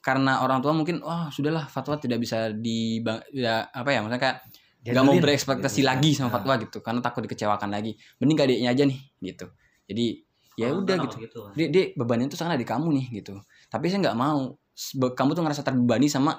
karena 0.06 0.46
orang 0.46 0.62
tua 0.62 0.70
mungkin 0.78 1.02
wah 1.02 1.34
sudahlah 1.34 1.66
fatwa 1.66 1.98
tidak 1.98 2.22
bisa 2.22 2.54
di 2.54 3.02
ya, 3.34 3.66
apa 3.74 3.90
ya 3.90 4.06
maksudnya 4.06 4.22
kayak 4.22 4.38
nggak 4.86 5.02
mau 5.02 5.18
berekspektasi 5.18 5.82
Diadilin. 5.82 5.90
lagi 5.98 6.10
sama 6.14 6.30
Ah. 6.30 6.34
fatwa 6.38 6.54
gitu 6.62 6.78
karena 6.86 7.02
takut 7.02 7.26
dikecewakan 7.26 7.74
lagi 7.74 7.98
mending 8.22 8.38
gak 8.38 8.48
adiknya 8.54 8.70
aja 8.70 8.84
nih 8.86 9.00
gitu 9.18 9.46
jadi 9.90 10.06
ya 10.56 10.68
Oh, 10.72 10.86
udah 10.86 10.96
gitu 11.10 11.16
gitu 11.26 11.40
Dek, 11.58 11.70
dek, 11.74 11.88
bebannya 11.98 12.30
itu 12.30 12.38
sangat 12.38 12.56
di 12.56 12.64
kamu 12.64 12.88
nih 12.96 13.06
gitu. 13.20 13.36
Tapi 13.68 13.92
saya 13.92 14.00
nggak 14.08 14.16
mau. 14.16 14.56
Kamu 14.96 15.36
tuh 15.36 15.44
ngerasa 15.44 15.68
terbebani 15.68 16.08
sama 16.08 16.32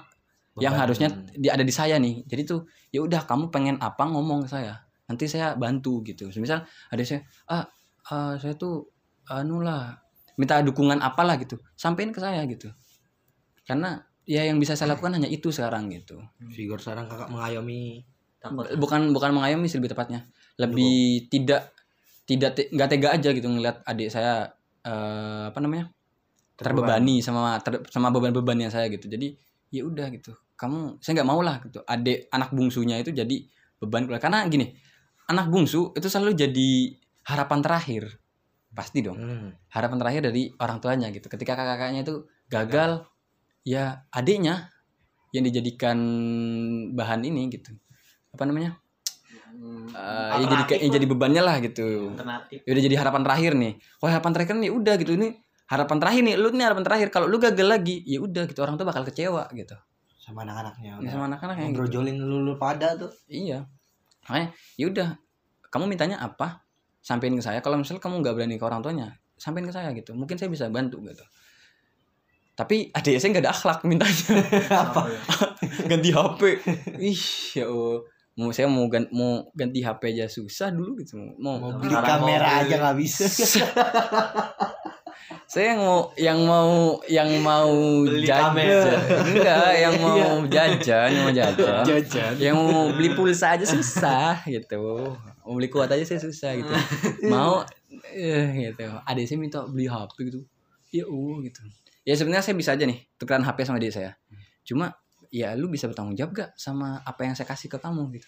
yang 0.57 0.72
Beban. 0.72 0.88
harusnya 0.88 1.09
di 1.37 1.52
ada 1.52 1.61
di 1.61 1.68
saya 1.68 2.00
nih. 2.00 2.24
Jadi 2.24 2.42
tuh 2.48 2.64
ya 2.88 3.05
udah 3.05 3.29
kamu 3.29 3.52
pengen 3.52 3.76
apa 3.76 4.09
ngomong 4.09 4.48
ke 4.48 4.57
saya. 4.57 4.72
Nanti 5.05 5.29
saya 5.29 5.52
bantu 5.52 6.00
gitu. 6.00 6.33
Misal 6.40 6.64
ada 6.64 7.02
saya, 7.05 7.29
ah, 7.44 7.68
ah, 8.09 8.40
saya 8.40 8.57
tuh 8.57 8.88
anu 9.29 9.61
lah 9.61 10.00
minta 10.40 10.64
dukungan 10.64 10.96
apalah 11.05 11.37
gitu. 11.37 11.61
Sampein 11.76 12.09
ke 12.09 12.20
saya 12.24 12.40
gitu. 12.48 12.72
Karena 13.66 13.98
ya 14.24 14.46
yang 14.46 14.62
bisa 14.62 14.79
saya 14.79 14.94
lakukan 14.94 15.18
hanya 15.18 15.26
itu 15.26 15.50
sekarang 15.50 15.90
gitu. 15.90 16.22
Figur 16.55 16.79
seorang 16.79 17.11
kakak 17.11 17.29
mengayomi. 17.29 18.07
takut 18.38 18.70
Bukan 18.79 19.11
bukan 19.11 19.31
mengayomi 19.35 19.66
sih 19.66 19.83
lebih 19.83 19.92
tepatnya. 19.92 20.24
Lebih 20.57 21.26
tidak 21.29 21.74
tidak 22.26 22.50
te- 22.55 22.70
nggak 22.70 22.88
tega 22.88 23.09
aja 23.12 23.29
gitu 23.35 23.46
ngelihat 23.46 23.83
adik 23.83 24.09
saya 24.09 24.50
eh, 24.83 25.50
apa 25.50 25.59
namanya? 25.59 25.90
terbebani 26.57 27.20
sama 27.20 27.61
ter- 27.61 27.85
sama 27.92 28.09
beban-bebannya 28.09 28.72
saya 28.72 28.88
gitu 28.88 29.12
jadi 29.12 29.29
ya 29.68 29.85
udah 29.85 30.09
gitu 30.09 30.33
kamu 30.57 30.96
saya 31.05 31.20
nggak 31.20 31.29
mau 31.29 31.44
lah 31.44 31.61
gitu 31.61 31.85
adik 31.85 32.33
anak 32.33 32.48
bungsunya 32.48 32.96
itu 32.96 33.12
jadi 33.12 33.44
beban 33.76 34.09
keluarga 34.09 34.24
karena 34.24 34.48
gini 34.48 34.72
anak 35.29 35.52
bungsu 35.52 35.92
itu 35.92 36.09
selalu 36.09 36.33
jadi 36.33 36.70
harapan 37.29 37.61
terakhir 37.61 38.09
pasti 38.72 39.05
dong 39.05 39.20
Hmm. 39.20 39.52
harapan 39.68 40.00
terakhir 40.00 40.33
dari 40.33 40.48
orang 40.57 40.81
tuanya 40.81 41.12
gitu 41.12 41.29
ketika 41.29 41.52
kakak-kakaknya 41.52 42.09
itu 42.09 42.24
gagal 42.48 43.05
ya 43.66 44.07
adiknya 44.14 44.70
yang 45.35 45.42
dijadikan 45.42 45.98
bahan 46.94 47.26
ini 47.26 47.50
gitu. 47.50 47.74
Apa 48.31 48.46
namanya? 48.46 48.79
Eh, 49.90 50.31
ya 50.38 50.46
jadi 50.46 50.64
kayak- 50.70 50.83
yang 50.87 50.92
jadi 50.94 51.07
bebannya 51.11 51.42
lah 51.42 51.59
gitu. 51.59 52.14
Alternatif. 52.14 52.62
Ya 52.62 52.70
udah 52.70 52.85
jadi 52.87 52.96
harapan 53.02 53.22
terakhir 53.26 53.52
nih. 53.59 53.72
Wah 53.98 54.11
harapan 54.14 54.33
terakhir 54.38 54.55
nih 54.62 54.70
udah 54.70 54.94
gitu. 55.02 55.12
Ini 55.18 55.29
harapan 55.66 55.96
terakhir 55.98 56.22
nih. 56.22 56.35
Lu 56.38 56.48
nih 56.55 56.64
harapan 56.64 56.85
terakhir. 56.87 57.09
Kalau 57.11 57.26
lu 57.26 57.37
gagal 57.42 57.66
lagi 57.66 58.07
ya 58.07 58.22
udah 58.22 58.44
gitu. 58.46 58.61
Orang 58.62 58.79
tuh 58.79 58.87
bakal 58.87 59.02
kecewa 59.02 59.50
gitu. 59.50 59.74
Sama 60.22 60.46
anak-anaknya. 60.46 61.02
Ya, 61.02 61.09
sama 61.11 61.24
anak-anaknya 61.26 61.64
gitu. 61.66 61.70
Ngebrojolin 61.74 62.16
lu, 62.22 62.37
lu 62.46 62.55
pada 62.55 62.94
tuh. 62.94 63.11
iya. 63.26 63.66
Makanya 64.31 64.48
ya 64.79 64.87
udah. 64.87 65.09
Kamu 65.72 65.85
mintanya 65.90 66.22
apa? 66.22 66.62
Sampein 67.02 67.35
ke 67.35 67.42
saya. 67.42 67.59
Kalau 67.62 67.79
misalnya 67.81 68.02
kamu 68.02 68.22
nggak 68.22 68.35
berani 68.38 68.55
ke 68.59 68.64
orang 68.66 68.81
tuanya 68.83 69.18
sampein 69.37 69.66
ke 69.68 69.74
saya 69.74 69.90
gitu. 69.92 70.14
Mungkin 70.14 70.38
saya 70.38 70.48
bisa 70.48 70.70
bantu 70.70 71.02
gitu 71.02 71.24
tapi 72.57 72.88
adik 72.90 73.21
saya 73.21 73.31
nggak 73.31 73.45
ada 73.45 73.53
akhlak 73.53 73.79
mintanya. 73.85 74.33
Apa? 74.83 75.01
Ganti 75.85 76.09
HP 76.11 76.40
ih 76.99 77.23
ya 77.55 77.69
Allah. 77.69 78.01
Mau 78.35 78.49
saya 78.51 78.64
mau 78.66 78.85
ganti, 78.87 79.09
mau 79.12 79.49
ganti 79.53 79.81
HP 79.81 80.12
aja 80.12 80.25
susah 80.27 80.69
dulu 80.69 80.97
gitu. 80.99 81.16
Mau 81.37 81.57
Mau 81.57 81.77
beli 81.77 81.92
mau 81.92 82.01
kamera 82.03 82.49
beli- 82.61 82.61
aja 82.69 82.75
nggak 82.83 82.97
bisa. 82.97 83.25
saya 85.47 85.73
yang 85.73 85.81
mau 85.81 86.01
yang 86.19 86.38
mau 86.42 86.71
yang 87.07 87.31
mau 87.38 87.71
Beli 88.03 88.27
jajan. 88.27 88.51
kamera. 88.51 88.95
enggak 89.23 89.73
yang 89.75 89.95
mau 90.05 90.19
jajan 90.45 91.09
yang 91.09 91.23
mau 91.23 91.33
jajan. 91.33 91.83
Jajan. 91.87 92.33
yang 92.37 92.57
mau 92.59 92.90
beli 92.90 93.09
pulsa 93.12 93.55
aja 93.55 93.64
susah 93.64 94.42
gitu. 94.45 94.77
Mau 95.40 95.55
beli 95.55 95.69
kuat 95.69 95.88
aja 95.88 96.03
saya 96.03 96.19
susah 96.19 96.51
gitu. 96.57 96.73
Mau 97.25 97.62
eh 98.11 98.69
gitu. 98.69 98.85
Ada 99.01 99.21
saya 99.23 99.38
minta 99.38 99.64
beli 99.64 99.87
HP 99.87 100.16
gitu. 100.29 100.40
Ya 100.92 101.05
uh 101.05 101.37
gitu 101.40 101.61
ya 102.07 102.14
sebenarnya 102.14 102.45
saya 102.47 102.55
bisa 102.55 102.71
aja 102.73 102.87
nih 102.87 103.03
tukeran 103.19 103.42
HP 103.42 103.66
sama 103.66 103.83
dia 103.83 103.90
saya. 103.90 104.11
Cuma 104.62 104.95
ya 105.29 105.53
lu 105.53 105.66
bisa 105.66 105.90
bertanggung 105.90 106.14
jawab 106.14 106.31
gak 106.33 106.51
sama 106.55 107.03
apa 107.03 107.27
yang 107.27 107.35
saya 107.35 107.45
kasih 107.45 107.66
ke 107.66 107.77
kamu 107.77 108.14
gitu? 108.14 108.27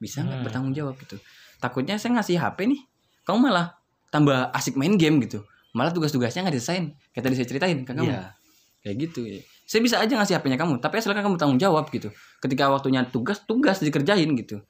Bisa 0.00 0.24
nggak 0.24 0.40
Hmm. 0.40 0.44
bertanggung 0.48 0.72
jawab 0.72 0.96
gitu? 0.98 1.20
Takutnya 1.60 2.00
saya 2.00 2.16
ngasih 2.16 2.40
HP 2.40 2.64
nih 2.66 2.80
kamu 3.22 3.38
malah 3.44 3.76
tambah 4.08 4.48
asik 4.50 4.74
main 4.74 4.96
game 4.96 5.20
gitu. 5.20 5.44
Malah 5.72 5.92
tugas-tugasnya 5.92 6.48
nggak 6.48 6.56
diselesain 6.56 6.84
kayak 7.12 7.22
tadi 7.22 7.34
saya 7.36 7.46
ceritain 7.46 7.78
ke 7.84 7.92
kamu. 7.92 8.08
Iya. 8.08 8.32
kayak 8.80 8.96
gitu 9.00 9.20
ya. 9.24 9.40
saya 9.64 9.80
bisa 9.80 9.96
aja 9.96 10.12
ngasih 10.12 10.36
HP-nya 10.36 10.60
kamu 10.60 10.76
tapi 10.76 11.00
asalkan 11.00 11.24
kamu 11.24 11.40
tanggung 11.40 11.56
jawab 11.56 11.88
gitu. 11.88 12.12
Ketika 12.36 12.68
waktunya 12.68 13.00
tugas 13.08 13.40
tugas 13.44 13.80
dikerjain 13.80 14.28
gitu. 14.36 14.60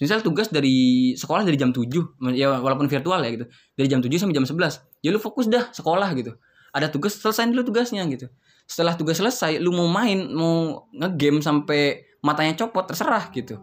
Misal 0.00 0.24
tugas 0.24 0.48
dari 0.48 1.12
sekolah 1.12 1.44
dari 1.44 1.60
jam 1.60 1.68
7 1.68 1.84
ya 2.32 2.56
walaupun 2.56 2.88
virtual 2.88 3.20
ya 3.20 3.28
gitu. 3.28 3.44
Dari 3.76 3.88
jam 3.88 4.00
7 4.00 4.08
sampai 4.16 4.32
jam 4.32 4.48
11 4.48 5.04
ya 5.04 5.12
lu 5.12 5.20
fokus 5.20 5.52
dah 5.52 5.68
sekolah 5.68 6.16
gitu 6.16 6.32
ada 6.72 6.86
tugas 6.92 7.16
selesai 7.16 7.48
dulu 7.50 7.64
tugasnya 7.68 8.04
gitu. 8.08 8.28
Setelah 8.68 8.94
tugas 8.94 9.16
selesai 9.16 9.56
lu 9.58 9.72
mau 9.72 9.88
main 9.88 10.28
mau 10.28 10.86
ngegame 10.92 11.40
sampai 11.40 12.04
matanya 12.20 12.54
copot 12.58 12.84
terserah 12.84 13.30
gitu. 13.32 13.56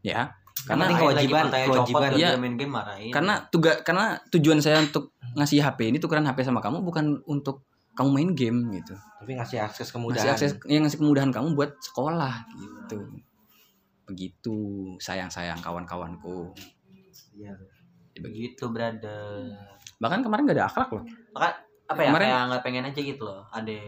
Ya 0.00 0.32
karena 0.66 0.90
kewajiban- 0.90 1.52
kewajiban. 1.52 2.10
Iya. 2.18 2.28
udah 2.34 2.40
main 2.42 2.56
game 2.58 2.72
marahin. 2.72 3.12
Karena 3.14 3.34
tugas 3.48 3.78
karena 3.86 4.18
tujuan 4.32 4.58
saya 4.58 4.82
untuk 4.82 5.14
ngasih 5.38 5.62
HP 5.62 5.94
ini 5.94 5.98
tukeran 6.02 6.26
HP 6.26 6.42
sama 6.42 6.58
kamu 6.58 6.82
bukan 6.82 7.22
untuk 7.28 7.68
kamu 7.94 8.10
main 8.14 8.30
game 8.34 8.58
gitu. 8.74 8.94
Tapi 8.94 9.38
ngasih 9.38 9.58
akses 9.62 9.90
ngasih 9.90 9.94
kemudahan 9.94 10.34
akses 10.34 10.52
yang 10.66 10.82
ngasih 10.86 10.98
kemudahan 10.98 11.30
kamu 11.30 11.54
buat 11.54 11.78
sekolah 11.78 12.46
gitu. 12.58 12.98
Begitu 14.08 14.56
sayang 14.98 15.28
sayang 15.28 15.60
kawan-kawanku. 15.60 16.54
Iya. 17.36 17.54
begitu. 18.18 18.66
Brother. 18.74 19.46
Bahkan 20.02 20.26
kemarin 20.26 20.42
gak 20.50 20.58
ada 20.58 20.66
akhlak 20.66 20.90
loh. 20.90 21.04
Maka 21.30 21.54
apa 21.88 22.00
ya 22.04 22.12
Kemarin- 22.12 22.28
kayak 22.28 22.42
nggak 22.48 22.62
pengen 22.62 22.84
aja 22.84 23.00
gitu 23.00 23.22
loh. 23.24 23.42
Ade 23.48 23.78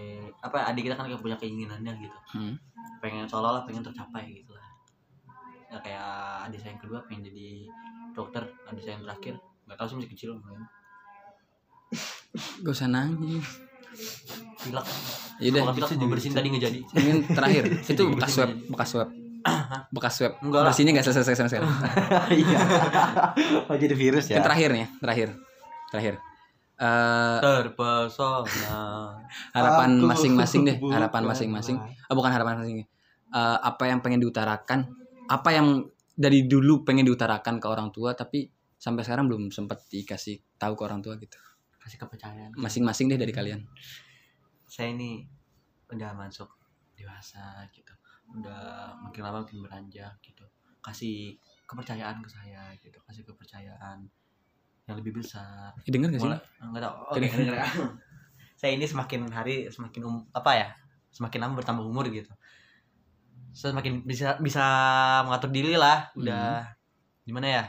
apa 0.40 0.56
adik 0.66 0.82
kita 0.88 0.94
kan 0.96 1.04
kayak 1.04 1.20
punya 1.20 1.36
keinginannya 1.36 1.92
gitu. 2.00 2.18
Hmm. 2.32 2.54
pengen 3.00 3.24
seolah-olah 3.24 3.64
pengen 3.64 3.80
tercapai 3.80 4.28
gitu 4.28 4.52
lah. 4.52 4.68
Ya 5.72 5.78
kayak 5.80 6.08
adik 6.48 6.60
saya 6.60 6.76
yang 6.76 6.82
kedua 6.84 7.00
pengen 7.08 7.32
jadi 7.32 7.64
dokter 8.12 8.44
adik 8.68 8.82
saya 8.84 9.00
yang 9.00 9.04
terakhir. 9.08 9.34
Nggak 9.64 9.76
tahu 9.76 9.86
sih 9.88 9.96
masih 9.96 10.10
kecil 10.12 10.30
kan 10.36 10.60
gak 12.60 12.72
usah 12.72 12.86
nangis. 12.86 13.46
Pilek. 14.60 14.84
Yaudah, 15.40 15.60
kalau 15.64 15.74
pilek 15.74 15.90
gue 15.96 16.08
bersihin 16.12 16.34
tadi 16.36 16.46
nggak 16.52 16.62
jadi. 16.68 16.78
Mungkin 16.84 17.16
terakhir. 17.32 17.64
Itu 17.96 18.02
bekas 18.12 18.34
web, 18.36 18.50
bekas 18.68 18.90
web, 18.94 19.08
bekas 19.96 20.14
web. 20.20 20.32
Enggak 20.44 20.60
lah. 20.60 20.70
Bersihnya 20.70 20.92
nggak 20.94 21.06
selesai 21.08 21.34
sama 21.34 21.48
sekali. 21.48 21.66
iya. 22.44 22.58
Oh 23.66 23.76
jadi 23.80 23.94
virus 23.96 24.28
ya? 24.28 24.38
Yang 24.38 24.44
terakhir 24.46 24.68
nih, 24.70 24.80
ya, 24.84 24.88
terakhir, 25.00 25.28
terakhir. 25.90 26.14
Eh, 26.80 27.38
terpesona 27.44 29.12
harapan 29.56 30.00
masing-masing 30.00 30.64
deh, 30.64 30.76
harapan 30.88 31.22
masing-masing. 31.28 31.76
Ah, 31.76 32.14
bukan 32.16 32.32
harapan 32.32 32.56
masing. 32.64 32.78
Eh, 33.30 33.58
apa 33.60 33.84
yang 33.84 34.00
pengen 34.00 34.24
diutarakan? 34.24 34.88
Apa 35.28 35.52
yang 35.52 35.84
dari 36.16 36.44
dulu 36.44 36.84
pengen 36.84 37.04
diutarakan 37.08 37.56
ke 37.60 37.66
orang 37.68 37.88
tua 37.88 38.12
tapi 38.12 38.48
sampai 38.76 39.04
sekarang 39.04 39.28
belum 39.28 39.52
sempat 39.52 39.84
dikasih 39.88 40.40
tahu 40.56 40.72
ke 40.76 40.82
orang 40.88 41.00
tua 41.04 41.16
gitu. 41.20 41.36
kasih 41.80 41.96
kepercayaan 41.96 42.52
Masing-masing 42.60 43.08
deh 43.08 43.16
dari 43.16 43.32
kalian. 43.32 43.64
saya 44.68 44.92
ini 44.92 45.24
udah 45.88 46.12
masuk 46.12 46.46
dewasa 46.92 47.64
gitu 47.72 47.90
udah 48.36 48.92
makin 49.00 49.24
lama 49.24 49.42
makin 49.42 49.64
beranjak 49.64 50.12
gitu 50.20 50.44
kasih 50.84 51.34
kepercayaan 51.64 52.20
ke 52.20 52.28
saya 52.28 52.70
gitu 52.78 53.00
kasih 53.02 53.24
kepercayaan 53.24 54.04
yang 54.90 54.96
lebih 54.96 55.14
besar 55.16 55.70
Eh, 55.78 55.88
denger 55.88 56.10
gak 56.10 56.20
sih? 56.20 56.30
enggak 56.60 56.82
tahu 56.82 56.94
oke 57.06 57.18
denger 57.18 57.54
ya. 57.54 57.64
saya 58.60 58.70
ini 58.72 58.84
semakin 58.84 59.20
hari 59.26 59.66
semakin 59.68 60.00
um, 60.02 60.26
apa 60.30 60.50
ya 60.52 60.68
semakin 61.08 61.38
lama 61.40 61.54
bertambah 61.56 61.80
umur 61.82 62.06
gitu 62.06 62.28
semakin 63.52 64.02
bisa 64.02 64.38
bisa 64.38 64.62
mengatur 65.22 65.50
diri 65.50 65.74
lah 65.74 66.10
udah 66.14 66.66
gimana 67.22 67.48
ya 67.48 67.64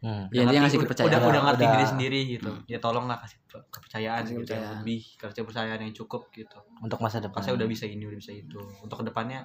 Hmm. 0.00 0.32
Ya, 0.32 0.48
Udah 0.48 0.48
dia 0.48 0.60
ngasih 0.64 0.80
udah- 0.80 0.84
kepercayaan. 0.88 1.12
udah, 1.12 1.28
udah 1.28 1.42
ngerti 1.44 1.60
Udah. 1.60 1.72
diri 1.76 1.84
sendiri 1.86 2.20
gitu 2.26 2.50
Hmm. 2.50 2.64
ya 2.64 2.80
tolonglah 2.80 3.20
kasih 3.20 3.36
ke- 3.44 3.68
kepercayaan 3.68 4.16
Kasih 4.18 4.32
gitu 4.32 4.40
yang 4.40 4.48
kepercayaan. 4.56 4.80
lebih 4.80 5.00
kasih 5.12 5.36
kepercayaan 5.38 5.80
yang 5.82 5.92
cukup 5.94 6.22
gitu 6.32 6.58
untuk 6.78 6.98
masa 6.98 7.20
depan 7.20 7.36
saya 7.38 7.52
udah 7.52 7.68
bisa 7.68 7.84
ini 7.84 8.04
udah 8.06 8.16
bisa 8.16 8.32
itu 8.32 8.56
untuk 8.80 8.96
ke 8.96 9.04
depannya 9.04 9.44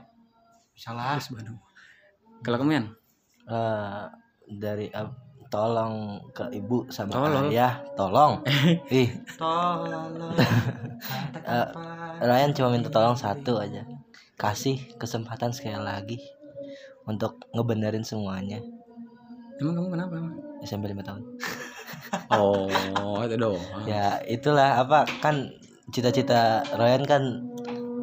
bisa 0.72 0.96
lah. 0.96 1.20
Kalau 2.40 2.56
kamu 2.56 2.72
Yan? 2.72 2.86
Eh, 3.46 4.04
dari 4.56 4.88
ab- 4.90 5.25
tolong 5.56 5.96
ke 6.30 6.52
ibu 6.52 6.84
sama 6.92 7.16
Tolong. 7.16 7.48
ayah 7.48 7.80
tolong 7.96 8.44
ih 8.94 9.08
tolong 9.40 10.36
Eh, 11.46 11.68
Ryan 12.20 12.52
cuma 12.52 12.70
minta 12.70 12.90
tolong 12.90 13.16
satu 13.16 13.56
aja 13.56 13.86
kasih 14.36 14.82
kesempatan 14.96 15.54
sekali 15.54 15.78
lagi 15.78 16.18
untuk 17.04 17.40
ngebenerin 17.52 18.02
semuanya 18.02 18.60
Emang 19.56 19.78
kamu 19.78 19.88
kenapa? 19.90 20.14
Emang? 20.18 20.36
SMP 20.60 20.90
5 20.90 21.00
tahun 21.02 21.22
Oh, 22.34 23.22
itu 23.22 23.36
doang. 23.36 23.62
ya 23.86 24.20
itulah 24.26 24.82
apa 24.82 25.06
kan 25.22 25.52
cita-cita 25.88 26.66
Ryan 26.74 27.04
kan 27.04 27.24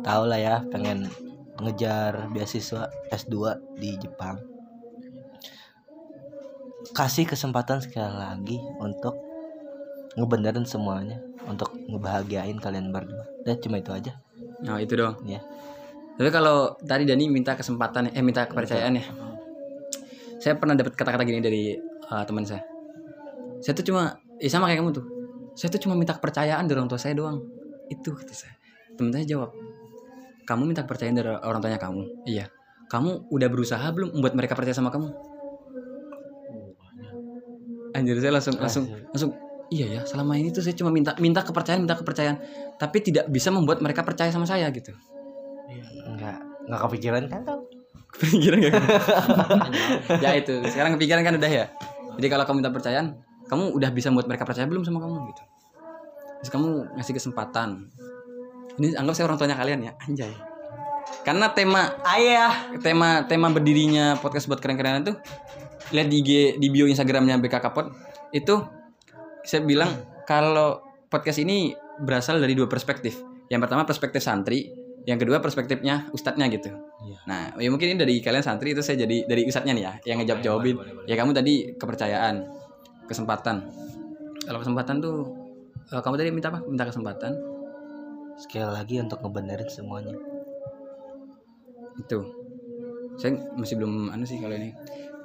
tau 0.01 0.25
lah 0.25 0.39
ya 0.39 0.57
pengen 0.69 1.11
ngejar 1.59 2.31
beasiswa 2.31 2.87
S2 3.09 3.35
di 3.77 3.99
Jepang 3.99 4.39
kasih 6.93 7.25
kesempatan 7.25 7.81
sekali 7.81 8.13
lagi 8.13 8.57
untuk 8.81 9.17
ngebenerin 10.17 10.69
semuanya 10.69 11.19
untuk 11.49 11.73
ngebahagiain 11.89 12.61
kalian 12.61 12.93
berdua 12.93 13.25
dan 13.43 13.57
cuma 13.59 13.81
itu 13.81 13.91
aja 13.91 14.13
Nah, 14.63 14.79
itu 14.79 14.95
doang. 14.95 15.19
ya 15.27 15.43
Tapi 16.15 16.29
kalau 16.31 16.79
tadi 16.87 17.03
Dani 17.03 17.27
minta 17.27 17.59
kesempatan, 17.59 18.15
eh 18.15 18.23
minta 18.23 18.47
kepercayaan 18.47 18.95
ya. 18.95 19.05
Saya 20.39 20.55
pernah 20.55 20.79
dapat 20.79 20.95
kata-kata 20.95 21.25
gini 21.25 21.41
dari 21.43 21.75
uh, 22.13 22.23
teman 22.23 22.47
saya. 22.47 22.63
Saya 23.65 23.75
tuh 23.75 23.91
cuma, 23.91 24.21
ya 24.39 24.51
sama 24.53 24.69
kayak 24.71 24.85
kamu 24.85 24.93
tuh. 24.93 25.07
Saya 25.57 25.73
tuh 25.73 25.81
cuma 25.83 25.97
minta 25.99 26.15
kepercayaan 26.15 26.69
dari 26.69 26.79
orang 26.79 26.91
tua 26.93 27.01
saya 27.01 27.17
doang. 27.17 27.43
Itu 27.89 28.13
kata 28.13 28.35
saya. 28.37 28.55
Temen 28.95 29.11
saya 29.11 29.25
jawab, 29.25 29.51
kamu 30.47 30.63
minta 30.69 30.85
kepercayaan 30.85 31.17
dari 31.17 31.33
orang 31.33 31.59
tuanya 31.65 31.81
kamu. 31.81 32.03
Iya. 32.29 32.47
Kamu 32.93 33.33
udah 33.33 33.49
berusaha 33.49 33.87
belum 33.91 34.13
membuat 34.15 34.37
mereka 34.37 34.53
percaya 34.53 34.77
sama 34.77 34.93
kamu? 34.93 35.09
Anjir 37.93 38.17
saya 38.19 38.33
langsung 38.33 38.57
langsung 38.57 38.85
langsung 39.13 39.31
iya 39.73 39.89
ya 39.89 40.01
selama 40.05 40.37
ini 40.37 40.53
tuh 40.53 40.61
saya 40.65 40.77
cuma 40.77 40.93
minta 40.93 41.17
minta 41.21 41.41
kepercayaan 41.41 41.81
minta 41.81 41.97
kepercayaan 41.97 42.37
tapi 42.77 43.01
tidak 43.01 43.29
bisa 43.29 43.49
membuat 43.49 43.81
mereka 43.81 44.05
percaya 44.05 44.33
sama 44.33 44.45
saya 44.49 44.69
gitu. 44.73 44.93
Nggak 46.13 46.39
nggak 46.69 46.81
kepikiran 46.89 47.23
kan 47.27 47.43
tau 47.43 47.61
kepikiran 48.13 48.61
gak 48.61 48.77
ya 50.25 50.37
itu 50.37 50.61
sekarang 50.69 51.01
kepikiran 51.01 51.25
kan 51.25 51.35
udah 51.41 51.51
ya. 51.51 51.67
Jadi 52.21 52.27
kalau 52.29 52.45
kamu 52.45 52.57
minta 52.61 52.73
percayaan 52.73 53.07
kamu 53.49 53.65
udah 53.77 53.91
bisa 53.93 54.13
membuat 54.13 54.29
mereka 54.29 54.45
percaya 54.45 54.69
belum 54.69 54.85
sama 54.85 55.01
kamu 55.01 55.33
gitu. 55.33 55.43
Terus 56.43 56.51
kamu 56.53 56.69
ngasih 56.99 57.15
kesempatan. 57.17 57.69
Ini 58.81 58.97
anggap 58.97 59.15
saya 59.17 59.25
orang 59.29 59.39
tuanya 59.41 59.57
kalian 59.57 59.81
ya 59.85 59.93
anjay. 60.05 60.33
Karena 61.23 61.53
tema 61.53 61.93
ayah. 62.09 62.73
tema 62.81 63.25
tema 63.29 63.53
berdirinya 63.53 64.17
podcast 64.19 64.49
buat 64.49 64.59
keren-kerenan 64.59 65.07
itu 65.07 65.15
lihat 65.93 66.09
di 66.09 66.25
IG 66.25 66.31
di 66.59 66.69
bio 66.73 66.89
Instagramnya 66.89 67.39
BKK 67.39 67.67
Pod 67.73 67.93
itu 68.33 68.55
saya 69.45 69.61
bilang 69.63 69.91
kalau 70.25 70.81
podcast 71.13 71.43
ini 71.43 71.77
berasal 72.01 72.41
dari 72.41 72.57
dua 72.57 72.67
perspektif. 72.67 73.21
Yang 73.53 73.69
pertama 73.69 73.85
perspektif 73.85 74.25
santri, 74.25 74.73
yang 75.05 75.21
kedua 75.21 75.43
perspektifnya 75.45 76.09
ustadznya 76.15 76.49
gitu. 76.49 76.73
Iya. 76.73 77.19
Nah, 77.29 77.41
ya 77.59 77.69
mungkin 77.69 77.93
ini 77.93 77.99
dari 78.01 78.15
kalian 78.25 78.41
santri 78.41 78.73
itu 78.73 78.81
saya 78.81 79.05
jadi 79.05 79.29
dari 79.29 79.45
ustadznya 79.45 79.75
nih 79.77 79.85
ya, 79.85 79.93
yang 80.09 80.17
ngejawab 80.23 80.41
jawabin. 80.41 80.75
boleh, 80.79 80.93
boleh, 80.97 81.07
Ya 81.11 81.15
kamu 81.21 81.37
tadi 81.37 81.55
kepercayaan, 81.77 82.49
kesempatan. 83.11 83.57
Kalau 84.47 84.59
kesempatan 84.63 84.97
tuh 85.03 85.17
eh, 85.93 86.01
kamu 86.01 86.15
tadi 86.17 86.31
minta 86.33 86.49
apa? 86.49 86.65
Minta 86.65 86.89
kesempatan. 86.89 87.33
sekali 88.33 88.65
lagi 88.65 88.97
untuk 88.97 89.21
ngebenerin 89.21 89.69
semuanya 89.69 90.17
Itu. 92.01 92.25
Saya 93.21 93.37
masih 93.55 93.77
belum 93.77 94.09
anu 94.09 94.25
sih 94.25 94.41
kalau 94.41 94.57
ini. 94.57 94.73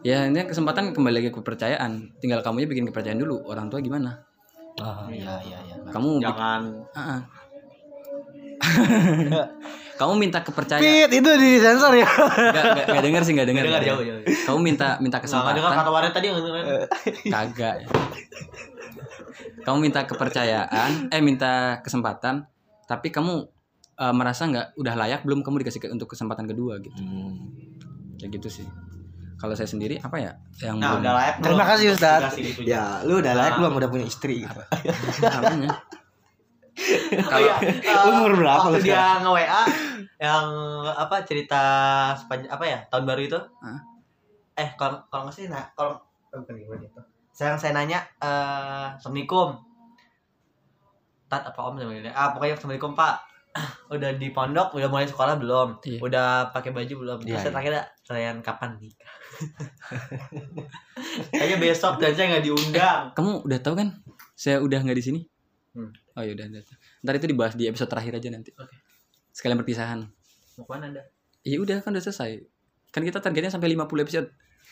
Ya 0.01 0.25
ini 0.25 0.39
kesempatan 0.43 0.93
kembali 0.93 1.15
lagi 1.15 1.29
ke 1.29 1.37
kepercayaan. 1.37 2.17
Tinggal 2.17 2.41
kamunya 2.41 2.65
bikin 2.65 2.85
kepercayaan 2.85 3.17
dulu. 3.17 3.43
Orang 3.43 3.67
tua 3.67 3.79
gimana? 3.79 4.23
oh 4.77 5.09
iya 5.09 5.41
iya 5.41 5.57
iya 5.65 5.73
Kamu 5.89 6.21
jangan 6.21 6.69
Ah, 6.93 7.17
ah. 7.17 7.21
kamu 9.99 10.13
minta 10.15 10.45
kepercayaan. 10.45 10.85
Pit 10.85 11.11
itu 11.15 11.31
di 11.33 11.57
sensor 11.57 11.97
ya 11.97 12.05
Gak, 12.05 12.53
gak, 12.53 12.85
gak 12.87 13.01
denger 13.01 13.21
sih 13.25 13.33
gak 13.33 13.49
denger. 13.49 13.65
dengar 13.65 13.81
jauh 13.81 14.05
jauh 14.05 14.21
Kamu 14.21 14.59
minta 14.61 15.01
minta 15.01 15.17
kesempatan. 15.17 15.65
kata 15.65 15.89
waret 15.89 16.13
tadi 16.13 16.29
Kagak. 17.25 17.89
Kamu 19.65 19.77
minta 19.81 20.05
kepercayaan, 20.05 21.09
eh 21.09 21.19
minta 21.19 21.81
kesempatan, 21.81 22.45
tapi 22.85 23.09
kamu 23.09 23.49
eh, 23.97 24.13
merasa 24.13 24.45
nggak 24.45 24.77
udah 24.77 24.93
layak 24.95 25.25
belum 25.25 25.41
kamu 25.41 25.65
dikasih 25.65 25.81
ke- 25.81 25.91
untuk 25.91 26.07
kesempatan 26.07 26.45
kedua 26.45 26.77
gitu. 26.79 26.93
Hmm. 26.95 27.49
Kayak 28.15 28.37
gitu 28.37 28.61
sih. 28.61 28.67
Kalau 29.37 29.53
saya 29.53 29.69
sendiri 29.69 30.01
apa 30.01 30.17
ya? 30.17 30.31
Yang 30.59 30.75
nah 30.81 30.97
belum 30.97 31.01
udah 31.05 31.13
layak 31.13 31.35
Terima 31.45 31.65
kasih 31.69 31.85
Ustaz. 31.93 32.21
Kasih. 32.33 32.65
Ya, 32.65 33.05
lu 33.05 33.21
udah 33.21 33.33
layak 33.37 33.53
belum 33.61 33.73
udah 33.77 33.89
punya 33.89 34.05
istri? 34.09 34.43
apanya? 35.21 35.69
Oh 37.33 37.39
iya, 37.41 37.55
Umur 38.13 38.37
berapa 38.37 38.69
lu 38.69 38.77
waktu 38.77 38.85
dia 38.85 39.17
nge 39.21 39.31
WA 39.33 39.63
yang 40.21 40.45
apa 40.93 41.25
cerita 41.25 41.61
sepanjang 42.17 42.49
apa 42.53 42.63
ya 42.65 42.79
tahun 42.89 43.05
baru 43.05 43.21
itu? 43.25 43.39
Hah? 43.61 43.79
eh 44.57 44.73
kalau 44.73 45.05
kalau 45.13 45.29
nggak 45.29 45.37
sih 45.37 45.45
nah 45.45 45.69
kalau 45.77 46.01
oh, 46.33 46.37
bukan 46.41 46.57
gimana 46.57 46.81
itu 46.81 47.01
saya 47.29 47.53
saya 47.61 47.77
nanya 47.77 48.01
eh 48.17 48.97
assalamualaikum. 48.97 49.61
Tat 51.27 51.43
apa 51.45 51.59
om 51.59 51.77
namanya 51.77 52.09
ah 52.15 52.33
pokoknya 52.33 52.57
assalamualaikum 52.57 52.97
pak 52.97 53.15
udah 53.89 54.11
di 54.15 54.29
pondok 54.29 54.75
udah 54.77 54.85
mulai 54.85 55.09
sekolah 55.09 55.39
belum 55.41 55.81
Iya. 55.81 55.99
udah 55.99 56.27
pakai 56.53 56.69
baju 56.69 56.93
belum 56.93 57.17
Iya, 57.25 57.27
terus 57.33 57.41
iya. 57.41 57.49
terakhir 57.49 57.73
kalian 58.05 58.35
kapan 58.41 58.69
nikah 58.77 59.13
kayaknya 61.33 61.57
besok 61.57 61.97
dan 61.97 62.11
saya 62.13 62.25
nggak 62.35 62.43
diundang 62.45 63.01
Kamu 63.13 63.45
udah 63.45 63.59
tahu 63.61 63.75
kan? 63.77 63.89
Saya 64.37 64.61
udah 64.61 64.79
nggak 64.81 64.97
di 64.97 65.03
sini. 65.03 65.19
Hmm. 65.73 65.89
Oh 66.13 66.21
ya 66.21 66.33
udah, 66.33 66.45
udah. 66.45 66.61
Ntar 67.01 67.13
itu 67.17 67.25
dibahas 67.29 67.53
di 67.53 67.65
episode 67.65 67.89
terakhir 67.89 68.17
aja 68.17 68.29
nanti. 68.29 68.49
Oke. 68.53 68.73
Sekalian 69.29 69.57
perpisahan. 69.57 69.99
Mau 70.57 70.65
ke 70.65 70.69
mana 70.69 70.89
anda? 70.89 71.01
Iya 71.41 71.57
udah 71.61 71.81
kan 71.81 71.93
udah 71.93 72.01
selesai. 72.01 72.41
Kan 72.89 73.05
kita 73.05 73.21
targetnya 73.21 73.53
sampai 73.53 73.73
50 73.73 74.05
episode. 74.05 74.27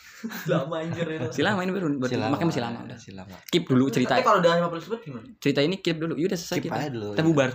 Lama 0.49 0.82
anjir 0.82 1.05
itu. 1.05 1.30
Masih 1.30 1.45
lama 1.45 1.59
ini 1.61 1.71
baru. 1.73 1.88
lama. 1.93 2.30
makanya 2.34 2.49
masih 2.49 2.63
lama 2.65 2.80
udah. 2.82 2.97
Masih 2.97 3.13
lama. 3.13 3.36
Keep 3.53 3.63
dulu 3.69 3.86
cerita. 3.93 4.13
Tapi 4.17 4.26
kalau 4.26 4.39
udah 4.41 4.51
50 4.65 4.86
sebut 4.86 4.99
gimana? 5.05 5.26
Cerita 5.38 5.59
ini 5.61 5.76
keep 5.82 5.97
dulu. 6.01 6.13
Iya 6.17 6.26
udah 6.34 6.39
selesai 6.41 6.59
kita. 6.61 6.73
aja 6.73 6.89
dulu. 6.89 7.09
Kita 7.13 7.23
bubar. 7.26 7.49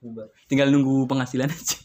Bubar. 0.00 0.26
Tinggal 0.48 0.72
nunggu 0.72 1.04
penghasilan 1.04 1.48
aja. 1.52 1.78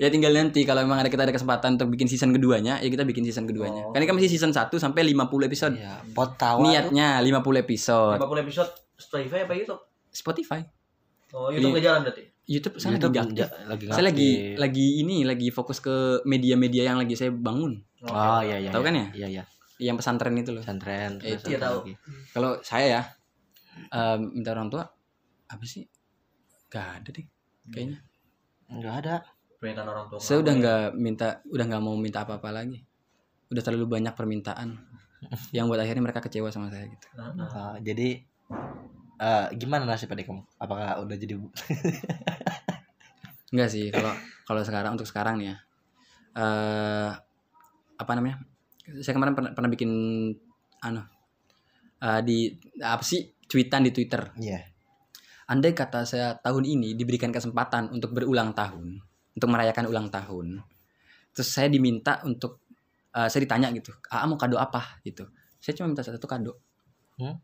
Ya 0.00 0.08
tinggal 0.08 0.32
nanti 0.32 0.64
kalau 0.64 0.82
memang 0.88 1.04
ada 1.04 1.12
kita 1.12 1.28
ada 1.28 1.34
kesempatan 1.34 1.76
untuk 1.76 1.92
bikin 1.92 2.08
season 2.08 2.32
keduanya, 2.32 2.80
ya 2.80 2.88
kita 2.88 3.04
bikin 3.04 3.28
season 3.28 3.44
keduanya. 3.44 3.84
Oh. 3.86 3.92
Kan 3.92 4.00
ini 4.00 4.08
kan 4.08 4.16
masih 4.16 4.32
season 4.32 4.56
1 4.56 4.72
sampai 4.80 5.04
50 5.04 5.48
episode. 5.48 5.76
Iya, 5.76 6.00
pot 6.16 6.40
tawa 6.40 6.64
tuh 6.64 6.72
Niatnya 6.72 7.20
50 7.20 7.60
episode. 7.60 8.16
50 8.18 8.44
episode 8.44 8.70
Spotify 8.96 9.44
apa 9.44 9.52
YouTube? 9.52 9.80
Spotify, 10.14 10.60
Oh, 11.34 11.50
YouTube 11.50 11.74
Iya. 11.74 11.74
nggak 11.74 11.84
jalan 11.84 12.00
berarti. 12.06 12.24
YouTube 12.44 12.74
saya 12.78 12.90
YouTube 12.94 13.14
lagi 13.16 13.24
aktif. 13.26 13.46
lagi 13.66 13.84
Saya 13.90 14.04
lagi 14.06 14.30
lagi 14.54 14.86
ini 15.02 15.16
lagi 15.26 15.48
fokus 15.50 15.82
ke 15.82 16.22
media-media 16.28 16.92
yang 16.92 16.98
lagi 17.00 17.18
saya 17.18 17.34
bangun. 17.34 17.80
Oh 18.06 18.40
iya 18.44 18.60
iya. 18.62 18.70
Tahu 18.70 18.84
iya. 18.84 18.88
kan 18.88 18.94
ya? 18.94 19.06
Iya 19.12 19.26
iya. 19.28 19.42
Yang 19.82 19.96
pesantren 20.04 20.34
itu 20.38 20.50
loh. 20.54 20.62
Pesantren. 20.62 21.18
Eh, 21.24 21.34
iya, 21.34 21.58
apa 21.58 21.58
tahu. 21.58 21.78
Kalau 22.36 22.50
saya 22.62 22.86
ya 22.86 23.02
em, 23.90 24.30
minta 24.30 24.54
orang 24.54 24.70
tua 24.70 24.84
apa 25.50 25.64
sih? 25.66 25.82
Gak 26.74 26.88
ada 26.98 27.08
deh 27.14 27.26
kayaknya. 27.70 27.98
Enggak 28.66 28.94
ada. 29.04 29.14
Permintaan 29.62 29.88
orang 29.88 30.06
tua. 30.10 30.18
Saya 30.18 30.42
udah 30.42 30.54
nggak 30.58 30.82
minta 30.98 31.40
udah 31.46 31.64
nggak 31.70 31.82
mau 31.82 31.94
minta 31.94 32.26
apa-apa 32.26 32.50
lagi. 32.50 32.82
Udah 33.48 33.62
terlalu 33.62 33.86
banyak 34.00 34.12
permintaan 34.18 34.74
yang 35.56 35.70
buat 35.70 35.78
akhirnya 35.78 36.02
mereka 36.02 36.20
kecewa 36.20 36.50
sama 36.50 36.68
saya 36.74 36.90
gitu. 36.90 37.06
Heeh. 37.14 37.48
Oh, 37.54 37.76
jadi 37.78 38.08
eh, 39.22 39.46
gimana 39.54 39.86
nasib 39.86 40.10
adik 40.10 40.26
kamu? 40.26 40.42
Apakah 40.58 40.98
udah 41.06 41.16
jadi 41.16 41.38
Enggak 43.54 43.68
sih 43.74 43.94
kalau 43.94 44.12
kalau 44.44 44.60
sekarang 44.66 44.98
untuk 44.98 45.06
sekarang 45.06 45.38
nih 45.38 45.54
ya. 45.54 45.56
Eh 46.34 47.10
apa 47.94 48.12
namanya? 48.18 48.42
Saya 49.00 49.16
kemarin 49.16 49.32
pernah, 49.32 49.50
pernah 49.54 49.70
bikin 49.70 49.90
anu 50.84 51.00
eh, 52.02 52.20
di 52.26 52.52
apa 52.82 53.06
sih 53.06 53.32
cuitan 53.48 53.86
di 53.86 53.94
Twitter. 53.94 54.34
Iya. 54.36 54.73
Andai 55.44 55.76
kata 55.76 56.08
saya 56.08 56.36
tahun 56.40 56.64
ini 56.64 56.96
diberikan 56.96 57.28
kesempatan 57.28 57.92
untuk 57.92 58.16
berulang 58.16 58.56
tahun, 58.56 59.00
untuk 59.36 59.48
merayakan 59.52 59.84
ulang 59.92 60.08
tahun, 60.08 60.64
terus 61.36 61.48
saya 61.52 61.68
diminta 61.68 62.24
untuk 62.24 62.64
eh, 63.12 63.28
saya 63.28 63.40
ditanya 63.44 63.68
gitu, 63.76 63.92
"Aa 64.08 64.24
mau 64.24 64.40
kado 64.40 64.56
apa?" 64.56 65.00
gitu. 65.04 65.28
Saya 65.60 65.76
cuma 65.76 65.92
minta 65.92 66.04
satu 66.04 66.24
kado. 66.24 66.56
Hmm? 67.20 67.36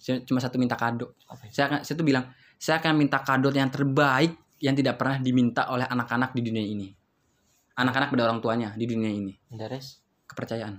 Saya 0.00 0.22
cuma 0.24 0.38
satu 0.40 0.56
minta 0.56 0.74
kado. 0.78 1.14
Itu? 1.18 1.54
Saya 1.54 1.64
akan 1.70 1.78
saya 1.82 1.94
tuh 1.98 2.06
bilang, 2.06 2.24
saya 2.56 2.78
akan 2.78 2.98
minta 2.98 3.20
kado 3.22 3.50
yang 3.52 3.70
terbaik 3.70 4.34
yang 4.62 4.74
tidak 4.74 4.98
pernah 5.00 5.18
diminta 5.18 5.68
oleh 5.70 5.86
anak-anak 5.86 6.34
di 6.34 6.42
dunia 6.42 6.64
ini. 6.64 6.88
Anak-anak 7.78 8.12
pada 8.12 8.22
orang 8.28 8.38
tuanya 8.44 8.68
di 8.76 8.84
dunia 8.84 9.08
ini, 9.08 9.32
Dares? 9.48 10.02
kepercayaan. 10.30 10.78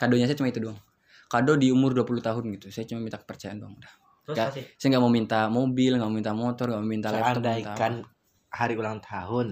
Kadonya 0.00 0.24
saya 0.24 0.38
cuma 0.40 0.48
itu 0.48 0.58
doang. 0.58 0.80
Kado 1.28 1.56
di 1.56 1.68
umur 1.68 1.92
20 1.92 2.24
tahun 2.24 2.44
gitu. 2.56 2.66
Saya 2.72 2.88
cuma 2.88 3.04
minta 3.04 3.20
kepercayaan 3.20 3.60
doang 3.60 3.76
udah. 3.76 4.01
Terus 4.22 4.36
Ya. 4.38 4.46
kasih. 4.48 4.64
Saya 4.78 4.88
nggak 4.94 5.02
mau 5.02 5.12
minta 5.12 5.40
mobil, 5.50 5.90
nggak 5.98 6.08
mau 6.08 6.16
minta 6.16 6.32
motor, 6.32 6.66
nggak 6.70 6.82
mau 6.82 6.90
minta 6.90 7.08
laptop. 7.10 7.22
minta 7.22 7.30
apa. 7.32 7.42
Seandaikan 7.42 7.92
hari 8.52 8.74
ulang 8.78 8.98
tahun. 9.02 9.46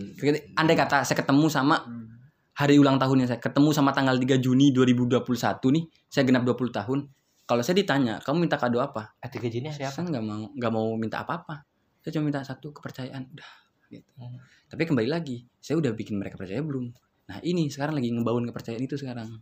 Andai 0.55 0.77
kata 0.79 1.03
saya 1.03 1.17
ketemu 1.19 1.47
sama 1.51 1.77
Hmm. 1.83 2.07
hari 2.55 2.77
ulang 2.79 3.01
tahunnya 3.01 3.27
saya, 3.27 3.41
ketemu 3.41 3.71
sama 3.73 3.91
tanggal 3.91 4.15
3 4.21 4.37
Juni 4.39 4.71
2021 4.71 5.73
nih, 5.75 5.85
saya 6.07 6.23
genap 6.29 6.45
20 6.45 6.71
tahun. 6.71 7.09
Kalau 7.49 7.63
saya 7.67 7.75
ditanya, 7.83 8.23
kamu 8.23 8.47
minta 8.47 8.55
kado 8.61 8.79
apa? 8.79 9.11
Eh, 9.19 9.27
tiga 9.27 9.51
Juni 9.51 9.67
hari 9.73 9.83
apa? 9.83 9.91
Saya 9.97 10.07
nggak 10.07 10.23
mau 10.23 10.47
nggak 10.55 10.73
mau 10.73 10.87
minta 10.95 11.25
apa-apa. 11.25 11.67
Saya 11.99 12.15
cuma 12.15 12.31
minta 12.31 12.45
satu 12.47 12.71
kepercayaan, 12.71 13.27
udah. 13.27 13.51
Gitu. 13.91 14.07
Hmm. 14.15 14.39
Tapi 14.71 14.87
kembali 14.87 15.11
lagi, 15.11 15.43
saya 15.59 15.83
udah 15.83 15.91
bikin 15.99 16.15
mereka 16.15 16.39
percaya 16.39 16.63
belum? 16.63 16.95
Nah 17.27 17.43
ini 17.43 17.67
sekarang 17.67 17.99
lagi 17.99 18.15
ngebangun 18.15 18.47
kepercayaan 18.55 18.87
itu 18.87 18.95
sekarang. 18.95 19.35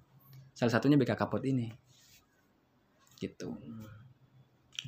Salah 0.56 0.72
satunya 0.72 0.96
BK 0.96 1.12
Kapot 1.20 1.44
ini. 1.44 1.68
Gitu. 3.20 3.48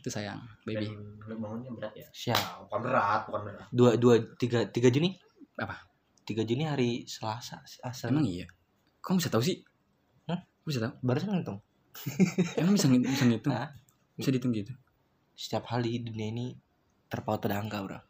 Itu 0.01 0.09
sayang, 0.09 0.41
baby. 0.65 0.89
Dan 0.89 1.21
lu 1.29 1.35
bangunnya 1.37 1.71
berat 1.77 1.93
ya? 1.93 2.09
Siap. 2.09 2.41
Nah, 2.41 2.65
bukan 2.65 2.79
berat, 2.89 3.21
bukan 3.29 3.41
berat. 3.53 3.69
Dua 3.69 3.91
dua 4.01 4.15
tiga 4.41 4.65
tiga 4.67 4.89
Juni? 4.89 5.13
Apa? 5.61 5.77
Tiga 6.25 6.41
Juni 6.43 6.65
hari 6.65 7.05
Selasa. 7.05 7.61
Ah, 7.85 7.93
Senin. 7.93 8.17
Emang 8.17 8.27
iya? 8.27 8.47
Kamu 9.05 9.21
bisa 9.21 9.29
tahu 9.29 9.45
sih? 9.45 9.61
Hah? 10.25 10.41
Kamu 10.41 10.67
bisa 10.67 10.81
tahu? 10.81 10.93
Barusan 11.05 11.37
ngitung. 11.37 11.61
Emang 12.61 12.75
bisa 12.75 12.89
ngi- 12.89 13.05
bisa 13.05 13.25
ngitung? 13.29 13.53
Hah? 13.53 13.69
Bisa 14.17 14.33
dihitung 14.33 14.57
gitu? 14.57 14.73
Setiap 15.37 15.69
hal 15.69 15.85
di 15.85 16.01
dunia 16.01 16.33
ini 16.33 16.47
terpaut 17.13 17.41
pada 17.41 17.61
angka, 17.61 17.85
bro. 17.85 18.01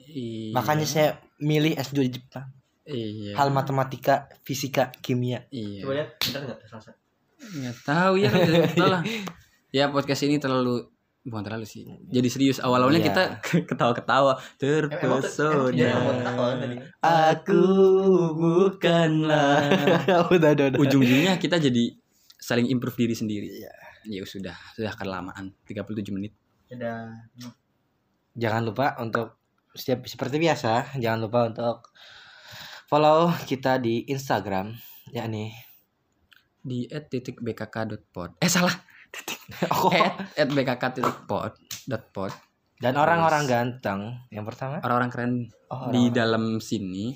Iya. 0.00 0.52
Makanya 0.56 0.86
saya 0.88 1.08
milih 1.40 1.76
S2 1.76 2.08
Jepang. 2.08 2.48
Iya. 2.84 3.36
Hal 3.36 3.48
matematika, 3.52 4.28
fisika, 4.44 4.92
kimia. 5.00 5.44
Iya. 5.48 5.84
Coba 5.84 5.92
lihat, 5.96 6.08
bener 6.20 6.40
nggak 6.48 6.58
Selasa? 6.68 6.92
Nggak 7.44 7.76
tahu 7.84 8.12
ya, 8.20 8.28
betul 8.32 8.88
lah. 8.88 9.04
Ya 9.74 9.90
podcast 9.90 10.22
ini 10.22 10.38
terlalu 10.38 10.86
bukan 11.24 11.40
terlalu 11.40 11.64
sih. 11.64 11.88
Jadi 12.12 12.28
serius 12.28 12.60
awal-awalnya 12.60 13.00
Iya. 13.00 13.08
kita 13.08 13.22
ketawa-ketawa 13.72 14.36
terpesona. 14.60 15.90
Aku 17.00 17.64
bukanlah. 18.36 19.64
udah, 20.34 20.50
udah, 20.52 20.66
udah. 20.76 20.78
Ujung-ujungnya 20.78 21.40
kita 21.40 21.56
jadi 21.56 21.96
saling 22.36 22.68
improve 22.68 22.96
diri 23.00 23.16
sendiri. 23.16 23.48
Iya. 23.48 23.72
Ya 24.04 24.20
sudah, 24.28 24.52
sudah 24.76 24.92
kelamaan 25.00 25.56
37 25.64 26.12
menit. 26.12 26.36
Udah. 26.68 27.08
Jangan 28.36 28.62
lupa 28.68 28.92
untuk 29.00 29.40
setiap 29.72 30.04
seperti 30.04 30.36
biasa, 30.36 31.00
jangan 31.00 31.24
lupa 31.24 31.40
untuk 31.48 31.88
follow 32.86 33.32
kita 33.48 33.80
di 33.80 34.04
Instagram 34.06 34.76
yakni 35.10 35.56
Di 36.64 36.88
@bkk.pod. 36.88 38.40
Eh 38.40 38.48
salah. 38.48 38.72
Oh, 39.70 39.90
At 40.34 40.48
@bkk.pod. 40.48 41.52
dot 41.84 42.04
pod. 42.10 42.32
dan 42.74 42.94
orang-orang 42.94 43.44
ganteng 43.46 44.00
yang 44.28 44.44
pertama 44.44 44.80
Orang-orang 44.80 45.10
keren 45.10 45.32
oh, 45.68 45.88
di 45.88 46.08
orang- 46.08 46.12
dalam 46.12 46.44
sini 46.58 47.14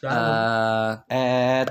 eh 0.00 0.90
at 1.10 1.68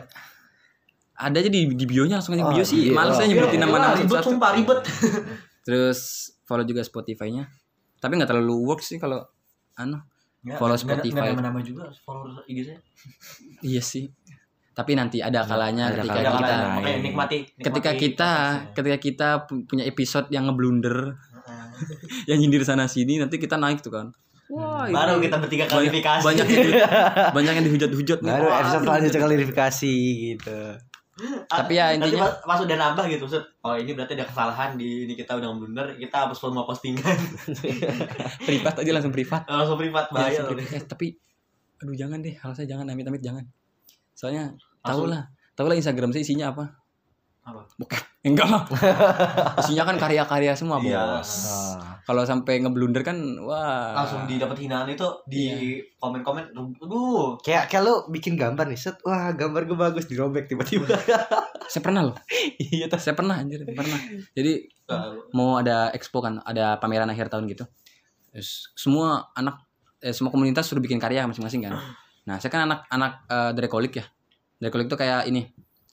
ada 1.19 1.35
aja 1.35 1.49
di, 1.49 1.67
di 1.67 1.83
bio-nya 1.83 2.15
langsung 2.15 2.37
aja 2.37 2.47
Oh, 2.47 2.53
bio 2.53 2.63
sih. 2.63 2.87
iya. 2.87 2.95
Males 2.95 3.19
saya 3.19 3.27
nyebutin 3.27 3.59
Iya, 3.59 3.67
nama-nama 3.67 3.91
ribet 3.93 4.23
sumpah 4.23 4.55
ribet. 4.55 4.79
Terus 5.67 5.99
follow 6.47 6.63
juga 6.63 6.79
Spotify-nya. 6.79 7.43
Tapi 7.99 8.15
nggak 8.15 8.31
terlalu 8.31 8.55
work 8.63 8.79
sih 8.79 8.95
kalau 8.95 9.27
anu. 9.75 9.99
Follow 10.55 10.79
Spotify. 10.79 11.35
Nggak 11.35 11.43
nama 11.43 11.59
juga 11.59 11.91
follower 12.07 12.47
IG 12.47 12.71
saya. 12.71 12.79
Iya 13.59 13.81
sih. 13.83 14.07
Tapi 14.79 14.91
nanti 14.93 15.19
ada 15.19 15.43
kalanya 15.43 15.91
Ada 15.91 15.95
ketika 15.99 16.15
kalanya 16.15 16.31
kita 16.31 16.55
Makanya 16.71 16.99
nikmati. 17.01 17.03
nikmati 17.03 17.37
ketika 17.59 17.91
kita 17.93 18.29
prosesnya. 18.31 18.71
ketika 18.71 18.97
kita 18.97 19.29
pu- 19.43 19.63
punya 19.65 19.83
episode 19.83 20.27
yang 20.29 20.43
ngeblunder, 20.45 21.19
yang 22.29 22.37
nyindir 22.37 22.63
sana 22.63 22.85
sini, 22.85 23.17
nanti 23.17 23.35
kita 23.35 23.55
naik 23.55 23.79
tuh 23.79 23.91
kan. 23.91 24.07
Wah, 24.47 24.87
ini 24.87 24.95
Baru 24.95 25.19
kita 25.19 25.35
bertiga 25.37 25.63
banyak, 25.63 25.73
klarifikasi. 25.91 26.23
banyak 26.23 26.45
yang 26.47 26.61
di- 26.63 26.79
banyak 27.37 27.53
yang 27.53 27.65
dihujat-hujat 27.67 28.19
nih. 28.19 28.31
baru 28.31 28.47
episode 28.49 28.81
selanjutnya 28.83 29.21
klarifikasi 29.21 29.93
gitu 30.31 30.59
Tapi 31.45 31.73
ya 31.75 31.91
Nanti 31.91 32.15
intinya 32.15 32.23
pas, 32.23 32.33
pas 32.47 32.59
udah 32.59 32.77
nambah 32.79 33.05
gitu, 33.09 33.27
maksud, 33.27 33.43
oh 33.59 33.75
ini 33.75 33.91
berarti 33.91 34.15
ada 34.15 34.23
kesalahan 34.23 34.73
di 34.73 35.03
ini 35.03 35.13
kita 35.13 35.35
udah 35.35 35.51
blunder, 35.51 35.87
kita 35.93 36.15
hapus 36.23 36.39
semua 36.39 36.63
postingan. 36.63 37.17
privat 38.47 38.73
aja 38.75 38.91
langsung 38.91 39.11
privat. 39.11 39.43
Langsung 39.45 39.75
privat 39.75 40.05
Ya, 40.05 40.13
bahaya 40.13 40.27
langsung 40.31 40.47
loh. 40.47 40.55
privat. 40.55 40.73
Eh, 40.73 40.83
tapi 40.87 41.07
aduh 41.77 41.93
jangan 41.93 42.17
deh, 42.19 42.33
harusnya 42.33 42.65
jangan 42.65 42.85
amit-amit 42.87 43.19
jangan. 43.19 43.43
Soalnya 44.11 44.55
Langsung- 44.91 45.11
lah, 45.11 45.23
tau 45.53 45.65
lah 45.65 45.75
Instagram 45.75 46.09
saya 46.09 46.23
isinya 46.23 46.45
apa? 46.49 46.63
Apa? 47.41 47.61
Bukan, 47.75 48.01
enggak 48.29 48.47
lah. 48.47 48.61
isinya 49.57 49.83
kan 49.83 49.95
karya-karya 49.97 50.53
semua, 50.53 50.77
Iya. 50.79 51.17
Bos. 51.17 51.31
Ah. 51.47 51.97
Kalau 52.03 52.25
sampai 52.25 52.57
ngeblunder 52.57 53.01
kan 53.01 53.17
wah. 53.39 53.93
Langsung 53.95 54.25
didapat 54.25 54.57
hinaan 54.59 54.89
itu 54.89 55.05
di 55.25 55.45
komen-komen, 55.95 56.53
aduh. 56.53 57.37
kayak 57.39 57.69
kayak 57.69 57.85
lu 57.85 58.09
bikin 58.09 58.33
gambar 58.33 58.65
nih 58.65 58.79
set 58.79 58.97
wah 59.01 59.29
gambar 59.29 59.65
gue 59.65 59.77
bagus 59.77 60.05
dirobek 60.05 60.49
tiba-tiba 60.49 60.89
Saya 61.71 61.85
pernah 61.85 62.01
loh. 62.01 62.17
iya 62.57 62.89
tas 62.89 63.05
Saya 63.05 63.13
pernah 63.13 63.37
anjir, 63.37 63.61
pernah. 63.63 63.97
Jadi 64.33 64.65
mau 65.31 65.61
ada 65.61 65.93
expo 65.93 66.17
kan, 66.17 66.41
ada 66.41 66.77
pameran 66.77 67.05
akhir 67.07 67.29
tahun 67.29 67.45
gitu. 67.45 67.69
Terus 68.29 68.73
semua 68.73 69.29
anak 69.33 69.69
eh, 69.99 70.09
semua 70.09 70.33
komunitas 70.33 70.65
suruh 70.65 70.81
bikin 70.81 70.97
karya 70.97 71.25
masing-masing 71.25 71.61
kan. 71.61 71.77
Nah, 72.25 72.37
saya 72.37 72.49
kan 72.49 72.65
anak-anak 72.65 73.13
eh, 73.25 73.51
dari 73.53 73.67
kolik 73.67 73.93
ya. 73.97 74.05
Dari 74.59 74.69
kolik 74.69 74.91
itu 74.91 74.97
kayak 74.99 75.25
ini, 75.31 75.47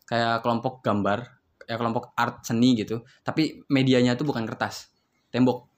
kayak 0.05 0.43
kelompok 0.43 0.83
gambar, 0.83 1.19
kayak 1.62 1.79
kelompok 1.79 2.12
art 2.19 2.43
seni 2.43 2.75
gitu. 2.75 3.07
Tapi 3.23 3.62
medianya 3.71 4.19
itu 4.19 4.27
bukan 4.27 4.43
kertas, 4.45 4.91
tembok. 5.31 5.71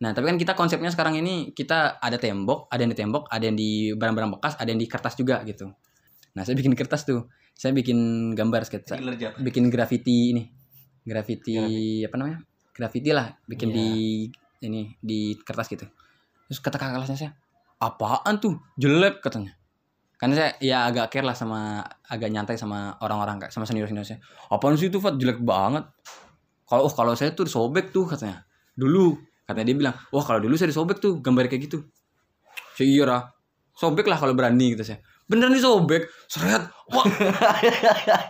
Nah, 0.00 0.10
tapi 0.10 0.26
kan 0.26 0.36
kita 0.40 0.56
konsepnya 0.58 0.90
sekarang 0.90 1.20
ini 1.20 1.54
kita 1.54 2.00
ada 2.02 2.18
tembok, 2.18 2.66
ada 2.72 2.80
yang 2.82 2.90
di 2.90 2.98
tembok, 2.98 3.28
ada 3.30 3.44
yang 3.46 3.56
di 3.56 3.92
barang-barang 3.94 4.40
bekas, 4.40 4.56
ada 4.58 4.68
yang 4.72 4.80
di 4.80 4.88
kertas 4.88 5.14
juga 5.14 5.44
gitu. 5.44 5.70
Nah, 6.34 6.42
saya 6.42 6.56
bikin 6.58 6.74
kertas 6.74 7.06
tuh. 7.06 7.28
Saya 7.54 7.70
bikin 7.70 8.34
gambar 8.34 8.66
sketsa 8.66 8.98
bikin 9.38 9.70
graffiti 9.70 10.34
ini 10.34 10.42
graffiti 11.06 12.02
apa 12.02 12.18
namanya 12.18 12.42
graffiti 12.74 13.14
lah 13.14 13.30
bikin 13.46 13.70
Iya. 13.70 13.76
di 13.78 13.88
ini 14.66 14.82
di 14.98 15.38
kertas 15.38 15.70
gitu 15.70 15.86
terus 16.50 16.58
kata 16.58 16.82
kakak 16.82 16.98
kelasnya 16.98 17.14
saya 17.14 17.32
apaan 17.78 18.42
tuh 18.42 18.58
jelek 18.74 19.22
katanya 19.22 19.54
karena 20.14 20.34
saya 20.34 20.50
ya 20.58 20.78
agak 20.86 21.10
care 21.10 21.26
lah 21.26 21.34
sama 21.34 21.82
agak 22.06 22.30
nyantai 22.30 22.54
sama 22.54 22.94
orang-orang 22.98 23.42
kayak 23.42 23.52
sama 23.52 23.64
senior 23.64 23.84
senior 23.84 24.06
saya 24.06 24.18
apaan 24.48 24.74
sih 24.74 24.88
itu 24.88 24.98
Fat 24.98 25.18
jelek 25.18 25.42
banget 25.42 25.84
kalau 26.64 26.86
oh 26.86 26.92
kalau 26.92 27.12
saya 27.12 27.34
tuh 27.34 27.44
disobek 27.44 27.90
tuh 27.90 28.06
katanya 28.06 28.46
dulu 28.72 29.18
katanya 29.44 29.66
dia 29.68 29.76
bilang 29.76 29.94
wah 30.08 30.24
kalau 30.24 30.40
dulu 30.40 30.54
saya 30.54 30.70
disobek 30.70 30.98
tuh 30.98 31.18
gambar 31.18 31.46
kayak 31.46 31.66
gitu 31.66 31.84
saya 32.74 32.86
iya 32.86 33.04
Ra. 33.04 33.18
sobek 33.74 34.06
lah 34.06 34.16
kalau 34.16 34.32
berani 34.32 34.72
gitu 34.72 34.86
saya 34.86 34.98
beneran 35.26 35.52
disobek 35.52 36.06
seret 36.28 36.62
wah 36.88 37.04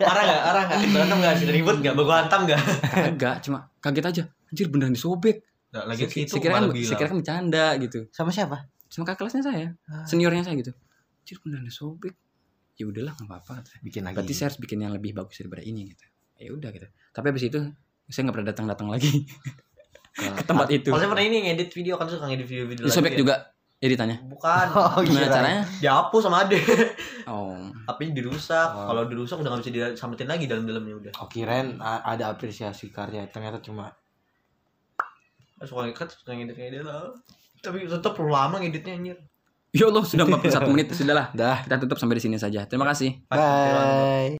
Marah 0.08 0.22
nggak? 0.24 0.40
Marah 0.40 0.62
nggak? 0.68 0.78
Berantem 0.94 1.18
nggak? 1.20 1.32
Sih 1.36 1.46
ribut 1.50 1.76
nggak? 1.82 1.94
Bagus 1.98 2.14
hantam 2.14 2.40
nggak? 2.46 2.60
kagak 2.90 3.36
cuma 3.42 3.58
kaget 3.82 4.04
aja 4.04 4.22
anjir 4.50 4.66
beneran 4.70 4.94
disobek 4.94 5.42
Nah, 5.74 5.90
lagi 5.90 6.06
itu 6.06 6.30
saya 6.30 6.38
kira 6.38 6.54
kan 6.54 6.70
kira 6.70 7.08
kan 7.10 7.16
bercanda 7.18 7.66
gitu 7.82 8.06
Sama 8.14 8.30
siapa? 8.30 8.70
sama 8.86 9.02
kakak 9.10 9.26
kelasnya 9.26 9.42
saya 9.42 9.68
Ah. 9.90 10.06
seniornya 10.06 10.46
saya 10.46 10.54
gitu 10.54 10.70
anjir 11.24 11.40
beneran 11.40 11.64
disobek 11.64 12.12
ya 12.76 12.84
udahlah 12.84 13.16
nggak 13.16 13.24
apa-apa. 13.24 13.64
Bikin 13.80 14.04
lagi. 14.04 14.12
berarti 14.12 14.34
saya 14.36 14.52
harus 14.52 14.60
bikin 14.60 14.76
yang 14.78 14.92
lebih 14.92 15.16
bagus 15.16 15.40
daripada 15.40 15.64
ini 15.64 15.88
gitu 15.88 16.04
ya 16.34 16.50
udah 16.50 16.68
gitu 16.68 16.84
tapi 17.14 17.30
abis 17.30 17.46
itu 17.46 17.60
saya 18.04 18.28
nggak 18.28 18.34
pernah 18.34 18.48
datang 18.52 18.66
datang 18.68 18.88
lagi 18.90 19.22
ke 20.12 20.26
ke 20.36 20.42
tempat 20.44 20.68
itu 20.68 20.90
Kalau 20.90 21.00
saya 21.00 21.08
pernah 21.08 21.24
ini 21.24 21.48
ngedit 21.48 21.70
video 21.72 21.94
kan 21.96 22.04
suka 22.04 22.28
ngedit 22.28 22.44
video-video 22.44 22.84
disobek 22.84 23.08
lagi 23.08 23.16
ya. 23.16 23.20
juga 23.24 23.34
editannya 23.80 24.16
Bukan. 24.28 24.66
Oh, 24.76 25.00
gimana 25.00 25.24
iya. 25.24 25.32
caranya 25.32 25.62
Dihapus 25.80 26.20
sama 26.20 26.44
ade. 26.44 26.60
oh 27.24 27.56
HP-nya 27.84 28.12
dirusak. 28.16 28.68
Oh. 28.74 28.84
Kalau 28.90 29.02
dirusak 29.06 29.36
udah 29.38 29.50
nggak 29.50 29.62
bisa 29.62 29.72
diselamatin 29.72 30.28
lagi 30.28 30.44
dalam-dalamnya 30.44 30.94
udah. 30.98 31.12
Oh, 31.20 31.28
kirain 31.30 31.78
a- 31.78 32.02
ada 32.02 32.32
apresiasi 32.32 32.90
karya 32.90 33.24
ternyata 33.30 33.60
cuma 33.60 33.94
Suka 35.64 35.86
ngedit, 35.86 36.10
suka 36.12 36.32
ngedit 36.34 36.56
ngedit 36.58 36.82
lah. 36.84 37.08
Tapi 37.60 37.86
tetap 37.86 38.12
perlu 38.12 38.28
lama 38.28 38.58
ngeditnya 38.58 38.92
anjir. 38.98 39.18
Ya 39.74 39.90
Allah 39.90 40.04
sudah 40.06 40.24
41 40.24 40.70
menit. 40.72 40.86
Sudahlah 40.98 41.34
dah. 41.34 41.66
kita 41.66 41.76
tutup 41.82 41.98
sampai 41.98 42.16
di 42.16 42.22
sini 42.22 42.36
saja. 42.38 42.62
Terima 42.64 42.86
kasih. 42.86 43.18
Bye 43.26 43.38